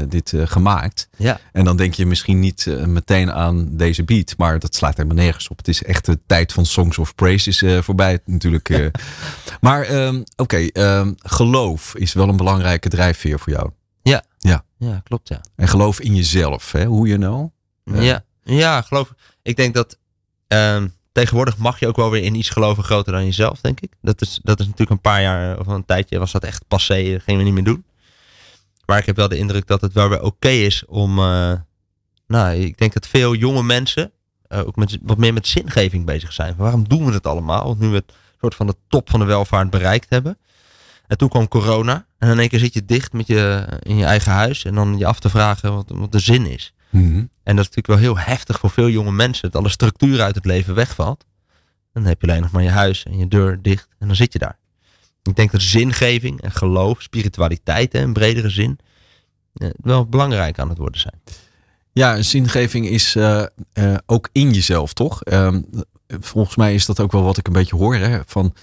dit 0.09 0.33
eh, 0.33 0.47
gemaakt. 0.47 1.09
Ja. 1.17 1.41
En 1.53 1.65
dan 1.65 1.77
denk 1.77 1.95
je 1.95 2.07
misschien 2.07 2.41
niet 2.41 2.67
eh, 2.67 2.85
meteen 2.85 3.33
aan 3.33 3.77
deze 3.77 4.05
beat, 4.05 4.35
maar 4.37 4.59
dat 4.59 4.75
slaat 4.75 4.97
helemaal 4.97 5.17
nergens 5.17 5.49
op. 5.49 5.57
Het 5.57 5.69
is 5.69 5.83
echt 5.83 6.05
de 6.05 6.19
tijd 6.27 6.53
van 6.53 6.67
Songs 6.67 6.99
of 6.99 7.15
Praise 7.15 7.49
is 7.49 7.63
eh, 7.63 7.79
voorbij 7.79 8.19
natuurlijk. 8.25 8.69
eh. 8.69 8.87
maar 9.61 9.83
ehm, 9.83 10.23
oké, 10.37 10.57
ehm, 10.57 11.13
geloof 11.17 11.95
is 11.97 12.13
wel 12.13 12.29
een 12.29 12.37
belangrijke 12.37 12.89
drijfveer 12.89 13.39
voor 13.39 13.53
jou. 13.53 13.71
Ja. 14.03 14.25
Ja. 14.39 14.65
Ja, 14.79 15.01
klopt 15.05 15.29
ja. 15.29 15.41
En 15.57 15.69
geloof 15.69 16.01
in 16.01 16.15
jezelf, 16.15 16.73
hè? 16.73 16.85
hoe 16.85 17.09
je 17.09 17.19
nou. 17.19 17.49
Ja, 17.85 18.25
ja 18.43 18.83
geloof 18.83 19.13
Ik 19.43 19.57
denk 19.57 19.75
dat 19.75 19.99
ehm, 20.49 20.89
tegenwoordig 21.13 21.57
mag 21.57 21.81
je 21.81 21.87
ook 21.87 21.97
wel 21.97 22.11
weer 22.11 22.23
in 22.23 22.35
iets 22.35 22.51
geloven 22.51 22.85
groter 22.85 23.13
dan 23.13 23.25
jezelf, 23.25 23.61
denk 23.61 23.81
ik. 23.81 23.93
Dat 24.01 24.21
is, 24.21 24.41
dat 24.43 24.61
is 24.61 24.65
natuurlijk 24.65 24.91
een 24.91 25.01
paar 25.01 25.23
jaar 25.23 25.59
of 25.59 25.67
een 25.67 25.85
tijdje 25.85 26.19
was 26.19 26.33
dat 26.33 26.45
echt 26.45 26.65
passé. 26.69 27.13
Dat 27.13 27.23
gingen 27.23 27.41
we 27.41 27.45
niet 27.45 27.55
meer 27.55 27.65
doen. 27.65 27.85
Maar 28.87 28.99
ik 28.99 29.07
heb 29.07 29.17
wel 29.17 29.29
de 29.29 29.37
indruk 29.37 29.67
dat 29.67 29.81
het 29.81 29.93
wel 29.93 30.09
weer 30.09 30.23
oké 30.23 30.49
is 30.49 30.85
om... 30.87 31.19
eh, 31.19 31.53
nou, 32.27 32.55
ik 32.55 32.79
denk 32.79 32.93
dat 32.93 33.07
veel 33.07 33.35
jonge 33.35 33.63
mensen 33.63 34.13
eh, 34.49 34.59
ook 34.59 34.77
met, 34.77 34.99
wat 35.03 35.19
meer 35.19 35.33
met 35.33 35.47
zingeving 35.47 36.07
bezig 36.07 36.33
zijn. 36.33 36.55
Waarom 36.57 36.89
doen 36.89 37.07
we 37.07 37.13
het 37.13 37.27
allemaal? 37.27 37.65
Want 37.65 37.79
nu 37.79 37.89
we 37.89 37.95
het 37.95 38.13
soort 38.41 38.55
van 38.55 38.67
de 38.67 38.77
top 38.89 39.11
van 39.11 39.21
de 39.21 39.27
welvaart 39.27 39.71
bereikt 39.71 40.11
hebben. 40.11 40.39
En 41.07 41.17
toen 41.19 41.29
kwam 41.29 41.49
corona. 41.49 42.07
En 42.19 42.31
in 42.31 42.39
één 42.39 42.49
keer 42.49 42.59
zit 42.59 42.75
je 42.75 42.85
dicht 42.85 43.13
met 43.13 43.27
je, 43.27 43.67
in 43.83 43.97
je 43.97 44.05
eigen 44.05 44.33
huis. 44.33 44.65
En 44.65 44.75
dan 44.75 44.99
je 44.99 45.07
af 45.07 45.21
te 45.21 45.29
vragen 45.31 45.75
wat, 45.75 45.91
wat 45.95 46.13
de 46.13 46.19
zin 46.19 46.47
is. 46.47 46.75
Mhm. 46.91 47.17
En 47.43 47.57
dat 47.57 47.65
is 47.65 47.75
natuurlijk 47.75 47.87
wel 47.87 47.97
heel 47.97 48.19
heftig 48.19 48.59
voor 48.59 48.71
veel 48.71 48.89
jonge 48.89 49.13
mensen. 49.13 49.51
Dat 49.51 49.61
alle 49.61 49.71
structuur 49.71 50.21
uit 50.21 50.35
het 50.35 50.45
leven 50.45 50.75
wegvalt. 50.75 51.25
Dan 51.93 52.05
heb 52.05 52.21
je 52.21 52.27
alleen 52.29 52.43
nog 52.43 52.51
maar 52.51 52.63
je 52.63 52.71
huis 52.71 53.03
en 53.03 53.19
je 53.19 53.29
deur 53.29 53.63
dicht. 53.63 53.89
En 53.99 54.07
dan 54.07 54.17
zit 54.17 54.33
je 54.33 54.39
daar. 54.39 54.59
Ik 55.29 55.37
denk 55.37 55.51
dat 55.53 55.61
zingeving 55.63 56.41
en 56.43 56.51
geloof, 56.53 57.03
spiritualiteit 57.03 57.93
hè, 57.93 57.99
in 58.01 58.13
bredere 58.13 58.49
zin. 58.51 58.79
eh, 59.55 59.69
wel 59.83 60.07
belangrijk 60.07 60.59
aan 60.59 60.69
het 60.69 60.79
worden 60.79 61.01
zijn. 61.01 61.21
Ja, 61.93 62.23
zingeving 62.23 62.89
is 62.89 63.17
eh, 63.17 63.43
eh, 63.73 63.95
ook 64.07 64.29
in 64.33 64.53
jezelf, 64.53 64.93
toch? 64.93 65.23
Ehm, 65.23 65.63
volgens 66.21 66.57
mij 66.57 66.75
is 66.75 66.87
dat 66.87 67.01
ook 67.01 67.13
wel 67.13 67.23
wat 67.23 67.37
ik 67.37 67.47
een 67.47 67.53
beetje 67.53 67.77
hoor. 67.77 67.95
Hè? 67.95 68.19
Van 68.27 68.55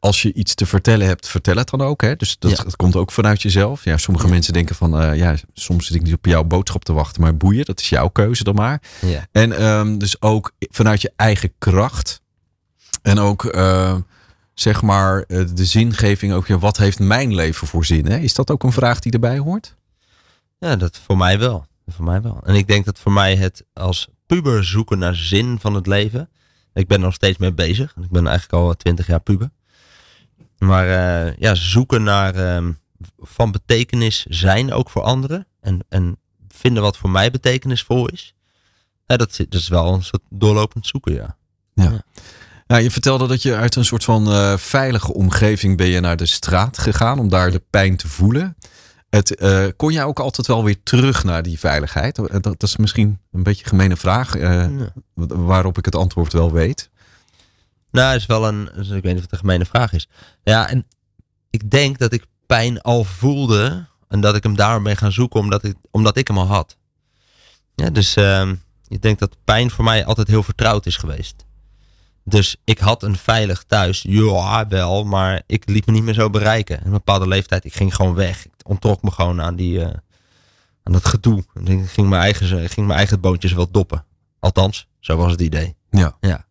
als 0.00 0.22
je 0.22 0.32
iets 0.32 0.54
te 0.54 0.66
vertellen 0.66 1.06
hebt, 1.06 1.28
vertel 1.28 1.56
het 1.56 1.70
dan 1.70 1.80
ook. 1.80 2.00
Hè? 2.02 2.16
Dus 2.16 2.38
dat, 2.38 2.50
Ja. 2.56 2.62
dat 2.64 2.76
komt 2.76 2.96
ook 2.96 3.12
vanuit 3.12 3.42
jezelf. 3.42 3.84
Ja, 3.84 3.96
sommige 3.96 4.26
Ja. 4.26 4.32
mensen 4.32 4.52
denken 4.52 4.74
van, 4.74 5.16
ja, 5.16 5.36
soms 5.54 5.86
zit 5.86 5.96
ik 5.96 6.02
niet 6.02 6.14
op 6.14 6.24
jouw 6.26 6.44
boodschap 6.44 6.84
te 6.84 6.92
wachten, 6.92 7.22
maar 7.22 7.36
boeien, 7.36 7.64
dat 7.64 7.80
is 7.80 7.88
jouw 7.88 8.08
keuze 8.08 8.44
dan 8.44 8.54
maar. 8.54 8.82
Ja. 9.00 9.26
En 9.32 9.52
ehm, 9.58 9.98
dus 9.98 10.20
ook 10.22 10.52
vanuit 10.60 11.02
je 11.02 11.12
eigen 11.16 11.52
kracht. 11.58 12.20
En 13.02 13.18
ook, 13.18 13.44
zeg 14.54 14.82
maar, 14.82 15.22
eh, 15.22 15.44
de 15.54 15.64
zingeving 15.64 16.32
ook. 16.32 16.46
Ja, 16.46 16.58
wat 16.58 16.76
heeft 16.76 16.98
mijn 16.98 17.34
leven 17.34 17.66
voor 17.66 17.84
zin? 17.84 18.06
Hè? 18.06 18.16
Is 18.16 18.34
dat 18.34 18.50
ook 18.50 18.62
een 18.62 18.72
vraag 18.72 19.00
die 19.00 19.12
erbij 19.12 19.38
hoort? 19.38 19.74
Ja, 20.58 20.76
dat 20.76 20.98
voor 20.98 21.16
mij 21.16 21.38
wel. 21.38 21.66
Voor 21.86 22.04
mij 22.04 22.22
wel. 22.22 22.40
En 22.44 22.54
ik 22.54 22.66
denk 22.66 22.84
dat 22.84 22.98
voor 22.98 23.12
mij 23.12 23.36
het 23.36 23.64
als 23.72 24.08
puber 24.26 24.64
zoeken 24.64 24.98
naar 24.98 25.14
zin 25.14 25.58
van 25.60 25.74
het 25.74 25.86
leven. 25.86 26.30
Ik 26.74 26.86
ben 26.86 26.98
er 26.98 27.04
nog 27.04 27.14
steeds 27.14 27.38
mee 27.38 27.52
bezig. 27.52 27.94
Ik 28.02 28.10
ben 28.10 28.26
eigenlijk 28.26 28.62
al 28.64 28.74
twintig 28.74 29.06
jaar 29.06 29.20
puber. 29.20 29.50
Maar 30.58 30.88
eh, 30.88 31.36
ja, 31.36 31.54
zoeken 31.54 32.02
naar 32.02 32.34
ehm, 32.34 32.72
van 33.18 33.50
betekenis 33.50 34.26
zijn 34.28 34.72
ook 34.72 34.90
voor 34.90 35.02
anderen. 35.02 35.46
En, 35.60 35.80
en 35.88 36.18
vinden 36.48 36.82
wat 36.82 36.96
voor 36.96 37.10
mij 37.10 37.30
betekenisvol 37.30 38.08
is. 38.08 38.34
Ja, 39.06 39.16
dat, 39.16 39.36
dat 39.36 39.60
is 39.60 39.68
wel 39.68 39.94
een 39.94 40.02
soort 40.02 40.22
doorlopend 40.30 40.86
zoeken, 40.86 41.14
ja. 41.14 41.36
Ja, 41.74 42.02
je 42.66 42.90
vertelde 42.90 43.26
dat 43.26 43.42
je 43.42 43.54
uit 43.54 43.76
een 43.76 43.84
soort 43.84 44.04
van 44.04 44.26
eh, 44.32 44.56
veilige 44.56 45.12
omgeving 45.14 45.76
ben 45.76 45.86
je 45.86 46.00
naar 46.00 46.16
de 46.16 46.26
straat 46.26 46.78
gegaan 46.78 47.18
om 47.18 47.28
daar 47.28 47.50
de 47.50 47.62
pijn 47.70 47.96
te 47.96 48.08
voelen. 48.08 48.56
Het, 49.10 49.34
eh, 49.34 49.66
kon 49.76 49.92
jij 49.92 50.04
ook 50.04 50.18
altijd 50.20 50.46
wel 50.46 50.64
weer 50.64 50.82
terug 50.82 51.24
naar 51.24 51.42
die 51.42 51.58
veiligheid? 51.58 52.16
Dat, 52.16 52.42
dat 52.42 52.62
is 52.62 52.76
misschien 52.76 53.18
een 53.32 53.42
beetje 53.42 53.62
een 53.62 53.68
gemene 53.68 53.96
vraag, 53.96 54.34
eh, 54.34 54.50
Ja. 54.52 54.92
waarop 55.26 55.78
ik 55.78 55.84
het 55.84 55.94
antwoord 55.94 56.32
wel 56.32 56.52
weet. 56.52 56.90
Nou, 57.90 58.16
is 58.16 58.26
wel 58.26 58.46
een, 58.48 58.68
ik 58.76 59.02
weet 59.02 59.04
niet 59.04 59.16
of 59.16 59.20
het 59.22 59.32
een 59.32 59.38
gemene 59.38 59.64
vraag 59.64 59.92
is. 59.92 60.08
Ja, 60.42 60.68
en 60.68 60.86
ik 61.50 61.70
denk 61.70 61.98
dat 61.98 62.12
ik 62.12 62.24
pijn 62.46 62.80
al 62.80 63.04
voelde 63.04 63.86
en 64.08 64.20
dat 64.20 64.36
ik 64.36 64.42
hem 64.42 64.56
daarom 64.56 64.82
ben 64.82 64.96
gaan 64.96 65.12
zoeken 65.12 65.40
omdat 65.40 65.64
ik, 65.64 65.74
omdat 65.90 66.16
ik 66.16 66.26
hem 66.28 66.38
al 66.38 66.46
had. 66.46 66.76
Ja, 67.74 67.90
dus 67.90 68.16
ehm, 68.16 68.54
ik 68.88 69.02
denk 69.02 69.18
dat 69.18 69.36
pijn 69.44 69.70
voor 69.70 69.84
mij 69.84 70.04
altijd 70.04 70.28
heel 70.28 70.42
vertrouwd 70.42 70.86
is 70.86 70.96
geweest. 70.96 71.44
Dus 72.24 72.56
ik 72.64 72.78
had 72.78 73.02
een 73.02 73.16
veilig 73.16 73.64
thuis, 73.66 74.04
ja 74.08 74.66
wel, 74.68 75.04
maar 75.04 75.42
ik 75.46 75.68
liet 75.68 75.86
me 75.86 75.92
niet 75.92 76.02
meer 76.02 76.14
zo 76.14 76.30
bereiken. 76.30 76.80
Een 76.84 76.90
bepaalde 76.90 77.28
leeftijd, 77.28 77.64
ik 77.64 77.74
ging 77.74 77.94
gewoon 77.94 78.14
weg. 78.14 78.44
Ik 78.44 78.68
ontrok 78.68 79.02
me 79.02 79.10
gewoon 79.10 79.42
aan, 79.42 79.56
die, 79.56 79.80
eh, 79.80 79.94
aan 80.82 80.92
dat 80.92 81.04
gedoe. 81.04 81.44
Ik 81.64 81.88
ging 81.88 82.08
mijn 82.08 82.22
eigen, 82.22 82.68
ging 82.68 82.86
mijn 82.86 82.98
eigen 82.98 83.20
boontjes 83.20 83.52
wel 83.52 83.70
doppen. 83.70 84.04
Althans, 84.40 84.88
zo 85.00 85.16
was 85.16 85.30
het 85.30 85.40
idee. 85.40 85.76
Ja. 85.90 86.16
Ja. 86.20 86.46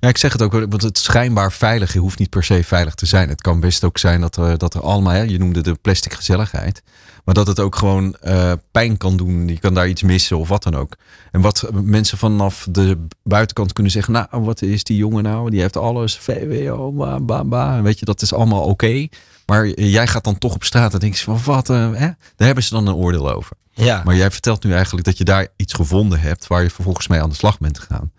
Ja, 0.00 0.08
ik 0.08 0.18
zeg 0.18 0.32
het 0.32 0.42
ook, 0.42 0.52
want 0.52 0.82
het 0.82 0.98
schijnbaar 0.98 1.52
veilig, 1.52 1.92
je 1.92 1.98
hoeft 1.98 2.18
niet 2.18 2.30
per 2.30 2.44
se 2.44 2.64
veilig 2.64 2.94
te 2.94 3.06
zijn. 3.06 3.28
Het 3.28 3.40
kan 3.40 3.60
best 3.60 3.84
ook 3.84 3.98
zijn 3.98 4.20
dat 4.20 4.36
er, 4.36 4.58
dat 4.58 4.74
er 4.74 4.80
allemaal, 4.80 5.12
hè, 5.12 5.22
je 5.22 5.38
noemde 5.38 5.60
de 5.60 5.74
plastic 5.82 6.12
gezelligheid, 6.12 6.82
maar 7.24 7.34
dat 7.34 7.46
het 7.46 7.60
ook 7.60 7.76
gewoon 7.76 8.14
eh, 8.14 8.52
pijn 8.70 8.96
kan 8.96 9.16
doen. 9.16 9.48
Je 9.48 9.58
kan 9.58 9.74
daar 9.74 9.88
iets 9.88 10.02
missen 10.02 10.38
of 10.38 10.48
wat 10.48 10.62
dan 10.62 10.74
ook. 10.74 10.96
En 11.32 11.40
wat 11.40 11.68
mensen 11.72 12.18
vanaf 12.18 12.66
de 12.70 13.06
buitenkant 13.22 13.72
kunnen 13.72 13.92
zeggen, 13.92 14.12
nou, 14.12 14.26
wat 14.30 14.62
is 14.62 14.84
die 14.84 14.96
jongen 14.96 15.22
nou? 15.22 15.50
Die 15.50 15.60
heeft 15.60 15.76
alles, 15.76 16.18
VWO, 16.18 16.92
ba, 16.92 17.20
ba, 17.20 17.44
ba. 17.44 17.82
Weet 17.82 17.98
je, 17.98 18.04
dat 18.04 18.22
is 18.22 18.32
allemaal 18.32 18.62
oké. 18.62 19.08
Maar 19.46 19.66
jij 19.68 20.06
gaat 20.06 20.24
dan 20.24 20.38
toch 20.38 20.54
op 20.54 20.64
straat 20.64 20.92
en 20.94 20.98
denk 21.00 21.14
je 21.14 21.24
van, 21.24 21.40
wat, 21.44 21.70
eh, 21.70 21.90
hè? 21.92 22.06
Daar 22.36 22.46
hebben 22.46 22.64
ze 22.64 22.74
dan 22.74 22.86
een 22.86 22.94
oordeel 22.94 23.30
over. 23.32 23.56
Ja. 23.72 24.02
Maar 24.04 24.16
jij 24.16 24.30
vertelt 24.30 24.64
nu 24.64 24.72
eigenlijk 24.72 25.04
dat 25.04 25.18
je 25.18 25.24
daar 25.24 25.46
iets 25.56 25.72
gevonden 25.72 26.20
hebt 26.20 26.46
waar 26.46 26.62
je 26.62 26.70
vervolgens 26.70 27.08
mee 27.08 27.22
aan 27.22 27.28
de 27.28 27.34
slag 27.34 27.58
bent 27.58 27.78
gegaan. 27.78 28.12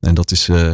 En 0.00 0.14
dat 0.14 0.30
is. 0.30 0.48
eh, 0.48 0.70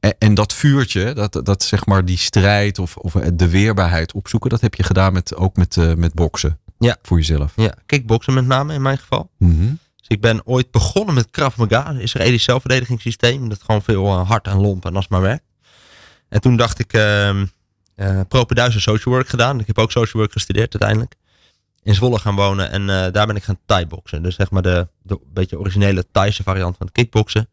en, 0.00 0.14
en 0.18 0.34
dat 0.34 0.52
vuurtje, 0.52 1.12
dat, 1.12 1.40
dat 1.42 1.62
zeg 1.62 1.86
maar 1.86 2.04
die 2.04 2.18
strijd 2.18 2.78
of, 2.78 2.96
of 2.96 3.12
de 3.12 3.48
weerbaarheid 3.48 4.12
opzoeken, 4.12 4.50
dat 4.50 4.60
heb 4.60 4.74
je 4.74 4.82
gedaan 4.82 5.12
met, 5.12 5.36
ook 5.36 5.56
met, 5.56 5.76
eh, 5.76 5.94
met 5.94 6.14
boksen. 6.14 6.58
Ja. 6.78 6.96
Voor 7.02 7.16
jezelf. 7.16 7.52
Ja, 7.56 7.74
kickboksen 7.86 8.34
met 8.34 8.46
name 8.46 8.74
in 8.74 8.82
mijn 8.82 8.98
geval. 8.98 9.30
Mhm. 9.38 9.74
Dus 9.96 10.06
ik 10.06 10.20
ben 10.20 10.46
ooit 10.46 10.70
begonnen 10.70 11.14
met 11.14 11.30
Krav 11.30 11.56
Maga, 11.56 11.88
een 11.88 12.00
Israëlisch 12.00 12.44
zelfverdedigingssysteem. 12.44 13.48
Dat 13.48 13.62
gewoon 13.62 13.82
veel 13.82 14.06
eh, 14.06 14.28
hard 14.28 14.46
en 14.46 14.60
lomp 14.60 14.84
en 14.84 14.96
als 14.96 15.08
maar 15.08 15.20
werkt. 15.20 15.44
En 16.28 16.40
toen 16.40 16.56
dacht 16.56 16.78
ik, 16.78 16.92
eh 16.92 17.40
propenduizen 18.28 18.80
social 18.80 19.14
work 19.14 19.28
gedaan. 19.28 19.60
Ik 19.60 19.66
heb 19.66 19.78
ook 19.78 19.90
social 19.90 20.22
work 20.22 20.32
gestudeerd 20.32 20.72
uiteindelijk. 20.72 21.14
In 21.82 21.94
Zwolle 21.94 22.18
gaan 22.18 22.34
wonen 22.34 22.70
en 22.70 23.12
daar 23.12 23.26
ben 23.26 23.36
ik 23.36 23.42
gaan 23.42 23.58
thai-boksen. 23.66 24.22
Dus 24.22 24.34
zeg 24.34 24.50
maar 24.50 24.62
de, 24.62 24.88
de 25.02 25.18
beetje 25.32 25.58
originele 25.58 26.06
Thaise 26.12 26.42
variant 26.42 26.76
van 26.76 26.86
het 26.86 26.94
kickboksen. 26.94 27.48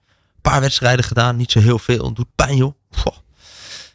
Paar 0.52 0.62
wedstrijden 0.62 1.06
gedaan, 1.06 1.36
niet 1.36 1.52
zo 1.52 1.60
heel 1.60 1.80
veel. 1.80 2.14
Doet 2.14 2.36
pijn, 2.36 2.56
joh. 2.56 2.74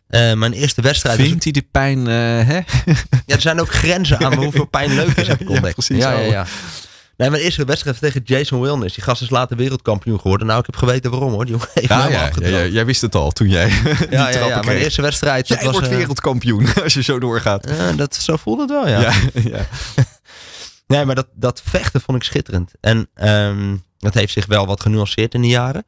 Eh, 0.09 0.33
mijn 0.33 0.53
eerste 0.53 0.83
wedstrijd. 0.83 1.21
Vindt 1.21 1.45
hij 1.45 1.53
de 1.53 1.67
pijn, 1.71 1.99
eh, 1.99 2.15
hè? 2.47 2.61
ja, 3.27 3.35
er 3.35 3.41
zijn 3.41 3.61
ook 3.61 3.73
grenzen 3.73 4.19
aan 4.19 4.35
hoeveel 4.35 4.65
pijn 4.65 4.95
leuk 4.95 5.17
is, 5.17 5.27
heb 5.27 5.41
ik 5.41 5.49
Ja, 5.49 5.55
ontdekt. 5.55 5.87
Ja, 5.87 6.11
ja, 6.11 6.19
ja. 6.19 6.47
Nee, 7.17 7.31
mijn 7.31 7.43
eerste 7.43 7.65
wedstrijd 7.65 7.99
tegen 7.99 8.21
Jason 8.25 8.61
Wilnis. 8.61 8.95
Die 8.95 9.05
gast 9.05 9.23
is 9.23 9.31
later 9.31 9.57
wereldkampioen 9.57 10.21
geworden. 10.21 10.47
Nou, 10.47 10.59
ik 10.59 10.67
heb 10.67 10.77
geweten 10.77 11.11
waarom 11.11 11.33
hoor. 11.33 11.45
Die 11.45 11.55
jongen 11.55 11.69
heeft 11.75 11.89
Ja, 11.89 12.31
ja, 12.41 12.67
jij 12.67 12.87
wist 12.87 13.01
het 13.01 13.15
al 13.15 13.31
toen 13.31 13.49
jij 13.49 13.69
Ja, 14.11 14.31
ja, 14.31 14.63
mijn 14.63 14.79
eerste 14.79 15.03
wedstrijd. 15.03 15.49
Jij 15.49 15.65
was, 15.65 15.73
wordt 15.73 15.89
eh, 15.89 15.97
wereldkampioen 15.97 16.75
als 16.83 16.95
je 16.95 17.03
zo 17.03 17.19
doorgaat. 17.19 17.69
dat, 17.97 18.15
zo 18.15 18.37
voelde 18.37 18.63
het 18.63 18.71
wel, 18.71 18.89
ja. 18.89 19.01
Ja, 19.01 19.13
ja. 19.35 19.67
Nee, 20.87 21.05
maar 21.05 21.15
dat, 21.15 21.27
dat 21.35 21.63
vechten 21.65 22.01
vond 22.01 22.19
ik 22.19 22.25
schitterend. 22.25 22.73
En 22.81 23.09
ehm, 23.15 23.77
dat 23.99 24.15
heeft 24.15 24.33
zich 24.33 24.47
wel 24.47 24.67
wat 24.67 24.81
genuanceerd 24.81 25.35
in 25.35 25.43
de 25.43 25.49
jaren. 25.49 25.85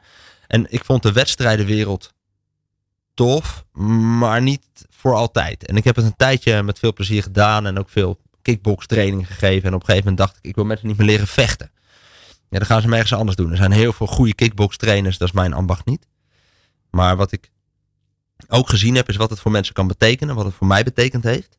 En 0.52 0.66
ik 0.68 0.84
vond 0.84 1.02
de 1.02 1.12
wedstrijdenwereld 1.12 2.12
tof, 3.14 3.64
maar 4.18 4.42
niet 4.42 4.66
voor 4.90 5.14
altijd. 5.14 5.66
En 5.66 5.76
ik 5.76 5.84
heb 5.84 5.96
het 5.96 6.04
een 6.04 6.16
tijdje 6.16 6.62
met 6.62 6.78
veel 6.78 6.92
plezier 6.92 7.22
gedaan 7.22 7.66
en 7.66 7.78
ook 7.78 7.88
veel 7.88 8.20
kickbox 8.42 8.86
training 8.86 9.26
gegeven. 9.26 9.68
En 9.68 9.74
op 9.74 9.80
een 9.80 9.86
gegeven 9.86 10.10
moment 10.10 10.16
dacht 10.16 10.36
ik, 10.36 10.44
ik 10.44 10.54
wil 10.54 10.64
mensen 10.64 10.86
niet 10.86 10.96
meer 10.96 11.06
leren 11.06 11.26
vechten. 11.26 11.70
Ja, 12.48 12.58
dan 12.58 12.66
gaan 12.66 12.80
ze 12.80 12.88
me 12.88 12.94
ergens 12.94 13.12
anders 13.12 13.36
doen. 13.36 13.50
Er 13.50 13.56
zijn 13.56 13.72
heel 13.72 13.92
veel 13.92 14.06
goede 14.06 14.34
kickbox 14.34 14.76
trainers, 14.76 15.18
dat 15.18 15.28
is 15.28 15.34
mijn 15.34 15.52
ambacht 15.52 15.84
niet. 15.84 16.06
Maar 16.90 17.16
wat 17.16 17.32
ik 17.32 17.50
ook 18.48 18.68
gezien 18.68 18.94
heb, 18.94 19.08
is 19.08 19.16
wat 19.16 19.30
het 19.30 19.40
voor 19.40 19.50
mensen 19.50 19.74
kan 19.74 19.86
betekenen, 19.86 20.34
wat 20.34 20.44
het 20.44 20.54
voor 20.54 20.66
mij 20.66 20.82
betekend 20.82 21.24
heeft. 21.24 21.58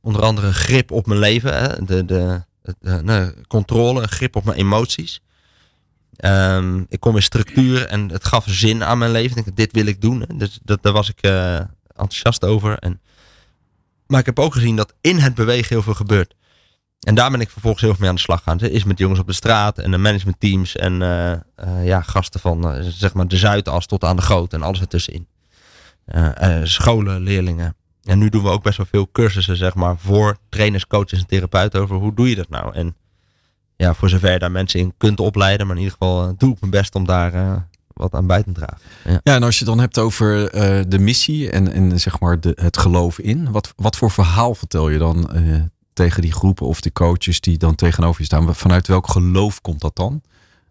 Onder 0.00 0.22
andere 0.22 0.52
grip 0.52 0.90
op 0.90 1.06
mijn 1.06 1.20
leven, 1.20 1.58
hè? 1.58 1.84
De, 1.84 2.04
de, 2.04 2.44
het, 2.62 2.76
eh, 2.80 2.98
nou, 2.98 3.34
controle, 3.48 4.06
grip 4.06 4.36
op 4.36 4.44
mijn 4.44 4.58
emoties. 4.58 5.20
Ehm, 6.18 6.84
ik 6.88 7.00
kom 7.00 7.16
in 7.16 7.22
structuur 7.22 7.86
en 7.86 8.10
het 8.10 8.24
gaf 8.24 8.44
zin 8.48 8.84
aan 8.84 8.98
mijn 8.98 9.10
leven. 9.10 9.36
Ik 9.36 9.56
dit 9.56 9.72
wil 9.72 9.86
ik 9.86 10.00
doen. 10.00 10.24
Dus 10.34 10.58
dat, 10.62 10.82
daar 10.82 10.92
was 10.92 11.08
ik 11.08 11.20
eh, 11.20 11.56
enthousiast 11.86 12.44
over. 12.44 12.78
En, 12.78 13.00
maar 14.06 14.20
ik 14.20 14.26
heb 14.26 14.38
ook 14.38 14.52
gezien 14.52 14.76
dat 14.76 14.94
in 15.00 15.18
het 15.18 15.34
bewegen 15.34 15.68
heel 15.68 15.82
veel 15.82 15.94
gebeurt. 15.94 16.34
En 17.00 17.14
daar 17.14 17.30
ben 17.30 17.40
ik 17.40 17.50
vervolgens 17.50 17.82
heel 17.82 17.90
veel 17.90 18.00
mee 18.00 18.08
aan 18.08 18.14
de 18.14 18.20
slag 18.20 18.42
gaan. 18.42 18.60
Is 18.60 18.84
met 18.84 18.98
jongens 18.98 19.20
op 19.20 19.26
de 19.26 19.32
straat 19.32 19.78
en 19.78 19.90
de 19.90 19.98
managementteams 19.98 20.76
en 20.76 21.02
eh, 21.02 21.32
eh, 21.32 21.40
ja, 21.86 22.02
gasten 22.02 22.40
van 22.40 22.82
zeg 22.82 23.14
maar 23.14 23.28
de 23.28 23.36
Zuidas 23.36 23.86
tot 23.86 24.04
aan 24.04 24.16
de 24.16 24.22
Groot 24.22 24.52
en 24.52 24.62
alles 24.62 24.80
ertussenin. 24.80 25.28
Scholen, 26.62 27.20
leerlingen. 27.20 27.76
En 28.02 28.18
nu 28.18 28.28
doen 28.28 28.42
we 28.42 28.48
ook 28.48 28.62
best 28.62 28.76
wel 28.76 28.86
veel 28.90 29.10
cursussen 29.12 29.56
zeg 29.56 29.74
maar 29.74 29.98
voor 29.98 30.36
trainers, 30.48 30.86
coaches 30.86 31.18
en 31.18 31.26
therapeuten 31.26 31.80
over 31.80 31.96
hoe 31.96 32.14
doe 32.14 32.28
je 32.28 32.36
dat 32.36 32.48
nou. 32.48 32.74
En 32.74 32.96
ja, 33.78 33.94
voor 33.94 34.08
zover 34.08 34.32
je 34.32 34.38
daar 34.38 34.50
mensen 34.50 34.80
in 34.80 34.94
kunt 34.96 35.20
opleiden, 35.20 35.66
maar 35.66 35.76
in 35.76 35.82
ieder 35.82 35.96
geval 36.00 36.28
eh, 36.28 36.32
doe 36.36 36.52
ik 36.52 36.60
mijn 36.60 36.72
best 36.72 36.94
om 36.94 37.06
daar 37.06 37.34
eh, 37.34 37.56
wat 37.86 38.14
aan 38.14 38.26
bij 38.26 38.42
te 38.42 38.52
dragen. 38.52 38.78
Ja. 39.04 39.20
Ja, 39.22 39.34
en 39.34 39.42
als 39.42 39.58
je 39.58 39.64
het 39.64 39.74
dan 39.74 39.80
hebt 39.80 39.98
over 39.98 40.50
eh, 40.50 40.84
de 40.88 40.98
missie 40.98 41.50
en, 41.50 41.72
en 41.72 42.00
zeg 42.00 42.20
maar 42.20 42.40
de, 42.40 42.52
het 42.60 42.78
geloof 42.78 43.18
in. 43.18 43.50
Wat, 43.50 43.72
wat 43.76 43.96
voor 43.96 44.10
verhaal 44.10 44.54
vertel 44.54 44.88
je 44.88 44.98
dan 44.98 45.30
tegen 45.92 46.22
die 46.22 46.32
groepen 46.32 46.66
of 46.66 46.80
de 46.80 46.92
coaches 46.92 47.40
die 47.40 47.58
dan 47.58 47.74
tegenover 47.74 48.20
je 48.20 48.26
staan? 48.26 48.54
Vanuit 48.54 48.86
welk 48.86 49.08
geloof 49.08 49.60
komt 49.60 49.80
dat 49.80 49.96
dan? 49.96 50.22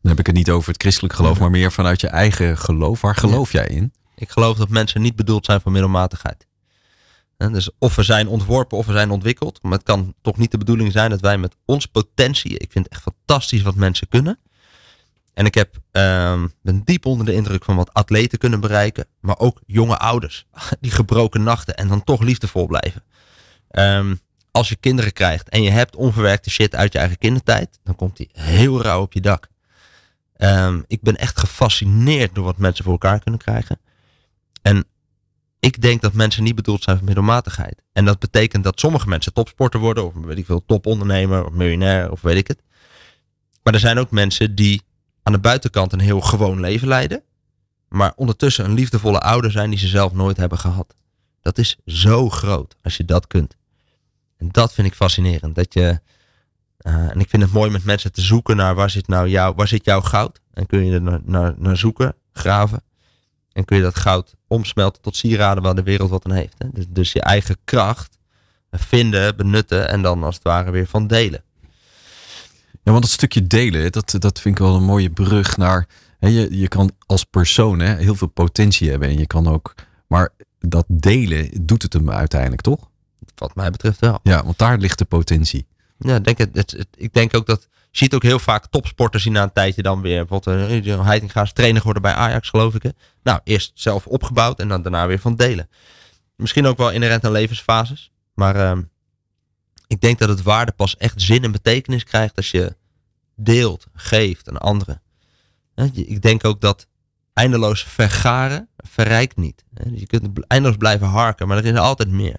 Dan 0.02 0.12
heb 0.12 0.20
ik 0.20 0.26
het 0.26 0.36
niet 0.36 0.50
over 0.50 0.72
het 0.72 0.82
christelijk 0.82 1.14
geloof, 1.14 1.40
maar 1.40 1.50
meer 1.50 1.72
vanuit 1.72 2.02
je 2.02 2.08
eigen 2.08 2.58
geloof. 2.58 3.02
Waar 3.02 3.16
geloof 3.16 3.52
jij 3.52 3.68
in? 3.68 3.94
Ik 4.16 4.30
geloof 4.30 4.58
dat 4.58 4.70
mensen 4.70 5.02
niet 5.02 5.16
bedoeld 5.16 5.46
zijn 5.46 5.62
voor 5.62 5.72
middelmatigheid. 5.72 6.47
Dus 7.38 7.70
of 7.80 7.96
we 7.96 8.04
zijn 8.04 8.28
ontworpen 8.28 8.78
of 8.78 8.86
we 8.86 8.92
zijn 8.92 9.12
ontwikkeld. 9.12 9.60
Maar 9.62 9.72
het 9.72 9.84
kan 9.84 10.14
toch 10.22 10.38
niet 10.38 10.52
de 10.52 10.58
bedoeling 10.58 10.92
zijn 10.92 11.10
dat 11.10 11.22
wij 11.22 11.38
met 11.38 11.56
ons 11.66 11.86
potentie. 11.86 12.58
Ik 12.58 12.72
vind 12.72 12.86
het 12.86 12.94
echt 12.94 13.02
fantastisch 13.02 13.62
wat 13.62 13.76
mensen 13.76 14.08
kunnen. 14.08 14.40
En 15.34 15.46
ik 15.46 15.54
heb, 15.54 15.76
ehm, 15.92 16.48
ben 16.62 16.82
diep 16.84 17.06
onder 17.06 17.26
de 17.26 17.34
indruk 17.34 17.64
van 17.64 17.76
wat 17.76 17.94
atleten 17.94 18.38
kunnen 18.38 18.60
bereiken. 18.60 19.06
Maar 19.20 19.40
ook 19.40 19.62
jonge 19.66 19.98
ouders. 19.98 20.46
Die 20.82 20.92
gebroken 20.92 21.44
nachten 21.44 21.76
en 21.78 21.88
dan 21.88 22.04
toch 22.04 22.22
liefdevol 22.22 22.68
blijven. 22.68 23.04
Ehm, 23.70 24.16
als 24.52 24.70
je 24.70 24.76
kinderen 24.76 25.14
krijgt 25.14 25.50
en 25.50 25.64
je 25.64 25.72
hebt 25.72 25.96
onverwerkte 25.96 26.50
shit 26.50 26.76
uit 26.76 26.94
je 26.94 27.00
eigen 27.00 27.18
kindertijd. 27.18 27.80
Dan 27.84 27.96
komt 27.96 28.18
die 28.18 28.30
heel 28.34 28.82
rauw 28.82 29.02
op 29.02 29.14
je 29.14 29.22
dak. 29.22 29.48
Ehm, 30.36 30.82
ik 30.88 31.02
ben 31.02 31.16
echt 31.16 31.40
gefascineerd 31.40 32.36
door 32.36 32.44
wat 32.44 32.58
mensen 32.58 32.84
voor 32.84 32.94
elkaar 32.94 33.20
kunnen 33.20 33.40
krijgen. 33.40 33.80
En 34.62 34.86
ik 35.68 35.82
denk 35.82 36.02
dat 36.02 36.14
mensen 36.14 36.44
niet 36.44 36.56
bedoeld 36.56 36.84
zijn 36.84 36.98
voor 36.98 37.06
middelmatigheid. 37.06 37.82
En 37.94 38.06
dat 38.06 38.20
betekent 38.20 38.64
dat 38.64 38.80
sommige 38.80 39.08
mensen 39.08 39.34
topsporter 39.34 39.80
worden, 39.80 40.06
of 40.06 40.14
weet 40.14 40.38
ik 40.38 40.46
veel, 40.46 40.66
topondernemer, 40.66 41.46
of 41.46 41.52
miljonair, 41.52 42.12
of 42.12 42.22
weet 42.22 42.38
ik 42.38 42.48
het. 42.48 42.62
Maar 43.64 43.74
er 43.74 43.80
zijn 43.80 43.98
ook 43.98 44.12
mensen 44.12 44.56
die 44.56 44.82
aan 45.24 45.34
de 45.34 45.40
buitenkant 45.40 45.94
een 45.94 46.00
heel 46.00 46.22
gewoon 46.22 46.60
leven 46.60 46.88
leiden, 46.88 47.24
maar 47.90 48.14
ondertussen 48.16 48.66
een 48.66 48.74
liefdevolle 48.74 49.20
ouder 49.20 49.52
zijn 49.52 49.70
die 49.70 49.80
ze 49.80 49.88
zelf 49.88 50.14
nooit 50.14 50.38
hebben 50.38 50.58
gehad. 50.58 50.96
Dat 51.42 51.58
is 51.58 51.78
zo 51.86 52.30
groot 52.30 52.76
als 52.82 52.98
je 52.98 53.06
dat 53.06 53.28
kunt. 53.28 53.56
En 54.38 54.50
dat 54.52 54.74
vind 54.74 54.88
ik 54.88 54.94
fascinerend. 54.94 55.56
Dat 55.56 55.74
je, 55.74 56.00
eh, 56.78 56.94
en 56.94 57.20
ik 57.20 57.30
vind 57.30 57.44
het 57.44 57.52
mooi 57.52 57.72
met 57.72 57.84
mensen 57.84 58.12
te 58.12 58.22
zoeken 58.22 58.56
naar 58.56 58.76
waar 58.76 58.90
zit 58.90 59.08
nou 59.08 59.28
jouw, 59.28 59.54
waar 59.54 59.68
zit 59.68 59.86
jouw 59.86 60.02
goud? 60.02 60.42
En 60.54 60.66
kun 60.66 60.86
je 60.86 60.94
er 60.94 61.02
naar, 61.02 61.20
naar, 61.24 61.54
naar 61.58 61.78
zoeken, 61.78 62.16
graven. 62.34 62.84
En 63.58 63.66
kun 63.66 63.78
je 63.78 63.84
dat 63.84 63.96
goud 63.96 64.36
omsmelten 64.48 65.02
tot 65.02 65.16
sieraden 65.16 65.64
waar 65.64 65.76
de 65.76 65.84
wereld 65.84 66.10
wat 66.10 66.26
aan 66.26 66.32
heeft. 66.32 66.56
Hè? 66.58 66.68
Dus, 66.72 66.86
dus 66.90 67.12
je 67.12 67.22
eigen 67.22 67.58
kracht 67.64 68.18
vinden, 68.72 69.38
benutten 69.38 69.90
en 69.90 70.02
dan 70.02 70.24
als 70.24 70.36
het 70.36 70.44
ware 70.44 70.72
weer 70.72 70.88
van 70.88 71.08
delen. 71.08 71.44
Ja, 72.84 72.92
want 72.92 73.02
dat 73.02 73.12
stukje 73.12 73.48
delen, 73.48 73.92
dat, 73.92 74.16
dat 74.20 74.40
vind 74.40 74.60
ik 74.60 74.66
wel 74.66 74.76
een 74.76 74.84
mooie 74.84 75.10
brug 75.10 75.58
naar. 75.58 75.88
Hè, 76.20 76.28
je, 76.28 76.58
je 76.58 76.68
kan 76.68 76.92
als 77.06 77.24
persoon 77.24 77.80
hè, 77.80 77.96
heel 77.96 78.16
veel 78.16 78.28
potentie 78.28 78.90
hebben 78.90 79.10
en 79.10 79.18
je 79.18 79.28
kan 79.28 79.48
ook. 79.48 79.74
Maar 80.08 80.30
dat 80.60 80.86
delen 80.88 81.50
doet 81.66 81.82
het 81.82 81.94
hem 81.94 82.10
uiteindelijk 82.10 82.62
toch? 82.62 82.90
Wat 83.36 83.56
mij 83.56 83.70
betreft 83.70 84.00
wel. 84.00 84.20
Ja, 84.24 84.44
want 84.44 84.58
daar 84.58 84.78
ligt 84.78 84.98
de 84.98 85.06
potentie. 85.06 85.68
Ja, 86.00 86.20
denk, 86.20 86.38
het, 86.38 86.56
het, 86.56 86.88
ik 86.96 87.14
denk 87.14 87.36
ook 87.36 87.46
dat. 87.46 87.68
Je 87.92 88.04
ziet 88.04 88.14
ook 88.14 88.24
heel 88.24 88.40
vaak 88.40 88.68
topsporters 88.68 89.24
die 89.24 89.32
na 89.32 89.44
een 89.44 89.52
tijdje 89.52 89.82
dan 89.82 90.02
weer. 90.02 90.26
Bijvoorbeeld 90.26 90.86
uh, 90.86 91.06
Heitinga 91.06 91.42
is 91.42 91.54
trainer 91.54 91.80
geworden 91.80 92.02
bij 92.02 92.14
Ajax, 92.14 92.50
geloof 92.50 92.76
ik. 92.76 92.84
Hè? 92.84 92.90
Nou, 93.24 93.40
eerst 93.44 93.72
zelf 93.74 94.08
opgebouwd 94.08 94.60
en 94.60 94.68
dan 94.68 94.82
daarna 94.82 95.08
weer 95.08 95.20
van 95.20 95.36
delen. 95.36 95.70
Misschien 96.36 96.66
ook 96.66 96.78
wel 96.78 96.92
inherent 96.92 97.26
aan 97.26 97.32
levensfases. 97.32 98.12
Maar 98.34 98.56
ehm, 98.56 98.82
ik 99.88 100.02
denk 100.02 100.20
dat 100.20 100.30
het 100.30 100.42
waarde 100.42 100.72
pas 100.72 100.98
echt 100.98 101.22
zin 101.22 101.44
en 101.44 101.52
betekenis 101.52 102.04
krijgt 102.04 102.36
als 102.36 102.52
je 102.52 102.76
deelt, 103.36 103.88
geeft 103.94 104.50
aan 104.50 104.58
anderen. 104.58 105.02
Ik 105.94 106.22
denk 106.22 106.46
ook 106.46 106.62
dat 106.62 106.88
eindeloos 107.34 107.84
vergaren 107.84 108.70
verrijkt 108.78 109.36
niet. 109.36 109.64
Hè. 109.74 109.90
Je 109.94 110.06
kunt 110.06 110.48
eindeloos 110.48 110.78
blijven 110.78 111.08
harken, 111.08 111.48
maar 111.48 111.58
er 111.58 111.66
is 111.66 111.76
altijd 111.76 112.10
meer. 112.10 112.38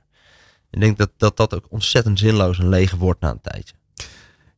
Ik 0.70 0.80
denk 0.80 0.98
dat 0.98 1.10
dat, 1.16 1.36
dat 1.36 1.54
ook 1.54 1.66
ontzettend 1.68 2.18
zinloos 2.18 2.58
en 2.58 2.68
leeg 2.68 2.94
wordt 2.94 3.20
na 3.20 3.30
een 3.30 3.40
tijdje. 3.40 3.74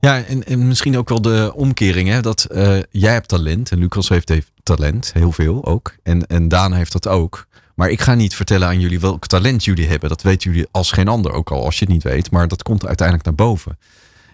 Ja, 0.00 0.24
en, 0.24 0.44
en 0.44 0.66
misschien 0.68 0.98
ook 0.98 1.08
wel 1.08 1.22
de 1.22 1.52
omkering. 1.54 2.08
Hè? 2.08 2.20
Dat 2.20 2.44
eh, 2.44 2.78
jij 2.90 3.12
hebt 3.12 3.28
talent 3.28 3.70
en 3.70 3.78
Lucas 3.78 4.08
heeft, 4.08 4.28
heeft 4.28 4.52
talent, 4.62 5.12
heel 5.12 5.32
veel 5.32 5.64
ook. 5.64 5.94
En, 6.02 6.26
en 6.26 6.48
Daan 6.48 6.72
heeft 6.72 6.92
dat 6.92 7.08
ook. 7.08 7.46
Maar 7.74 7.90
ik 7.90 8.00
ga 8.00 8.14
niet 8.14 8.34
vertellen 8.34 8.68
aan 8.68 8.80
jullie 8.80 9.00
welk 9.00 9.26
talent 9.26 9.64
jullie 9.64 9.88
hebben. 9.88 10.08
Dat 10.08 10.22
weten 10.22 10.50
jullie 10.50 10.68
als 10.70 10.92
geen 10.92 11.08
ander, 11.08 11.32
ook 11.32 11.50
al 11.50 11.64
als 11.64 11.78
je 11.78 11.84
het 11.84 11.94
niet 11.94 12.02
weet. 12.02 12.30
Maar 12.30 12.48
dat 12.48 12.62
komt 12.62 12.86
uiteindelijk 12.86 13.26
naar 13.26 13.46
boven. 13.46 13.78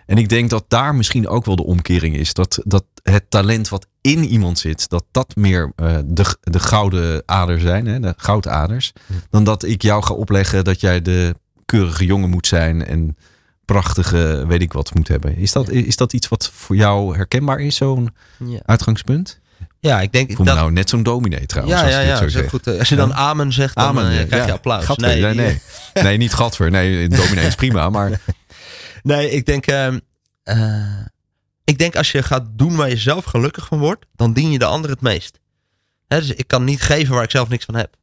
En 0.07 0.19
ik 0.19 0.29
denk 0.29 0.51
dat 0.51 0.65
daar 0.69 0.95
misschien 0.95 1.29
ook 1.29 1.45
wel 1.45 1.57
de 1.57 1.65
omkering 1.65 2.17
is. 2.17 2.35
Dat, 2.35 2.61
dat 2.65 2.85
het 3.03 3.31
talent 3.31 3.69
wat 3.69 3.87
in 4.01 4.25
iemand 4.25 4.59
zit, 4.59 4.89
dat 4.89 5.05
dat 5.11 5.37
meer 5.37 5.73
eh, 5.77 5.97
de, 6.05 6.37
de 6.41 6.59
gouden 6.59 7.23
ader 7.27 7.61
zijn, 7.61 7.87
hè? 7.87 8.01
de 8.01 8.15
goudaders. 8.17 8.93
Dan 9.31 9.45
dat 9.45 9.63
ik 9.63 9.83
jou 9.83 10.03
ga 10.03 10.15
opleggen 10.15 10.65
dat 10.65 10.81
jij 10.81 11.03
de 11.03 11.35
keurige 11.67 12.05
jongen 12.05 12.31
moet 12.31 12.47
zijn 12.47 12.85
en 12.87 13.17
prachtige 13.65 14.45
weet 14.47 14.63
ik 14.63 14.73
wat 14.73 14.95
moet 14.95 15.09
hebben. 15.09 15.37
Is 15.37 15.53
dat, 15.53 15.71
is 15.71 15.97
dat 15.97 16.13
iets 16.13 16.29
wat 16.29 16.51
voor 16.55 16.77
jou 16.77 17.17
herkenbaar 17.17 17.61
is, 17.61 17.77
zo'n 17.77 18.15
Ja, 18.45 18.59
uitgangspunt? 18.65 19.41
ja 19.81 20.01
ik 20.01 20.13
denk 20.13 20.31
Ik 20.31 20.37
voel 20.37 20.45
me 20.45 20.51
dat. 20.51 20.61
nou 20.61 20.73
net 20.73 20.89
zo'n 20.89 21.03
dominee 21.03 21.47
trouwens. 21.47 21.79
ja, 21.81 21.85
als 21.87 21.95
ja, 21.95 22.01
je 22.01 22.07
ja. 22.07 22.15
zo 22.15 22.19
dat 22.21 22.29
is 22.29 22.35
zegt. 22.35 22.49
goed. 22.49 22.67
Eh, 22.67 22.79
Als 22.79 22.89
je 22.89 22.97
dan 22.97 23.15
amen 23.15 23.53
zegt, 23.53 23.75
dan 23.75 23.85
Amen, 23.85 24.11
eh, 24.19 24.27
krijg 24.27 24.43
je 24.43 24.49
Ja. 24.49 24.55
applaus. 24.55 24.85
Gadver, 24.85 25.09
nee, 25.21 25.35
nee. 25.35 25.61
nee, 25.95 26.17
niet 26.25 26.33
gadver. 26.35 26.71
Nee, 26.71 27.09
dominee 27.09 27.47
is 27.47 27.55
prima. 27.55 27.91
Maar 27.91 28.21
Nee, 29.03 29.31
ik 29.31 29.47
denk, 29.47 29.67
ehm, 29.67 29.99
eh, 30.43 31.01
ik 31.65 31.79
denk 31.79 31.97
als 31.97 32.13
je 32.13 32.23
gaat 32.23 32.45
doen 32.51 32.77
waar 32.77 32.89
je 32.89 32.97
zelf 32.97 33.25
gelukkig 33.25 33.67
van 33.67 33.79
wordt, 33.79 34.07
dan 34.17 34.33
dien 34.33 34.51
je 34.51 34.59
de 34.59 34.65
ander 34.65 34.91
het 34.91 35.01
meest. 35.01 35.39
Hè, 36.09 36.19
dus 36.21 36.31
ik 36.35 36.47
kan 36.49 36.65
niet 36.65 36.81
geven 36.83 37.15
waar 37.15 37.25
ik 37.25 37.31
zelf 37.31 37.49
niks 37.49 37.65
van 37.65 37.75
heb. 37.75 37.95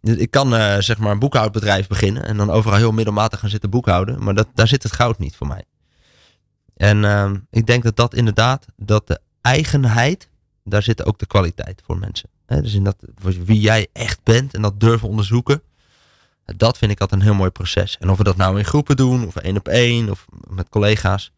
Dus 0.00 0.16
Ik 0.16 0.30
kan 0.30 0.54
eh, 0.54 0.78
zeg 0.78 0.98
maar 0.98 1.12
een 1.12 1.18
boekhoudbedrijf 1.18 1.86
beginnen 1.86 2.24
en 2.24 2.36
dan 2.36 2.50
overal 2.50 2.78
heel 2.78 2.92
middelmatig 2.92 3.40
gaan 3.40 3.50
zitten 3.50 3.70
boekhouden, 3.70 4.24
maar 4.24 4.34
dat, 4.34 4.48
daar 4.54 4.68
zit 4.68 4.82
het 4.82 4.92
goud 4.92 5.18
niet 5.18 5.36
voor 5.36 5.46
mij. 5.46 5.64
En 6.76 7.04
ehm, 7.04 7.36
ik 7.50 7.66
denk 7.66 7.82
dat 7.82 7.96
dat 7.96 8.14
inderdaad, 8.14 8.66
dat 8.76 9.06
de 9.06 9.20
eigenheid, 9.40 10.30
daar 10.64 10.82
zit 10.82 11.04
ook 11.06 11.18
de 11.18 11.26
kwaliteit 11.26 11.82
voor 11.86 11.98
mensen. 11.98 12.28
Dus 12.46 12.74
in 12.74 12.84
dat, 12.84 12.96
wie 13.44 13.60
jij 13.60 13.86
echt 13.92 14.20
bent 14.22 14.54
en 14.54 14.62
dat 14.62 14.80
durven 14.80 15.08
onderzoeken, 15.08 15.62
dat 16.56 16.78
vind 16.78 16.92
ik 16.92 17.00
altijd 17.00 17.20
een 17.20 17.26
heel 17.26 17.36
mooi 17.36 17.50
proces. 17.50 17.96
En 17.98 18.10
of 18.10 18.18
we 18.18 18.24
dat 18.24 18.36
nou 18.36 18.58
in 18.58 18.64
groepen 18.64 18.96
doen, 18.96 19.26
of 19.26 19.36
één 19.36 19.56
op 19.56 19.68
één, 19.68 20.10
of 20.10 20.26
met 20.48 20.68
collega's. 20.68 21.32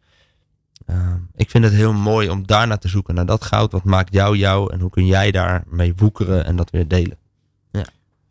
Ehm, 0.85 1.17
ik 1.35 1.49
vind 1.49 1.63
het 1.63 1.73
heel 1.73 1.93
mooi 1.93 2.29
om 2.29 2.47
daar 2.47 2.67
naar 2.67 2.79
te 2.79 2.87
zoeken, 2.87 3.15
naar 3.15 3.25
dat 3.25 3.43
goud. 3.43 3.71
Wat 3.71 3.83
maakt 3.83 4.13
jou 4.13 4.37
jou 4.37 4.73
en 4.73 4.79
hoe 4.79 4.89
kun 4.89 5.05
jij 5.05 5.31
daarmee 5.31 5.93
woekeren 5.95 6.45
en 6.45 6.55
dat 6.55 6.69
weer 6.69 6.87
delen? 6.87 7.17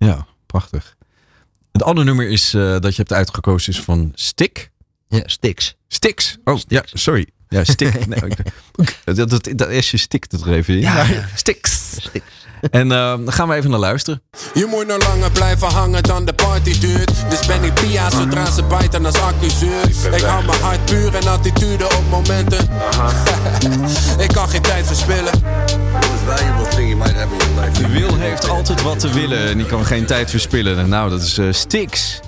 Ja, 0.05 0.27
prachtig. 0.47 0.97
Het 1.73 1.83
andere 1.83 2.07
nummer 2.07 2.29
is, 2.29 2.55
eh, 2.55 2.63
dat 2.79 2.91
je 2.91 2.97
hebt 2.97 3.13
uitgekozen 3.13 3.73
is 3.73 3.81
van 3.81 4.13
Stick. 4.15 4.71
Ja, 5.09 5.23
Stix. 5.27 5.77
Stix. 5.89 6.39
Oh, 6.45 6.59
ja, 6.69 6.83
sorry. 6.93 7.29
Ja, 7.49 7.65
Stick. 7.65 8.07
Nee, 8.07 8.21
ik- 8.31 8.37
dat, 9.05 9.31
dat, 9.31 9.49
dat 9.57 9.85
S'je 9.85 9.97
stikt 9.97 10.33
het 10.33 10.41
er 10.41 10.53
even 10.53 10.75
in. 10.75 10.81
Ja, 10.81 11.03
ja. 11.05 11.27
Stix. 11.35 11.91
Stix. 12.01 12.25
En 12.71 12.93
eh, 12.93 12.99
dan 12.99 13.33
gaan 13.33 13.49
we 13.49 13.55
even 13.55 13.71
naar 13.71 13.79
luisteren. 13.79 14.23
Je 14.55 14.67
moet 14.67 14.87
nog 14.87 15.09
langer 15.09 15.31
blijven 15.31 15.69
hangen 15.69 16.03
dan 16.03 16.25
de 16.25 16.33
party 16.33 16.81
duurt. 16.81 17.13
Dus 17.31 17.47
ben 17.47 17.63
ik 17.63 17.75
Pia 17.75 18.11
zodra 18.11 18.51
ze 18.51 18.63
bijten 18.65 19.07
als 19.07 19.21
accuzuur. 19.21 19.89
Ik 20.15 20.21
hou 20.21 20.45
mijn 20.45 20.61
hart 20.61 20.85
puur 20.85 21.15
en 21.15 21.27
attitude 21.29 21.85
op 21.85 22.03
momenten. 22.11 22.69
ik 24.27 24.29
kan 24.33 24.49
geen 24.49 24.63
tijd 24.63 24.87
verspillen. 24.87 25.33
life. 26.27 27.89
Wil 27.89 28.17
heeft 28.17 28.49
altijd 28.49 28.83
wat 28.83 28.99
te 28.99 29.11
willen 29.11 29.49
en 29.49 29.57
die 29.57 29.67
kan 29.67 29.85
geen 29.85 30.07
tijd 30.07 30.31
verspillen. 30.31 30.89
Nou, 30.89 31.11
dat 31.11 31.23
is 31.23 31.39
eh 31.39 31.47
Stix. 31.51 32.21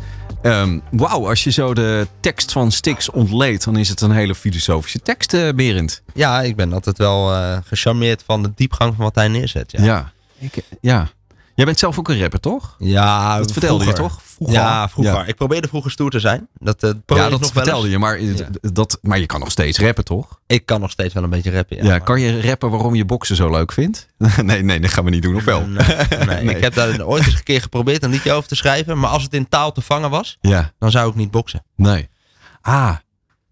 Ehm, 0.43 0.79
Wauw, 0.91 1.29
als 1.29 1.45
je 1.45 1.51
zo 1.51 1.75
de 1.75 2.07
tekst 2.21 2.53
van 2.53 2.73
Stix 2.73 3.11
ontleedt, 3.11 3.65
dan 3.65 3.77
is 3.77 3.89
het 3.89 4.01
een 4.01 4.11
hele 4.11 4.35
filosofische 4.35 4.99
tekst, 4.99 5.35
eh 5.35 5.49
Berend. 5.55 6.03
Ja, 6.15 6.43
ik 6.43 6.57
ben 6.57 6.73
altijd 6.73 6.99
wel 6.99 7.33
eh, 7.33 7.57
gecharmeerd 7.65 8.23
van 8.27 8.43
de 8.43 8.53
diepgang 8.55 8.95
van 8.95 9.05
wat 9.05 9.15
hij 9.15 9.29
neerzet. 9.29 9.73
Ja, 9.73 9.85
Ja. 9.85 10.13
Ik, 10.53 10.65
ja. 10.81 11.09
Jij 11.57 11.65
bent 11.65 11.79
zelf 11.79 11.99
ook 11.99 12.09
een 12.09 12.21
rapper, 12.21 12.41
toch? 12.41 12.75
ja 12.79 13.39
Dat 13.39 13.53
vertelde 13.53 13.85
je 13.85 13.93
toch? 13.93 14.21
Vroeger. 14.23 14.57
Ja, 14.57 14.89
vroeger. 14.89 15.15
Ja. 15.15 15.25
Ik 15.25 15.35
probeerde 15.35 15.69
vroeger 15.69 15.91
stoer 15.91 16.11
te 16.11 16.21
zijn. 16.21 16.49
Dat, 16.59 16.83
eh, 16.83 16.91
Ja, 17.07 17.29
dat 17.29 17.41
nog 17.41 17.53
vertelde 17.53 17.91
je, 17.91 17.99
maar, 17.99 18.21
Ja. 18.23 18.49
dat, 18.61 18.99
maar 19.03 19.19
je 19.19 19.27
kan 19.27 19.41
nog 19.41 19.51
steeds 19.51 19.79
rappen, 19.79 20.05
toch? 20.05 20.41
Ik 20.47 20.67
kan 20.67 20.81
nog 20.81 20.91
steeds 20.91 21.15
wel 21.15 21.23
een 21.23 21.31
beetje 21.31 21.51
rappen. 21.51 21.77
Ja, 21.77 21.85
Ja, 21.85 21.99
kan 21.99 22.21
je 22.21 22.41
rappen 22.41 22.71
waarom 22.71 22.95
je 22.95 23.05
boksen 23.05 23.37
zo 23.37 23.51
leuk 23.51 23.73
vindt? 23.73 24.09
nee, 24.43 24.63
nee, 24.63 24.81
dat 24.81 24.91
gaan 24.91 25.05
we 25.05 25.11
niet 25.11 25.23
doen, 25.23 25.37
of 25.37 25.45
wel? 25.45 25.61
Nee, 25.67 25.87
nee. 26.27 26.27
Nee. 26.45 26.55
Ik 26.57 26.63
heb 26.63 26.75
daar 26.75 27.05
ooit 27.07 27.27
eens 27.27 27.35
een 27.35 27.43
keer 27.43 27.61
geprobeerd 27.63 28.03
een 28.03 28.11
liedje 28.11 28.33
over 28.33 28.49
te 28.49 28.55
schrijven. 28.57 28.99
Maar 28.99 29.11
als 29.11 29.23
het 29.23 29.35
in 29.35 29.49
taal 29.49 29.73
te 29.73 29.81
vangen 29.81 30.11
was, 30.11 30.37
Ja, 30.41 30.73
dan 30.79 30.91
zou 30.91 31.09
ik 31.11 31.15
niet 31.15 31.31
boksen. 31.31 31.65
nee. 31.77 32.09
Ah, 32.61 32.97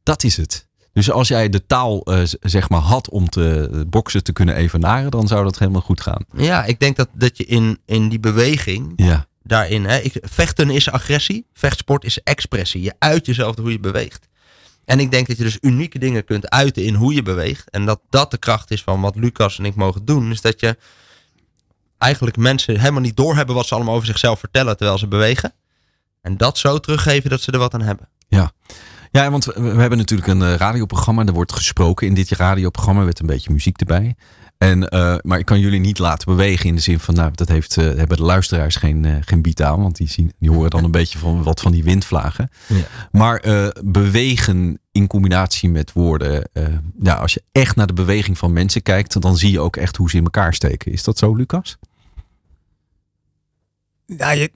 dat 0.03 0.25
is 0.25 0.37
het. 0.37 0.67
Dus 0.93 1.11
als 1.11 1.29
jij 1.29 1.49
de 1.49 1.67
taal 1.67 2.03
eh, 2.03 2.21
zeg 2.41 2.69
maar 2.69 2.81
had 2.81 3.11
om 3.11 3.29
te 3.29 3.69
eh, 3.73 3.81
boksen 3.87 4.23
te 4.23 4.33
kunnen 4.33 4.55
evenaren, 4.55 5.11
dan 5.11 5.27
zou 5.27 5.45
dat 5.45 5.59
helemaal 5.59 5.81
goed 5.81 6.01
gaan. 6.01 6.25
Ja, 6.37 6.65
ik 6.65 6.81
denk 6.81 6.97
dat, 6.97 7.09
dat 7.13 7.37
je 7.37 7.45
in, 7.45 7.79
in 7.87 8.09
die 8.09 8.21
beweging 8.21 8.93
Ja, 8.97 9.27
daarin. 9.43 9.85
Hè, 9.85 9.99
ik, 9.99 10.13
vechten 10.21 10.71
is 10.71 10.91
agressie, 10.91 11.47
vechtsport 11.53 12.05
is 12.05 12.23
expressie. 12.23 12.83
Je 12.83 12.95
uit 12.99 13.27
jezelf 13.27 13.57
hoe 13.57 13.73
je 13.73 13.81
beweegt. 13.81 14.29
En 14.85 15.01
ik 15.01 15.11
denk 15.11 15.27
dat 15.27 15.37
je 15.37 15.43
dus 15.43 15.59
unieke 15.61 15.99
dingen 15.99 16.25
kunt 16.25 16.51
uiten 16.51 16.85
in 16.85 16.95
hoe 16.95 17.15
je 17.15 17.23
beweegt. 17.23 17.71
En 17.71 17.87
dat 17.87 18.01
dat 18.11 18.31
de 18.31 18.39
kracht 18.39 18.71
is 18.71 18.83
van 18.83 19.01
wat 19.01 19.17
Lucas 19.17 19.59
en 19.59 19.65
ik 19.65 19.75
mogen 19.75 20.05
doen. 20.05 20.31
Is 20.31 20.41
dat 20.41 20.61
je 20.61 20.77
eigenlijk 21.99 22.37
mensen 22.37 22.79
helemaal 22.79 23.01
niet 23.01 23.17
doorhebben 23.17 23.55
wat 23.55 23.67
ze 23.67 23.75
allemaal 23.75 23.95
over 23.95 24.07
zichzelf 24.07 24.39
vertellen 24.39 24.77
terwijl 24.77 24.99
ze 24.99 25.07
bewegen. 25.07 25.53
En 26.21 26.37
dat 26.37 26.59
zo 26.59 26.79
teruggeven 26.79 27.31
dat 27.31 27.41
ze 27.41 27.53
er 27.53 27.59
wat 27.59 27.75
aan 27.75 27.83
hebben. 27.83 28.09
ja. 28.29 28.53
Ja, 29.13 29.31
want 29.31 29.45
we, 29.45 29.61
we 29.61 29.81
hebben 29.81 29.99
natuurlijk 29.99 30.29
een 30.29 30.43
eh, 30.43 30.55
radioprogramma. 30.55 31.27
Er 31.27 31.33
wordt 31.33 31.53
gesproken 31.53 32.07
in 32.07 32.15
dit 32.15 32.31
radioprogramma 32.31 33.03
met 33.03 33.21
een 33.21 33.27
beetje 33.27 33.53
muziek 33.53 33.81
erbij. 33.81 34.15
En, 34.63 34.89
eh, 34.89 35.17
maar 35.23 35.39
ik 35.39 35.45
kan 35.45 35.61
jullie 35.61 35.81
niet 35.81 35.99
laten 35.99 36.29
bewegen 36.29 36.67
in 36.67 36.75
de 36.75 36.81
zin 36.81 37.01
van, 37.01 37.15
nou, 37.15 37.31
dat 37.35 37.49
heeft, 37.49 37.77
eh, 37.77 37.85
hebben 37.85 38.17
de 38.17 38.23
luisteraars 38.23 38.77
geen, 38.77 39.05
eh, 39.05 39.17
geen 39.21 39.55
aan. 39.63 39.83
Want 39.83 39.97
die, 39.97 40.09
zien, 40.09 40.33
die 40.39 40.51
horen 40.51 40.71
dan 40.71 40.85
een 40.85 40.91
beetje 41.01 41.19
van 41.19 41.43
wat 41.43 41.61
van 41.61 41.73
die 41.73 41.85
windvlagen. 41.85 42.51
Ja. 42.67 42.85
Maar 43.13 43.45
bewegen 43.85 44.79
in 44.93 45.07
combinatie 45.07 45.69
met 45.69 45.93
woorden. 45.93 46.49
ja, 47.03 47.15
als 47.15 47.35
je 47.35 47.43
echt 47.53 47.77
naar 47.77 47.87
de 47.87 47.93
beweging 47.93 48.39
van 48.39 48.53
mensen 48.53 48.83
kijkt, 48.83 49.21
dan 49.21 49.37
zie 49.37 49.51
je 49.51 49.61
ook 49.61 49.77
echt 49.77 49.97
hoe 49.97 50.11
ze 50.11 50.17
in 50.17 50.25
elkaar 50.25 50.55
steken. 50.55 50.93
Is 50.93 51.05
dat 51.05 51.19
zo, 51.19 51.35
Lucas? 51.35 51.79
Je, 54.07 54.51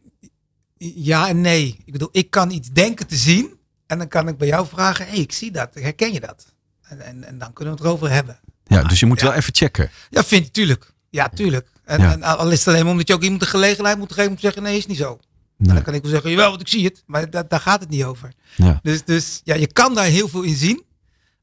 ja 0.95 1.29
en 1.29 1.41
nee. 1.41 1.77
Ik 1.85 1.93
bedoel, 1.93 2.09
ik 2.13 2.31
kan 2.31 2.51
iets 2.51 2.69
denken 2.69 3.07
te 3.07 3.17
zien. 3.17 3.56
En 3.87 3.99
dan 3.99 4.09
kan 4.09 4.29
ik 4.29 4.37
bij 4.39 4.49
jou 4.49 4.67
vragen, 4.67 5.05
hé, 5.05 5.11
hey, 5.11 5.21
ik 5.21 5.33
zie 5.33 5.51
dat. 5.51 5.69
Herken 5.75 6.13
je 6.13 6.21
dat? 6.21 6.47
En, 6.83 7.01
en, 7.01 7.25
en 7.25 7.39
dan 7.39 7.53
kunnen 7.53 7.75
we 7.75 7.81
het 7.81 7.89
erover 7.89 8.11
hebben. 8.11 8.41
Ja, 8.65 8.83
dus 8.83 9.01
je 9.01 9.07
moet 9.07 9.21
ja. 9.21 9.27
wel 9.27 9.35
even 9.37 9.55
checken. 9.55 9.91
Ja, 10.11 10.25
vind 10.25 10.45
je, 10.45 10.51
tuurlijk. 10.51 10.93
Ja, 11.11 11.29
tuurlijk. 11.29 11.69
En, 11.85 12.01
Ja. 12.01 12.13
en 12.13 12.23
al 12.23 12.51
is 12.51 12.59
het 12.59 12.69
alleen 12.69 12.83
maar 12.83 12.93
omdat 12.93 13.09
je 13.09 13.15
ook 13.15 13.23
iemand 13.23 13.41
de 13.41 13.47
gelegenheid 13.47 13.99
moet 13.99 14.13
geven 14.13 14.31
om 14.31 14.35
te 14.35 14.41
zeggen, 14.41 14.63
nee, 14.63 14.77
is 14.77 14.87
niet 14.87 14.97
zo. 14.97 15.19
Nee. 15.57 15.75
Dan 15.75 15.83
kan 15.83 15.95
ik 15.95 16.03
wel 16.03 16.11
zeggen, 16.11 16.31
jawel, 16.31 16.49
want 16.49 16.61
ik 16.61 16.69
zie 16.69 16.85
het. 16.85 17.03
Maar 17.07 17.31
da- 17.31 17.43
daar 17.43 17.61
gaat 17.61 17.81
het 17.81 17.89
niet 17.89 18.05
over. 18.05 18.33
Ja. 18.57 18.81
Dus, 18.83 19.05
dus 19.05 19.41
ja, 19.45 19.55
je 19.55 19.73
kan 19.73 19.95
daar 19.95 20.05
heel 20.05 20.29
veel 20.29 20.43
in 20.43 20.55
zien. 20.55 20.85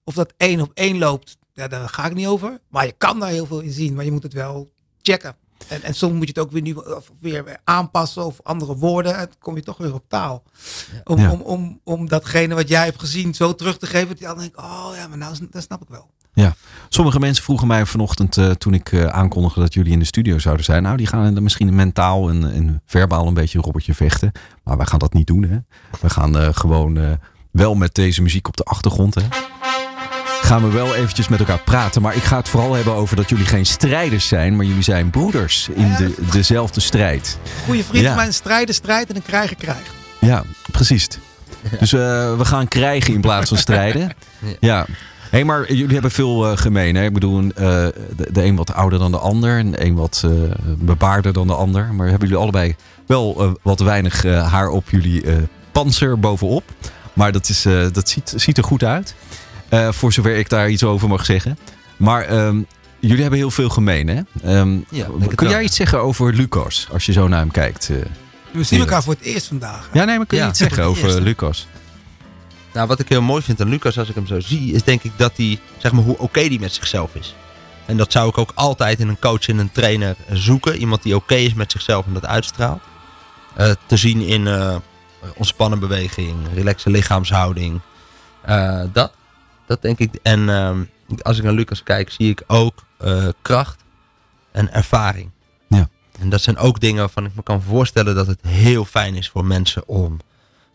Of 0.04 0.14
dat 0.14 0.34
één 0.38 0.62
op 0.62 0.72
één 0.74 0.98
loopt, 0.98 1.38
ja, 1.54 1.68
daar 1.68 1.90
ga 1.90 2.06
ik 2.06 2.14
niet 2.14 2.28
over. 2.28 2.60
Maar 2.70 2.86
je 2.86 2.94
kan 2.98 3.20
daar 3.20 3.30
heel 3.30 3.46
veel 3.46 3.60
in 3.60 3.72
zien. 3.72 3.94
Maar 3.94 4.06
je 4.06 4.12
moet 4.12 4.24
het 4.24 4.34
wel 4.34 4.74
checken. 5.02 5.36
En, 5.68 5.84
en 5.84 5.94
soms 5.94 6.14
moet 6.14 6.22
je 6.28 6.28
het 6.36 6.40
ook 6.40 6.52
weer, 6.52 6.62
nu, 6.62 6.74
of 6.74 7.12
weer 7.20 7.58
aanpassen 7.64 8.26
of 8.26 8.40
andere 8.44 8.76
woorden. 8.76 9.12
En 9.14 9.18
dan 9.26 9.36
kom 9.40 9.56
je 9.56 9.62
toch 9.64 9.78
weer 9.78 9.94
op 9.94 10.04
taal. 10.08 10.44
Om, 11.04 11.20
Ja. 11.20 11.32
om, 11.32 11.42
om, 11.42 11.80
om 11.84 12.08
datgene 12.08 12.56
wat 12.56 12.68
jij 12.68 12.86
hebt 12.86 13.00
gezien 13.00 13.34
zo 13.34 13.56
terug 13.56 13.78
te 13.78 13.86
geven. 13.86 14.08
Dat 14.08 14.20
je 14.20 14.26
dan 14.26 14.38
denkt, 14.38 14.58
oh 14.58 14.90
ja, 14.96 15.08
maar 15.08 15.18
nou, 15.18 15.36
dat 15.52 15.64
snap 15.64 15.82
ik 15.82 15.88
wel. 15.90 16.12
Ja, 16.36 16.56
sommige 16.90 17.20
mensen 17.20 17.44
vroegen 17.44 17.68
mij 17.68 17.86
vanochtend 17.86 18.38
eh, 18.38 18.50
toen 18.52 18.74
ik 18.74 18.92
eh, 18.92 19.06
aankondigde 19.06 19.60
dat 19.60 19.74
jullie 19.74 19.92
in 19.92 20.00
de 20.00 20.06
studio 20.06 20.40
zouden 20.40 20.66
zijn. 20.66 20.84
Nou, 20.84 20.98
die 20.98 21.08
gaan 21.08 21.44
misschien 21.44 21.76
mentaal 21.76 22.30
en, 22.30 22.54
en 22.54 22.82
verbaal 22.86 23.28
een 23.28 23.34
beetje 23.34 23.58
een 23.58 23.64
robbertje 23.64 23.94
vechten. 23.94 24.32
Maar 24.64 24.78
wij 24.78 24.86
gaan 24.86 25.00
dat 25.00 25.14
niet 25.14 25.28
doen. 25.28 25.44
Hè. 25.44 25.58
We 26.02 26.10
gaan 26.10 26.38
eh, 26.38 26.48
gewoon 26.52 26.98
eh, 26.98 27.12
wel 27.52 27.76
met 27.76 27.96
deze 27.96 28.22
muziek 28.22 28.48
op 28.48 28.58
de 28.58 28.64
achtergrond. 28.64 29.16
Hè. 29.16 29.22
Gaan 30.44 30.64
we 30.64 30.70
wel 30.72 30.96
eventjes 30.96 31.28
met 31.28 31.40
elkaar 31.40 31.60
praten. 31.60 32.02
Maar 32.02 32.16
ik 32.16 32.24
ga 32.24 32.38
het 32.38 32.50
vooral 32.50 32.74
hebben 32.74 32.94
over 32.94 33.16
dat 33.16 33.30
jullie 33.30 33.46
geen 33.46 33.66
strijders 33.66 34.28
zijn. 34.28 34.56
Maar 34.56 34.66
jullie 34.66 34.84
zijn 34.84 35.10
broeders 35.10 35.70
in 35.74 35.96
de, 35.98 36.14
dezelfde 36.32 36.80
strijd. 36.82 37.38
Goede 37.66 37.84
vriend 37.84 38.04
Ja. 38.04 38.08
van 38.08 38.18
mij, 38.18 38.26
een 38.26 38.34
strijder 38.34 38.76
strijdt 38.76 39.10
en 39.10 39.16
een 39.16 39.22
krijger 39.24 39.56
krijgt. 39.56 39.90
Ja, 40.20 40.44
precies. 40.72 41.08
Dus 41.80 41.94
eh, 41.94 42.00
we 42.38 42.46
gaan 42.46 42.68
krijgen 42.68 43.14
in 43.14 43.22
plaats 43.22 43.50
van 43.50 43.58
strijden. 43.58 44.12
Ja. 44.60 44.86
Hé, 45.30 45.44
maar 45.44 45.74
jullie 45.74 45.94
hebben 45.94 46.12
veel 46.12 46.46
eh, 46.52 46.58
gemeen. 46.58 46.96
Hè? 46.96 47.04
Ik 47.04 47.14
bedoel, 47.14 47.42
eh, 47.56 47.66
de, 48.16 48.28
de 48.32 48.44
een 48.44 48.56
wat 48.56 48.74
ouder 48.74 49.00
dan 49.00 49.12
de 49.12 49.18
ander. 49.18 49.58
En 49.58 49.72
de 49.72 49.86
een 49.86 49.96
wat 49.96 50.22
eh, 50.26 50.32
bebaarder 50.78 51.34
dan 51.34 51.48
de 51.48 51.54
ander. 51.54 51.94
Maar 51.94 52.08
hebben 52.08 52.28
jullie 52.28 52.44
allebei 52.44 52.76
wel 53.08 53.58
wat 53.62 53.80
weinig 53.80 54.24
haar 54.24 54.70
op 54.70 54.90
jullie 54.90 55.24
panzer 55.72 56.20
bovenop. 56.20 56.64
Maar 57.14 57.32
dat, 57.32 57.50
is, 57.50 57.62
dat 57.92 58.10
ziet, 58.10 58.34
ziet 58.36 58.58
er 58.58 58.64
goed 58.64 58.84
uit. 58.84 59.16
Eh, 59.74 59.92
voor 59.92 60.14
zover 60.14 60.36
ik 60.36 60.50
daar 60.50 60.70
iets 60.70 60.84
over 60.84 61.08
mag 61.08 61.26
zeggen. 61.26 61.58
Maar 61.98 62.22
ehm, 62.24 62.62
jullie 63.00 63.22
hebben 63.22 63.40
heel 63.40 63.52
veel 63.52 63.70
gemeen, 63.70 64.08
hè? 64.08 64.22
Ehm, 64.44 64.74
Ja, 64.90 65.06
kun 65.06 65.36
wel. 65.36 65.50
jij 65.50 65.64
iets 65.64 65.76
zeggen 65.76 66.00
over 66.02 66.34
Lucas? 66.34 66.88
Als 66.92 67.06
je 67.06 67.12
zo 67.12 67.28
naar 67.28 67.40
hem 67.40 67.52
kijkt. 67.52 67.90
eh? 67.90 67.98
We 68.52 68.64
zien 68.64 68.80
elkaar 68.80 69.04
voor 69.04 69.14
het 69.14 69.22
eerst 69.22 69.48
vandaag. 69.48 69.90
Ja, 69.94 70.04
nee, 70.04 70.18
maar 70.18 70.26
kun 70.26 70.38
je 70.38 70.44
Ja, 70.44 70.50
iets 70.50 70.60
zeggen 70.60 70.84
over 70.84 71.04
eerst. 71.06 71.20
Lucas? 71.20 71.68
Nou, 72.74 72.88
wat 72.88 73.00
ik 73.00 73.10
heel 73.10 73.22
mooi 73.22 73.42
vind 73.42 73.62
aan 73.62 73.70
Lucas 73.70 73.98
als 74.00 74.10
ik 74.10 74.16
hem 74.16 74.28
zo 74.28 74.40
zie, 74.40 74.74
is 74.74 74.84
denk 74.84 75.04
ik 75.04 75.12
dat 75.16 75.32
hij, 75.36 75.60
zeg 75.78 75.92
maar, 75.92 76.04
hoe 76.04 76.18
oké 76.18 76.48
die 76.48 76.60
met 76.60 76.74
zichzelf 76.74 77.16
is. 77.16 77.36
En 77.86 77.98
dat 77.98 78.12
zou 78.12 78.30
ik 78.30 78.38
ook 78.38 78.52
altijd 78.56 79.00
in 79.00 79.08
een 79.08 79.20
coach 79.20 79.48
en 79.48 79.58
een 79.58 79.72
trainer 79.72 80.16
zoeken. 80.32 80.78
Iemand 80.78 81.04
die 81.04 81.16
oké 81.16 81.36
is 81.36 81.54
met 81.54 81.72
zichzelf 81.72 82.06
en 82.06 82.14
dat 82.14 82.26
uitstraalt. 82.26 82.82
Eh, 83.56 83.72
te 83.86 83.98
zien 83.98 84.22
in 84.22 84.48
eh 84.48 84.76
ontspannen 85.36 85.80
beweging, 85.80 86.36
relaxe 86.54 86.90
lichaamshouding. 86.90 87.80
Eh, 88.42 88.82
dat. 88.94 89.14
Dat 89.66 89.82
denk 89.82 90.00
ik. 90.00 90.16
En 90.22 90.50
ehm, 90.50 90.84
als 91.22 91.38
ik 91.38 91.44
naar 91.44 91.54
Lucas 91.54 91.84
kijk, 91.84 92.10
zie 92.10 92.30
ik 92.30 92.44
ook 92.48 92.84
eh, 92.98 93.28
kracht 93.42 93.84
en 94.52 94.74
ervaring. 94.74 95.30
Ja. 95.68 95.90
En 96.20 96.30
dat 96.30 96.42
zijn 96.42 96.58
ook 96.58 96.80
dingen 96.80 97.00
waarvan 97.00 97.26
ik 97.26 97.36
me 97.36 97.44
kan 97.44 97.62
voorstellen 97.62 98.16
dat 98.16 98.28
het 98.28 98.42
heel 98.42 98.86
fijn 98.86 99.16
is 99.16 99.30
voor 99.30 99.46
mensen 99.46 99.88
om 99.88 100.20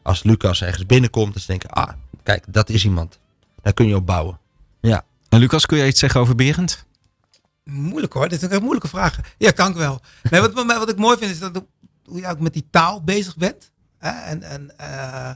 als 0.02 0.22
Lucas 0.22 0.62
ergens 0.62 0.86
binnenkomt, 0.86 1.32
dat 1.32 1.42
ze 1.42 1.48
denken, 1.48 1.70
ah, 1.70 1.92
kijk, 2.22 2.44
dat 2.48 2.68
is 2.68 2.84
iemand. 2.84 3.18
Daar 3.62 3.72
kun 3.72 3.86
je 3.86 3.96
op 3.96 4.06
bouwen. 4.06 4.38
Ja. 4.80 5.04
En 5.28 5.38
Lucas, 5.38 5.66
kun 5.66 5.78
jij 5.78 5.86
iets 5.86 6.00
zeggen 6.00 6.20
over 6.20 6.34
Berend? 6.34 6.86
Moeilijk 7.64 8.12
hoor, 8.12 8.28
dit 8.28 8.38
zijn 8.40 8.50
echt 8.50 8.60
moeilijke 8.60 8.88
vragen. 8.88 9.24
Ja, 9.38 9.50
kan 9.50 9.70
ik 9.70 9.76
wel. 9.76 10.00
Nee, 10.30 10.40
wat, 10.40 10.52
wat, 10.52 10.66
wat 10.66 10.88
ik 10.88 10.96
mooi 10.96 11.18
vind 11.18 11.30
is 11.30 11.38
dat 11.38 11.64
hoe 12.04 12.20
je 12.20 12.26
ook 12.26 12.40
met 12.40 12.52
die 12.52 12.66
taal 12.70 13.02
bezig 13.02 13.36
bent. 13.36 13.70
Hè? 13.98 14.10
En, 14.10 14.42
en 14.42 14.78
eh, 14.78 15.30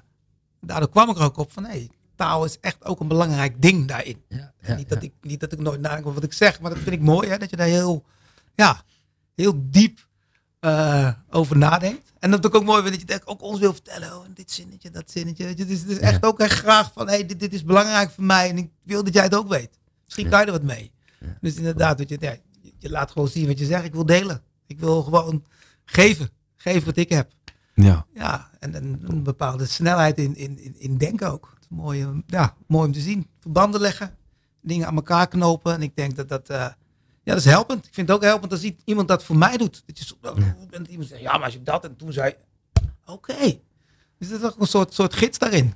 daardoor 0.61 0.91
kwam 0.91 1.11
ik 1.11 1.17
er 1.17 1.23
ook 1.23 1.37
op 1.37 1.53
van, 1.53 1.65
hé, 1.65 1.89
taal 2.23 2.45
is 2.45 2.59
echt 2.61 2.85
ook 2.85 3.01
een 3.01 3.09
belangrijk 3.09 3.63
ding 3.63 3.89
daarin. 3.89 4.23
Ja, 4.29 4.53
niet, 4.77 4.89
dat 4.89 5.03
ik, 5.03 5.13
niet 5.21 5.41
dat 5.41 5.53
ik 5.53 5.59
nooit 5.59 5.81
nadenk 5.81 6.01
over 6.07 6.15
wat 6.15 6.23
ik 6.31 6.33
zeg, 6.33 6.61
maar 6.61 6.71
dat 6.71 6.79
vind 6.83 6.95
ik 6.95 7.01
mooi, 7.01 7.29
hè? 7.29 7.39
dat 7.39 7.51
je 7.51 7.57
daar 7.57 7.67
heel, 7.67 8.05
ja, 8.55 8.83
heel 9.35 9.55
diep 9.65 10.07
eh, 10.61 11.13
over 11.31 11.57
nadenkt. 11.59 12.13
En 12.19 12.31
dat 12.31 12.45
ik 12.45 12.55
ook 12.55 12.65
mooi 12.65 12.83
vind 12.83 12.95
dat 13.01 13.09
je 13.09 13.15
het 13.15 13.27
ook 13.27 13.43
ons 13.43 13.59
wil 13.61 13.73
vertellen. 13.73 14.17
Oh, 14.19 14.25
dit 14.35 14.51
zinnetje, 14.51 14.91
dat 14.91 15.11
zinnetje. 15.11 15.45
Je, 15.45 15.55
Het 15.63 15.71
is, 15.71 15.81
het 15.81 15.91
is 15.91 15.99
echt 15.99 16.25
ook 16.25 16.41
echt 16.41 16.59
graag 16.59 16.93
van, 16.93 17.09
hey, 17.09 17.27
dit, 17.27 17.41
dit 17.41 17.53
is 17.53 17.65
belangrijk 17.65 18.11
voor 18.11 18.25
mij 18.25 18.51
en 18.51 18.57
ik 18.59 18.71
wil 18.83 19.05
dat 19.05 19.15
jij 19.15 19.23
het 19.23 19.35
ook 19.35 19.49
weet. 19.49 19.79
Misschien 20.05 20.29
kan 20.29 20.41
je 20.41 20.47
er 20.47 20.53
wat 20.53 20.63
mee. 20.63 20.93
Dus 21.41 21.55
inderdaad, 21.55 21.99
dat 21.99 22.09
je, 22.09 22.17
ja, 22.21 22.37
je- 22.79 22.91
laat 22.91 23.11
gewoon 23.11 23.29
zien 23.29 23.47
wat 23.47 23.59
je 23.59 23.65
zegt. 23.65 23.85
Ik 23.85 23.93
wil 23.93 24.07
delen. 24.07 24.43
Ik 24.67 24.81
wil 24.81 25.03
gewoon 25.03 25.45
geven. 25.85 26.31
Geven 26.57 26.85
wat 26.85 26.97
ik 26.97 27.09
heb. 27.09 27.31
Ja. 27.75 28.07
Ja, 28.15 28.51
en, 28.59 28.75
en 28.75 29.01
een 29.03 29.23
bepaalde 29.23 29.67
snelheid 29.67 30.19
in, 30.19 30.37
in, 30.37 30.59
in, 30.59 30.75
in 30.81 30.97
denken 30.99 31.33
ook. 31.33 31.55
Mooi, 31.73 32.23
ja, 32.27 32.55
mooi 32.67 32.87
om 32.87 32.93
te 32.93 33.01
zien. 33.01 33.29
Verbanden 33.41 33.81
leggen. 33.81 34.17
dingen 34.61 34.87
aan 34.87 34.97
elkaar 34.97 35.29
knopen. 35.29 35.75
En 35.75 35.83
ik 35.83 35.97
denk 35.97 36.17
dat 36.17 36.29
dat, 36.29 36.49
eh, 36.49 36.59
ja, 36.59 36.75
dat 37.23 37.37
is 37.37 37.45
helpend. 37.45 37.87
Ik 37.87 37.95
vind 37.95 38.09
het 38.09 38.17
ook 38.17 38.23
helpend 38.23 38.53
als 38.53 38.73
iemand 38.85 39.09
dat 39.09 39.25
voor 39.25 39.37
mij 39.37 39.57
doet. 39.57 39.83
Dat 39.87 39.99
je 39.99 40.05
zo, 40.05 40.15
oh, 40.23 40.37
en 40.71 40.91
iemand 40.91 41.09
zegt, 41.09 41.21
ja, 41.21 41.33
maar 41.33 41.45
als 41.45 41.53
je 41.53 41.63
dat 41.63 41.85
en 41.85 41.97
toen 41.97 42.13
zei, 42.13 42.35
oké. 43.07 43.59
Dus 44.19 44.29
dat 44.29 44.41
is 44.41 44.47
ook 44.47 44.61
een 44.61 44.67
soort, 44.67 44.95
soort 44.95 45.15
gids 45.15 45.39
daarin. 45.39 45.75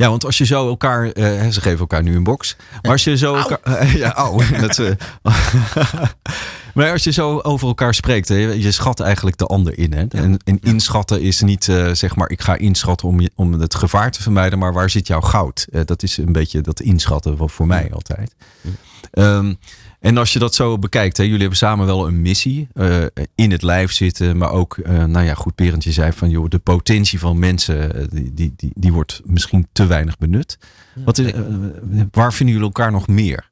Ja, 0.00 0.08
want 0.08 0.24
als 0.24 0.38
je 0.38 0.44
zo 0.44 0.68
elkaar, 0.68 1.10
eh, 1.12 1.48
ze 1.48 1.60
geven 1.60 1.78
elkaar 1.78 2.02
nu 2.02 2.16
een 2.16 2.24
box. 2.24 2.56
Maar 2.82 2.92
als 2.92 3.04
je 3.04 3.16
zo 3.16 3.34
elkaar, 3.34 3.96
ja, 3.96 4.14
au, 4.14 4.44
dat, 4.60 4.78
eh, 4.78 4.90
maar 6.74 6.92
als 6.92 7.04
je 7.04 7.12
zo 7.12 7.38
over 7.38 7.68
elkaar 7.68 7.94
spreekt, 7.94 8.28
hè, 8.28 8.36
je 8.36 8.70
schat 8.70 9.00
eigenlijk 9.00 9.36
de 9.36 9.46
ander 9.46 9.78
in. 9.78 9.92
Hè? 9.92 10.04
En, 10.08 10.38
en 10.44 10.58
inschatten 10.60 11.20
is 11.20 11.40
niet, 11.40 11.68
eh, 11.68 11.90
zeg 11.92 12.16
maar, 12.16 12.30
ik 12.30 12.40
ga 12.40 12.56
inschatten 12.56 13.08
om, 13.08 13.20
je, 13.20 13.30
om 13.34 13.52
het 13.52 13.74
gevaar 13.74 14.10
te 14.10 14.22
vermijden, 14.22 14.58
maar 14.58 14.72
waar 14.72 14.90
zit 14.90 15.06
jouw 15.06 15.20
goud? 15.20 15.66
Dat 15.84 16.02
is 16.02 16.16
een 16.16 16.32
beetje 16.32 16.60
dat 16.60 16.80
inschatten 16.80 17.36
wat 17.36 17.52
voor 17.52 17.66
mij 17.66 17.90
altijd. 17.92 18.34
Ehm, 19.10 19.54
en 20.00 20.16
als 20.16 20.32
je 20.32 20.38
dat 20.38 20.54
zo 20.54 20.78
bekijkt, 20.78 21.16
hè, 21.16 21.22
jullie 21.22 21.40
hebben 21.40 21.58
samen 21.58 21.86
wel 21.86 22.06
een 22.06 22.22
missie 22.22 22.68
eh, 22.72 23.04
in 23.34 23.50
het 23.50 23.62
lijf 23.62 23.92
zitten, 23.92 24.36
maar 24.36 24.50
ook, 24.50 24.78
eh, 24.78 25.04
nou 25.04 25.26
ja, 25.26 25.34
goed, 25.34 25.54
Berend, 25.54 25.84
je 25.84 25.92
zei 25.92 26.12
van, 26.12 26.30
joh, 26.30 26.48
de 26.48 26.58
potentie 26.58 27.18
van 27.18 27.38
mensen, 27.38 27.94
eh, 27.94 28.04
die, 28.10 28.34
die, 28.34 28.52
die, 28.56 28.72
die 28.74 28.92
wordt 28.92 29.20
misschien 29.24 29.68
te 29.72 29.86
weinig 29.86 30.18
benut. 30.18 30.58
Wat 31.04 31.18
is, 31.18 31.32
waar 32.10 32.32
vinden 32.32 32.54
jullie 32.54 32.70
elkaar 32.70 32.92
nog 32.92 33.06
meer? 33.06 33.50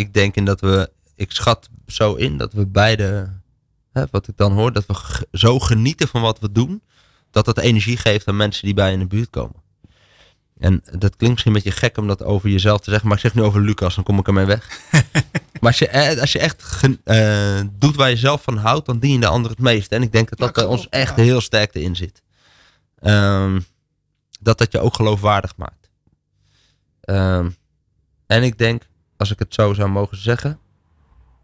ik 0.00 0.14
denk 0.14 0.34
in 0.34 0.44
dat 0.44 0.60
we, 0.60 0.90
ik 1.16 1.32
schat 1.32 1.68
zo 1.86 2.14
in 2.14 2.36
dat 2.36 2.52
we 2.52 2.66
beide, 2.66 3.32
hè, 3.92 4.04
wat 4.10 4.28
ik 4.28 4.36
dan 4.36 4.52
hoor, 4.52 4.72
dat 4.72 4.86
we 4.86 5.26
zo 5.32 5.58
genieten 5.58 6.08
van 6.08 6.22
wat 6.22 6.38
we 6.38 6.52
doen, 6.52 6.82
dat 7.30 7.44
dat 7.44 7.58
energie 7.58 7.96
geeft 7.96 8.28
aan 8.28 8.36
mensen 8.36 8.64
die 8.64 8.74
bij 8.74 8.92
in 8.92 8.98
de 8.98 9.06
buurt 9.06 9.30
komen. 9.30 9.59
En 10.60 10.82
dat 10.84 11.16
klinkt 11.16 11.20
misschien 11.20 11.54
een 11.54 11.62
beetje 11.62 11.78
gek 11.78 11.96
om 11.96 12.06
dat 12.06 12.22
over 12.22 12.48
jezelf 12.48 12.80
te 12.80 12.90
zeggen, 12.90 13.08
maar 13.08 13.16
ik 13.16 13.22
zeg 13.22 13.34
nu 13.34 13.42
over 13.42 13.60
Lucas, 13.60 13.94
dan 13.94 14.04
kom 14.04 14.18
ik 14.18 14.26
ermee 14.26 14.44
weg. 14.44 14.80
maar 15.60 15.70
als 15.70 15.78
je, 15.78 15.88
eh, 15.88 16.20
als 16.20 16.32
je 16.32 16.38
echt 16.38 16.80
eh, 17.04 17.60
doet 17.72 17.96
waar 17.96 18.10
je 18.10 18.16
zelf 18.16 18.42
van 18.42 18.56
houdt, 18.56 18.86
dan 18.86 18.98
dien 18.98 19.12
je 19.12 19.20
de 19.20 19.26
ander 19.26 19.50
het 19.50 19.60
meest. 19.60 19.92
En 19.92 20.02
ik 20.02 20.12
denk 20.12 20.28
dat 20.28 20.38
dat 20.38 20.52
bij 20.52 20.64
ons 20.64 20.88
echt 20.88 21.16
heel 21.16 21.40
sterk 21.40 21.74
erin 21.74 21.96
zit. 21.96 22.22
Ehm, 22.98 23.60
dat 24.40 24.58
dat 24.58 24.72
je 24.72 24.80
ook 24.80 24.94
geloofwaardig 24.94 25.56
maakt. 25.56 25.90
Ehm, 27.00 27.50
en 28.26 28.42
ik 28.42 28.58
denk, 28.58 28.82
als 29.16 29.30
ik 29.30 29.38
het 29.38 29.54
zo 29.54 29.72
zou 29.72 29.88
mogen 29.88 30.16
zeggen, 30.16 30.58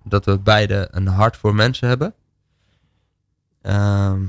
dat 0.05 0.25
we 0.25 0.39
beide 0.39 0.89
een 0.91 1.07
hart 1.07 1.37
voor 1.37 1.55
mensen 1.55 1.89
hebben. 1.89 2.15
Ehm, 3.63 4.25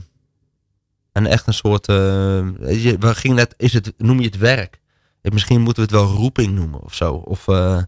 en 1.17 1.25
echt 1.25 1.47
een 1.47 1.53
soort, 1.53 1.87
eh, 1.87 1.95
we 1.95 2.97
gingen 3.15 3.35
net, 3.35 3.53
is 3.57 3.73
het, 3.73 3.93
noem 3.97 4.19
je 4.19 4.25
het 4.25 4.37
werk? 4.37 4.79
Misschien 5.21 5.61
moeten 5.61 5.87
we 5.87 5.89
het 5.95 6.03
wel 6.05 6.15
roeping 6.15 6.53
noemen 6.53 6.81
of 6.81 6.93
zo. 6.93 7.13
Of 7.13 7.47
eh, 7.47 7.81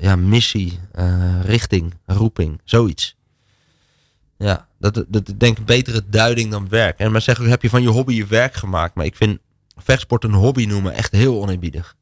ja, 0.00 0.16
missie, 0.16 0.78
eh, 0.92 1.40
richting, 1.42 1.94
roeping, 2.06 2.60
zoiets. 2.64 3.16
Ja, 4.38 4.68
dat, 4.78 4.94
dat 4.94 5.04
dat- 5.08 5.28
ik 5.28 5.40
denk 5.40 5.58
een 5.58 5.64
betere 5.64 6.02
duiding 6.08 6.50
dan 6.50 6.68
werk. 6.68 6.98
En 6.98 7.12
maar 7.12 7.20
zeggen, 7.20 7.48
heb 7.48 7.62
je 7.62 7.70
van 7.70 7.82
je 7.82 7.88
hobby 7.88 8.14
je 8.14 8.26
werk 8.26 8.54
gemaakt? 8.54 8.94
Maar 8.94 9.04
ik 9.04 9.16
vind 9.16 9.38
vechtsport 9.76 10.24
een 10.24 10.32
hobby 10.32 10.64
noemen 10.66 10.92
echt 10.92 11.12
heel 11.12 11.40
oneerbiedig. 11.42 11.94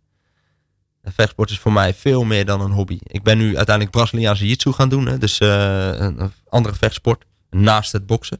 En 1.03 1.12
vechtsport 1.12 1.51
is 1.51 1.59
voor 1.59 1.73
mij 1.73 1.95
veel 1.95 2.25
meer 2.25 2.45
dan 2.45 2.61
een 2.61 2.71
hobby. 2.73 2.99
Ik 3.03 3.23
ben 3.23 3.39
nu 3.39 3.57
uiteindelijk 3.57 3.97
Braziliaanse 3.97 4.43
jiu-jitsu 4.43 4.73
gaan 4.73 4.89
doen. 4.89 5.07
Hè, 5.07 5.19
dus 5.19 5.41
een 5.41 6.33
andere 6.49 6.75
vechtsport 6.75 7.25
naast 7.51 7.93
het 7.93 8.07
boksen. 8.07 8.39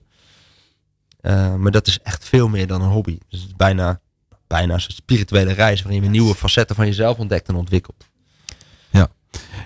Eh, 1.25 1.55
maar 1.55 1.72
dat 1.72 1.87
is 1.87 1.99
echt 2.03 2.25
veel 2.25 2.49
meer 2.49 2.66
dan 2.66 2.83
een 2.83 2.89
hobby. 2.89 3.18
Dus 3.29 3.41
het 3.41 3.49
is 3.49 3.57
bijna, 3.57 4.01
bijna 4.47 4.75
een 4.75 4.81
spirituele 4.81 5.53
reis 5.53 5.83
waarin 5.83 6.03
je 6.03 6.09
nieuwe 6.09 6.35
facetten 6.35 6.77
van 6.77 6.87
jezelf 6.87 7.18
ontdekt 7.18 7.49
en 7.49 7.55
ontwikkelt. 7.55 8.05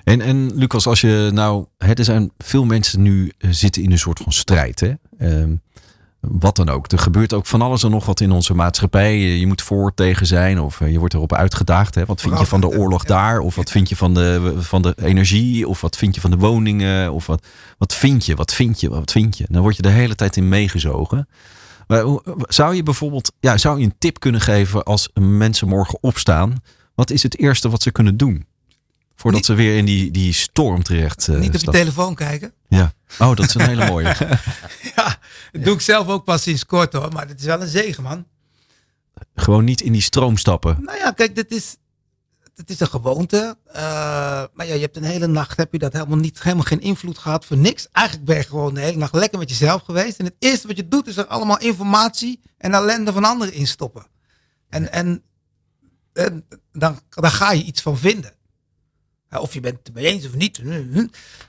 En, 0.05 0.21
en 0.21 0.55
Lucas, 0.55 0.87
als 0.87 1.01
je 1.01 1.31
nou, 1.33 1.67
hè, 1.79 1.93
er 1.93 2.05
zijn 2.05 2.33
veel 2.39 2.65
mensen 2.65 3.03
nu 3.03 3.33
eh, 3.39 3.51
zitten 3.51 3.83
in 3.83 3.93
een 3.93 3.99
soort 3.99 4.21
van 4.21 4.33
strijd. 4.33 4.81
Hè? 4.81 4.93
Ehm, 5.19 5.55
wat 6.21 6.57
dan 6.57 6.69
ook. 6.69 6.93
Er 6.93 6.99
gebeurt 6.99 7.33
ook 7.33 7.47
van 7.47 7.63
alles 7.63 7.83
en 7.83 7.91
nog 7.91 8.07
wat 8.07 8.21
in 8.21 8.31
onze 8.31 8.55
maatschappij. 8.55 9.19
Je, 9.19 9.47
moet 9.47 9.63
voor 9.63 9.95
tegen 9.95 10.27
zijn 10.27 10.61
of 10.61 10.81
eh, 10.81 10.93
je 10.93 10.99
wordt 10.99 11.15
erop 11.15 11.33
uitgedaagd. 11.33 11.95
Hè? 11.95 12.05
Wat 12.05 12.21
vind 12.21 12.39
je 12.39 12.47
van 12.47 12.61
de 12.61 12.69
oorlog 12.69 13.05
daar? 13.05 13.41
Of 13.41 13.55
wat 13.55 13.71
vind 13.71 13.89
je 13.89 13.97
van 13.97 14.15
de, 14.15 14.55
van 14.57 14.83
de 14.83 14.95
energie? 15.03 15.69
Of 15.69 15.81
wat 15.81 15.97
vind 15.97 16.15
je 16.15 16.21
van 16.21 16.31
de 16.31 16.37
woningen? 16.37 17.13
Of 17.13 17.27
wat, 17.27 17.47
wat 17.79 17.95
vind 17.95 18.27
je? 18.27 18.35
Wat 18.35 18.55
vind 18.55 18.81
je? 18.81 18.89
Wat 18.89 19.13
vind 19.13 19.39
je? 19.39 19.45
Dan 19.49 19.63
word 19.63 19.77
je 19.77 19.83
de 19.83 19.89
hele 19.89 20.15
tijd 20.15 20.37
in 20.37 20.49
meegezogen. 20.49 21.29
Maar 21.87 22.05
zou 22.41 22.75
je 22.75 22.83
bijvoorbeeld 22.83 23.33
ja, 23.41 23.57
zou 23.57 23.79
je 23.79 23.85
een 23.85 23.99
tip 23.99 24.21
kunnen 24.21 24.41
geven 24.41 24.85
als 24.85 25.09
mensen 25.15 25.69
morgen 25.69 25.99
opstaan? 26.01 26.63
Wat 26.95 27.11
is 27.11 27.23
het 27.23 27.39
eerste 27.39 27.69
wat 27.71 27.83
ze 27.83 27.91
kunnen 27.91 28.17
doen? 28.17 28.47
Voordat 29.21 29.41
Niet- 29.41 29.47
ze 29.47 29.55
weer 29.55 29.77
in 29.77 29.85
die, 29.85 30.11
die 30.11 30.33
storm 30.33 30.83
terecht 30.83 31.29
eh, 31.29 31.35
Niet 31.37 31.47
op 31.47 31.53
je 31.53 31.59
stappen. 31.59 31.81
telefoon 31.81 32.15
kijken. 32.15 32.53
Ja. 32.69 32.93
Oh, 33.19 33.35
dat 33.37 33.47
is 33.47 33.55
een 33.55 33.61
hele 33.69 33.87
mooie. 33.87 34.15
Ja, 34.97 35.19
dat 35.53 35.65
doe 35.65 35.75
ik 35.75 35.81
zelf 35.81 36.09
ook 36.09 36.25
pas 36.25 36.43
sinds 36.43 36.67
kort 36.67 36.93
hoor. 36.93 37.13
Maar 37.13 37.29
het 37.29 37.41
is 37.41 37.47
wel 37.47 37.61
een 37.63 37.69
zegen, 37.69 38.03
man. 38.03 38.27
Gewoon 39.35 39.65
niet 39.65 39.81
in 39.81 39.93
die 39.93 40.03
stroom 40.03 40.37
stappen. 40.37 40.77
Nou 40.83 40.99
ja, 40.99 41.11
kijk, 41.11 41.35
dit 41.35 41.51
is, 41.51 41.77
dit 42.55 42.71
is 42.71 42.81
een 42.81 42.87
gewoonte. 42.89 43.57
Eh, 43.67 43.83
maar 44.55 44.67
ja, 44.67 44.75
je 44.75 44.81
hebt 44.81 44.97
een 44.97 45.03
hele 45.03 45.27
nacht 45.27 45.57
heb 45.57 45.73
je 45.73 45.79
dat 45.79 45.93
helemaal 45.93 46.19
niet, 46.19 46.43
helemaal 46.43 46.65
geen 46.65 46.81
invloed 46.81 47.19
gehad 47.19 47.45
voor 47.45 47.57
niks. 47.57 47.89
Eigenlijk 47.93 48.27
ben 48.27 48.37
je 48.37 48.43
gewoon 48.45 48.75
de 48.75 48.81
hele 48.81 48.97
nacht 48.99 49.15
lekker 49.15 49.39
met 49.39 49.49
jezelf 49.51 49.83
geweest. 49.83 50.19
En 50.19 50.25
het 50.25 50.35
eerste 50.39 50.67
wat 50.67 50.77
je 50.77 50.89
doet 50.89 51.07
is 51.07 51.17
er 51.17 51.27
allemaal 51.27 51.59
informatie 51.59 52.41
en 52.59 52.75
ellende 52.75 53.13
van 53.13 53.25
anderen 53.25 53.55
instoppen. 53.55 54.07
En, 54.69 54.93
en, 54.93 55.23
en 56.13 56.45
dan, 56.73 57.01
dan 57.11 57.31
ga 57.31 57.53
je 57.53 57.63
iets 57.63 57.83
van 57.83 57.99
vinden. 57.99 58.33
Of 59.31 59.55
je 59.55 59.61
bent 59.61 59.79
het 59.79 59.89
ermee 59.89 60.07
eens 60.07 60.27
of 60.27 60.35
niet. 60.35 60.63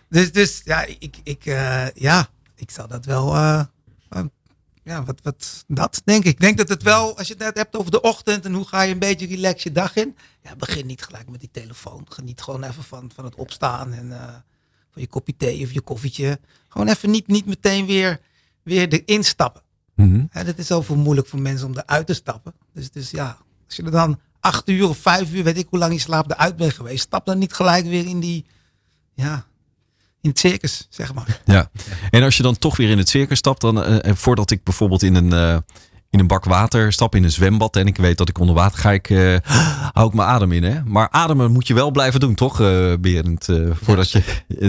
Dus, 0.10 0.32
dus 0.32 0.62
ja, 0.64 0.86
ik, 0.86 1.18
ik, 1.24 1.46
eh, 1.46 1.88
ja, 1.90 2.30
ik 2.56 2.72
zal 2.72 2.88
dat 2.88 3.06
wel. 3.06 3.36
eh, 3.36 3.64
eh, 4.10 4.24
ja, 4.84 5.04
wat, 5.04 5.20
wat, 5.24 5.64
dat 5.68 6.02
denk 6.04 6.24
ik. 6.24 6.32
Ik 6.32 6.40
denk 6.40 6.58
dat 6.58 6.70
het 6.70 6.84
wel, 6.84 7.18
als 7.18 7.28
je 7.28 7.34
het 7.34 7.44
net 7.44 7.58
hebt 7.58 7.76
over 7.76 7.92
de 7.92 8.02
ochtend 8.02 8.46
en 8.46 8.54
hoe 8.54 8.68
ga 8.68 8.82
je 8.82 8.94
een 8.94 9.00
beetje 9.00 9.28
relax 9.28 9.64
je 9.64 9.72
dag 9.72 9.96
in. 9.96 10.16
Ja, 10.44 10.56
begin 10.56 10.86
niet 10.86 11.02
gelijk 11.02 11.30
met 11.30 11.40
die 11.40 11.52
telefoon. 11.52 12.06
Geniet 12.10 12.42
gewoon 12.42 12.64
even 12.64 12.84
van, 12.84 13.12
van 13.16 13.26
het 13.26 13.36
opstaan 13.36 13.94
en 13.94 14.10
van 14.92 15.02
je 15.02 15.08
kopje 15.08 15.36
thee 15.38 15.64
of 15.64 15.72
je 15.72 15.82
koffietje. 15.82 16.40
Gewoon 16.68 16.88
even 16.88 17.10
niet, 17.10 17.28
niet 17.28 17.46
meteen 17.46 17.86
weer, 17.86 18.20
weer 18.64 18.88
erin 18.88 19.24
stappen. 19.24 19.62
Mhm. 19.96 20.26
Hè, 20.30 20.44
dat 20.44 20.58
is 20.58 20.68
zoveel 20.68 20.96
moeilijk 20.96 21.28
voor 21.28 21.42
mensen 21.42 21.68
om 21.68 21.78
eruit 21.78 22.08
te 22.08 22.14
stappen. 22.14 22.54
Dus, 22.74 22.92
dus 22.92 23.12
ja, 23.12 23.38
als 23.66 23.76
je 23.76 23.84
er 23.84 23.92
dan 23.92 24.20
acht 24.40 24.70
uur 24.70 24.90
of 24.90 24.98
vijf 24.98 25.34
uur, 25.34 25.44
weet 25.44 25.58
ik 25.58 25.68
hoe 25.70 25.80
lang 25.80 25.94
je 25.94 26.00
slaap 26.00 26.32
eruit 26.32 26.56
bent 26.56 26.74
geweest, 26.74 27.04
stap 27.04 27.26
dan 27.26 27.38
niet 27.38 27.54
gelijk 27.54 27.86
weer 27.86 28.06
in 28.08 28.20
die, 28.20 28.46
ja, 29.14 29.46
in 30.22 30.30
het 30.30 30.40
circus, 30.40 30.88
zeg 30.90 31.14
maar. 31.14 31.42
Ja. 31.46 31.70
En 32.10 32.24
als 32.24 32.38
je 32.38 32.44
dan 32.44 32.58
toch 32.58 32.78
weer 32.78 32.90
in 32.90 32.98
het 32.98 33.10
circus 33.10 33.38
stapt, 33.38 33.62
dan 33.62 33.84
eh, 33.84 34.10
eh, 34.10 34.16
voordat 34.16 34.52
ik 34.52 34.64
bijvoorbeeld 34.64 35.04
in 35.04 35.16
een, 35.16 35.34
eh, 35.34 35.58
in 36.10 36.20
een 36.20 36.28
bak 36.28 36.46
water 36.46 36.94
stap 36.94 37.16
in 37.16 37.24
een 37.24 37.32
zwembad 37.32 37.76
en 37.76 37.88
ik 37.88 37.98
weet 37.98 38.18
dat 38.18 38.30
ik 38.30 38.40
onder 38.40 38.56
water 38.56 38.80
ga, 38.80 38.92
ik, 38.92 39.10
eh, 39.10 39.36
hou 39.94 40.08
ik 40.08 40.14
mijn 40.14 40.28
adem 40.30 40.52
in. 40.52 40.64
Hè? 40.64 40.84
Maar 40.84 41.08
ademen 41.12 41.52
moet 41.52 41.68
je 41.68 41.74
wel 41.74 41.92
blijven 41.92 42.20
doen, 42.20 42.36
toch, 42.36 42.62
eh 42.62 42.94
Berend? 43.00 43.50
Eh, 43.50 43.70
voordat 43.82 44.12
je, 44.12 44.22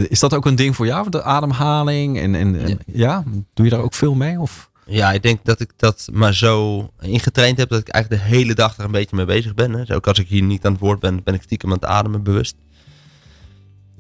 is 0.09 0.21
dat 0.21 0.35
ook 0.35 0.47
een 0.47 0.57
ding 0.57 0.77
voor 0.77 0.87
jou, 0.87 1.11
de 1.11 1.23
ademhaling? 1.23 2.19
En, 2.19 2.35
en, 2.35 2.61
en- 2.65 2.79
ja. 2.87 3.25
doe 3.55 3.65
je 3.65 3.71
daar 3.71 3.83
ook 3.83 3.95
veel 3.95 4.15
mee? 4.15 4.41
Of? 4.41 4.70
Ja, 4.91 5.13
ik 5.13 5.23
denk 5.23 5.45
dat 5.45 5.61
ik 5.61 5.71
dat 5.77 6.09
maar 6.13 6.35
zo 6.35 6.87
ingetraind 7.01 7.59
heb 7.59 7.69
dat 7.69 7.81
ik 7.81 7.89
eigenlijk 7.89 8.23
de 8.23 8.29
hele 8.29 8.55
dag 8.55 8.79
er 8.79 8.85
een 8.85 8.91
beetje 8.91 9.17
mee 9.17 9.25
bezig 9.25 9.55
ben. 9.55 9.73
Hè. 9.73 9.79
Dus 9.79 9.91
ook 9.91 10.07
als 10.07 10.19
ik 10.19 10.29
hier 10.29 10.43
niet 10.43 10.65
aan 10.65 10.73
het 10.73 10.81
woord 10.81 11.01
ben, 11.01 11.23
ben 11.23 11.35
ik 11.35 11.43
stiekem 11.43 11.69
aan 11.69 11.75
het 11.75 11.85
ademen 11.85 12.23
bewust. 12.23 12.55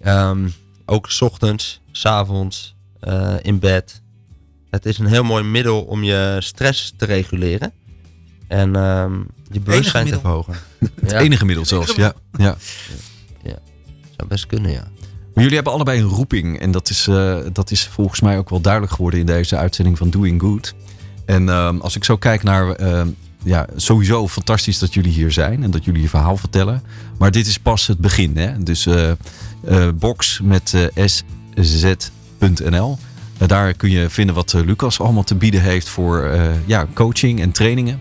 Ehm, 0.01 0.49
ook 0.87 1.11
's 1.11 1.21
ochtends, 1.21 1.81
's 1.93 2.05
avonds, 2.07 2.75
eh, 3.01 3.35
in 3.43 3.59
bed. 3.59 4.03
Het 4.71 4.87
is 4.87 4.99
een 4.99 5.07
heel 5.07 5.25
mooi 5.25 5.45
middel 5.45 5.83
om 5.83 6.03
je 6.03 6.37
stress 6.39 6.93
te 6.97 7.05
reguleren. 7.05 7.73
En 8.49 8.77
ehm, 8.77 9.21
je 9.51 9.61
bewustzijn 9.61 10.07
te 10.07 10.21
verhogen. 10.21 10.55
Het 11.01 11.11
Ja, 11.11 11.19
enige 11.19 11.45
middel 11.45 11.65
zelfs, 11.65 11.95
ja. 11.95 12.13
ja. 12.33 12.57
zou 14.17 14.29
best 14.29 14.47
kunnen, 14.47 14.71
ja. 14.71 14.89
Maar 15.35 15.49
jullie 15.49 15.55
hebben 15.55 15.73
allebei 15.73 16.01
een 16.01 16.09
roeping. 16.09 16.61
En 16.61 16.71
dat 16.71 16.91
is, 16.91 17.07
eh, 17.07 17.39
dat 17.53 17.71
is 17.71 17.87
volgens 17.87 18.21
mij 18.21 18.39
ook 18.39 18.51
wel 18.51 18.61
duidelijk 18.61 18.93
geworden 18.93 19.21
in 19.21 19.27
deze 19.27 19.57
uitzending 19.57 19.99
van 19.99 20.11
Doing 20.11 20.41
Good. 20.41 20.75
En 21.31 21.49
ehm, 21.49 21.79
als 21.79 21.97
ik 21.97 22.05
zo 22.05 22.17
kijk 22.17 22.43
naar. 22.43 22.71
ehm, 22.71 23.09
ja, 23.43 23.67
sowieso 23.77 24.29
fantastisch 24.29 24.79
dat 24.79 24.95
jullie 24.95 25.13
hier 25.13 25.33
zijn 25.33 25.63
en 25.63 25.71
dat 25.71 25.85
jullie 25.85 26.03
je 26.03 26.09
verhaal 26.09 26.37
vertellen. 26.37 26.83
Maar 27.19 27.31
dit 27.31 27.47
is 27.47 27.59
pas 27.59 27.87
het 27.87 27.99
begin. 27.99 28.37
Hè? 28.37 28.63
Dus 28.63 28.87
eh, 28.87 29.89
box 29.95 30.41
met 30.43 30.75
eh, 30.95 31.07
sz.nl. 31.61 32.99
Daar 33.47 33.75
kun 33.75 33.91
je 33.91 34.11
vinden 34.11 34.35
wat 34.35 34.53
Lucas 34.53 35.01
allemaal 35.01 35.23
te 35.23 35.35
bieden 35.35 35.63
heeft 35.63 35.89
voor 35.89 36.31
ja, 36.67 36.87
coaching 36.95 37.41
en 37.41 37.51
trainingen. 37.51 38.01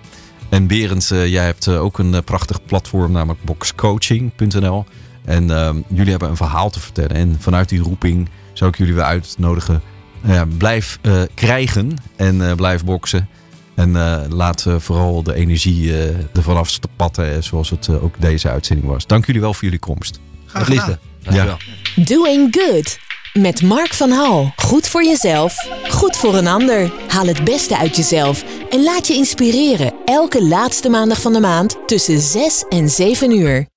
En 0.49 0.67
Berend, 0.67 1.07
jij 1.07 1.45
hebt 1.45 1.67
ook 1.67 1.99
een 1.99 2.23
prachtig 2.23 2.65
platform, 2.65 3.11
namelijk 3.11 3.43
boxcoaching.nl. 3.43 4.86
En 5.25 5.51
ehm, 5.51 5.82
jullie 5.88 6.11
hebben 6.11 6.30
een 6.30 6.36
verhaal 6.36 6.69
te 6.69 6.80
vertellen. 6.80 7.15
En 7.15 7.38
vanuit 7.39 7.69
die 7.69 7.80
roeping 7.80 8.30
zou 8.53 8.69
ik 8.69 8.77
jullie 8.77 8.93
weer 8.93 9.03
uitnodigen. 9.03 9.82
Eh, 10.22 10.41
blijf 10.57 10.99
eh, 11.01 11.22
krijgen 11.34 11.93
en 12.15 12.49
eh, 12.49 12.55
blijf 12.55 12.84
boksen. 12.84 13.30
En 13.76 13.95
eh, 13.95 14.22
laat 14.30 14.65
vooral 14.78 15.24
de 15.24 15.34
energie 15.34 15.93
eh, 15.93 16.15
ervan 16.34 16.57
afspatten, 16.57 17.36
eh, 17.36 17.41
zoals 17.41 17.70
het 17.70 17.89
ook 17.89 18.22
deze 18.22 18.49
uitzending 18.49 18.88
was. 18.88 19.07
Dank 19.07 19.26
jullie 19.26 19.41
wel 19.41 19.53
voor 19.53 19.63
jullie 19.63 19.80
komst. 19.80 20.20
Graag 20.45 20.65
gedaan. 20.65 20.97
Ja. 21.20 21.57
Doing 21.95 22.55
Good. 22.59 22.97
Met 23.34 23.61
Mark 23.61 23.93
van 23.93 24.11
Hal. 24.11 24.53
Goed 24.55 24.88
voor 24.88 25.03
jezelf, 25.03 25.67
goed 25.89 26.17
voor 26.17 26.36
een 26.36 26.47
ander. 26.47 26.91
Haal 27.07 27.26
het 27.28 27.43
beste 27.43 27.78
uit 27.78 27.95
jezelf 27.95 28.43
en 28.70 28.84
laat 28.84 29.07
je 29.07 29.13
inspireren. 29.13 29.93
Elke 30.05 30.43
laatste 30.43 30.89
maandag 30.89 31.22
van 31.22 31.34
de 31.34 31.39
maand 31.39 31.78
tussen 31.88 32.20
6 32.20 32.65
en 32.70 32.89
7 32.89 33.32
uur. 33.39 33.67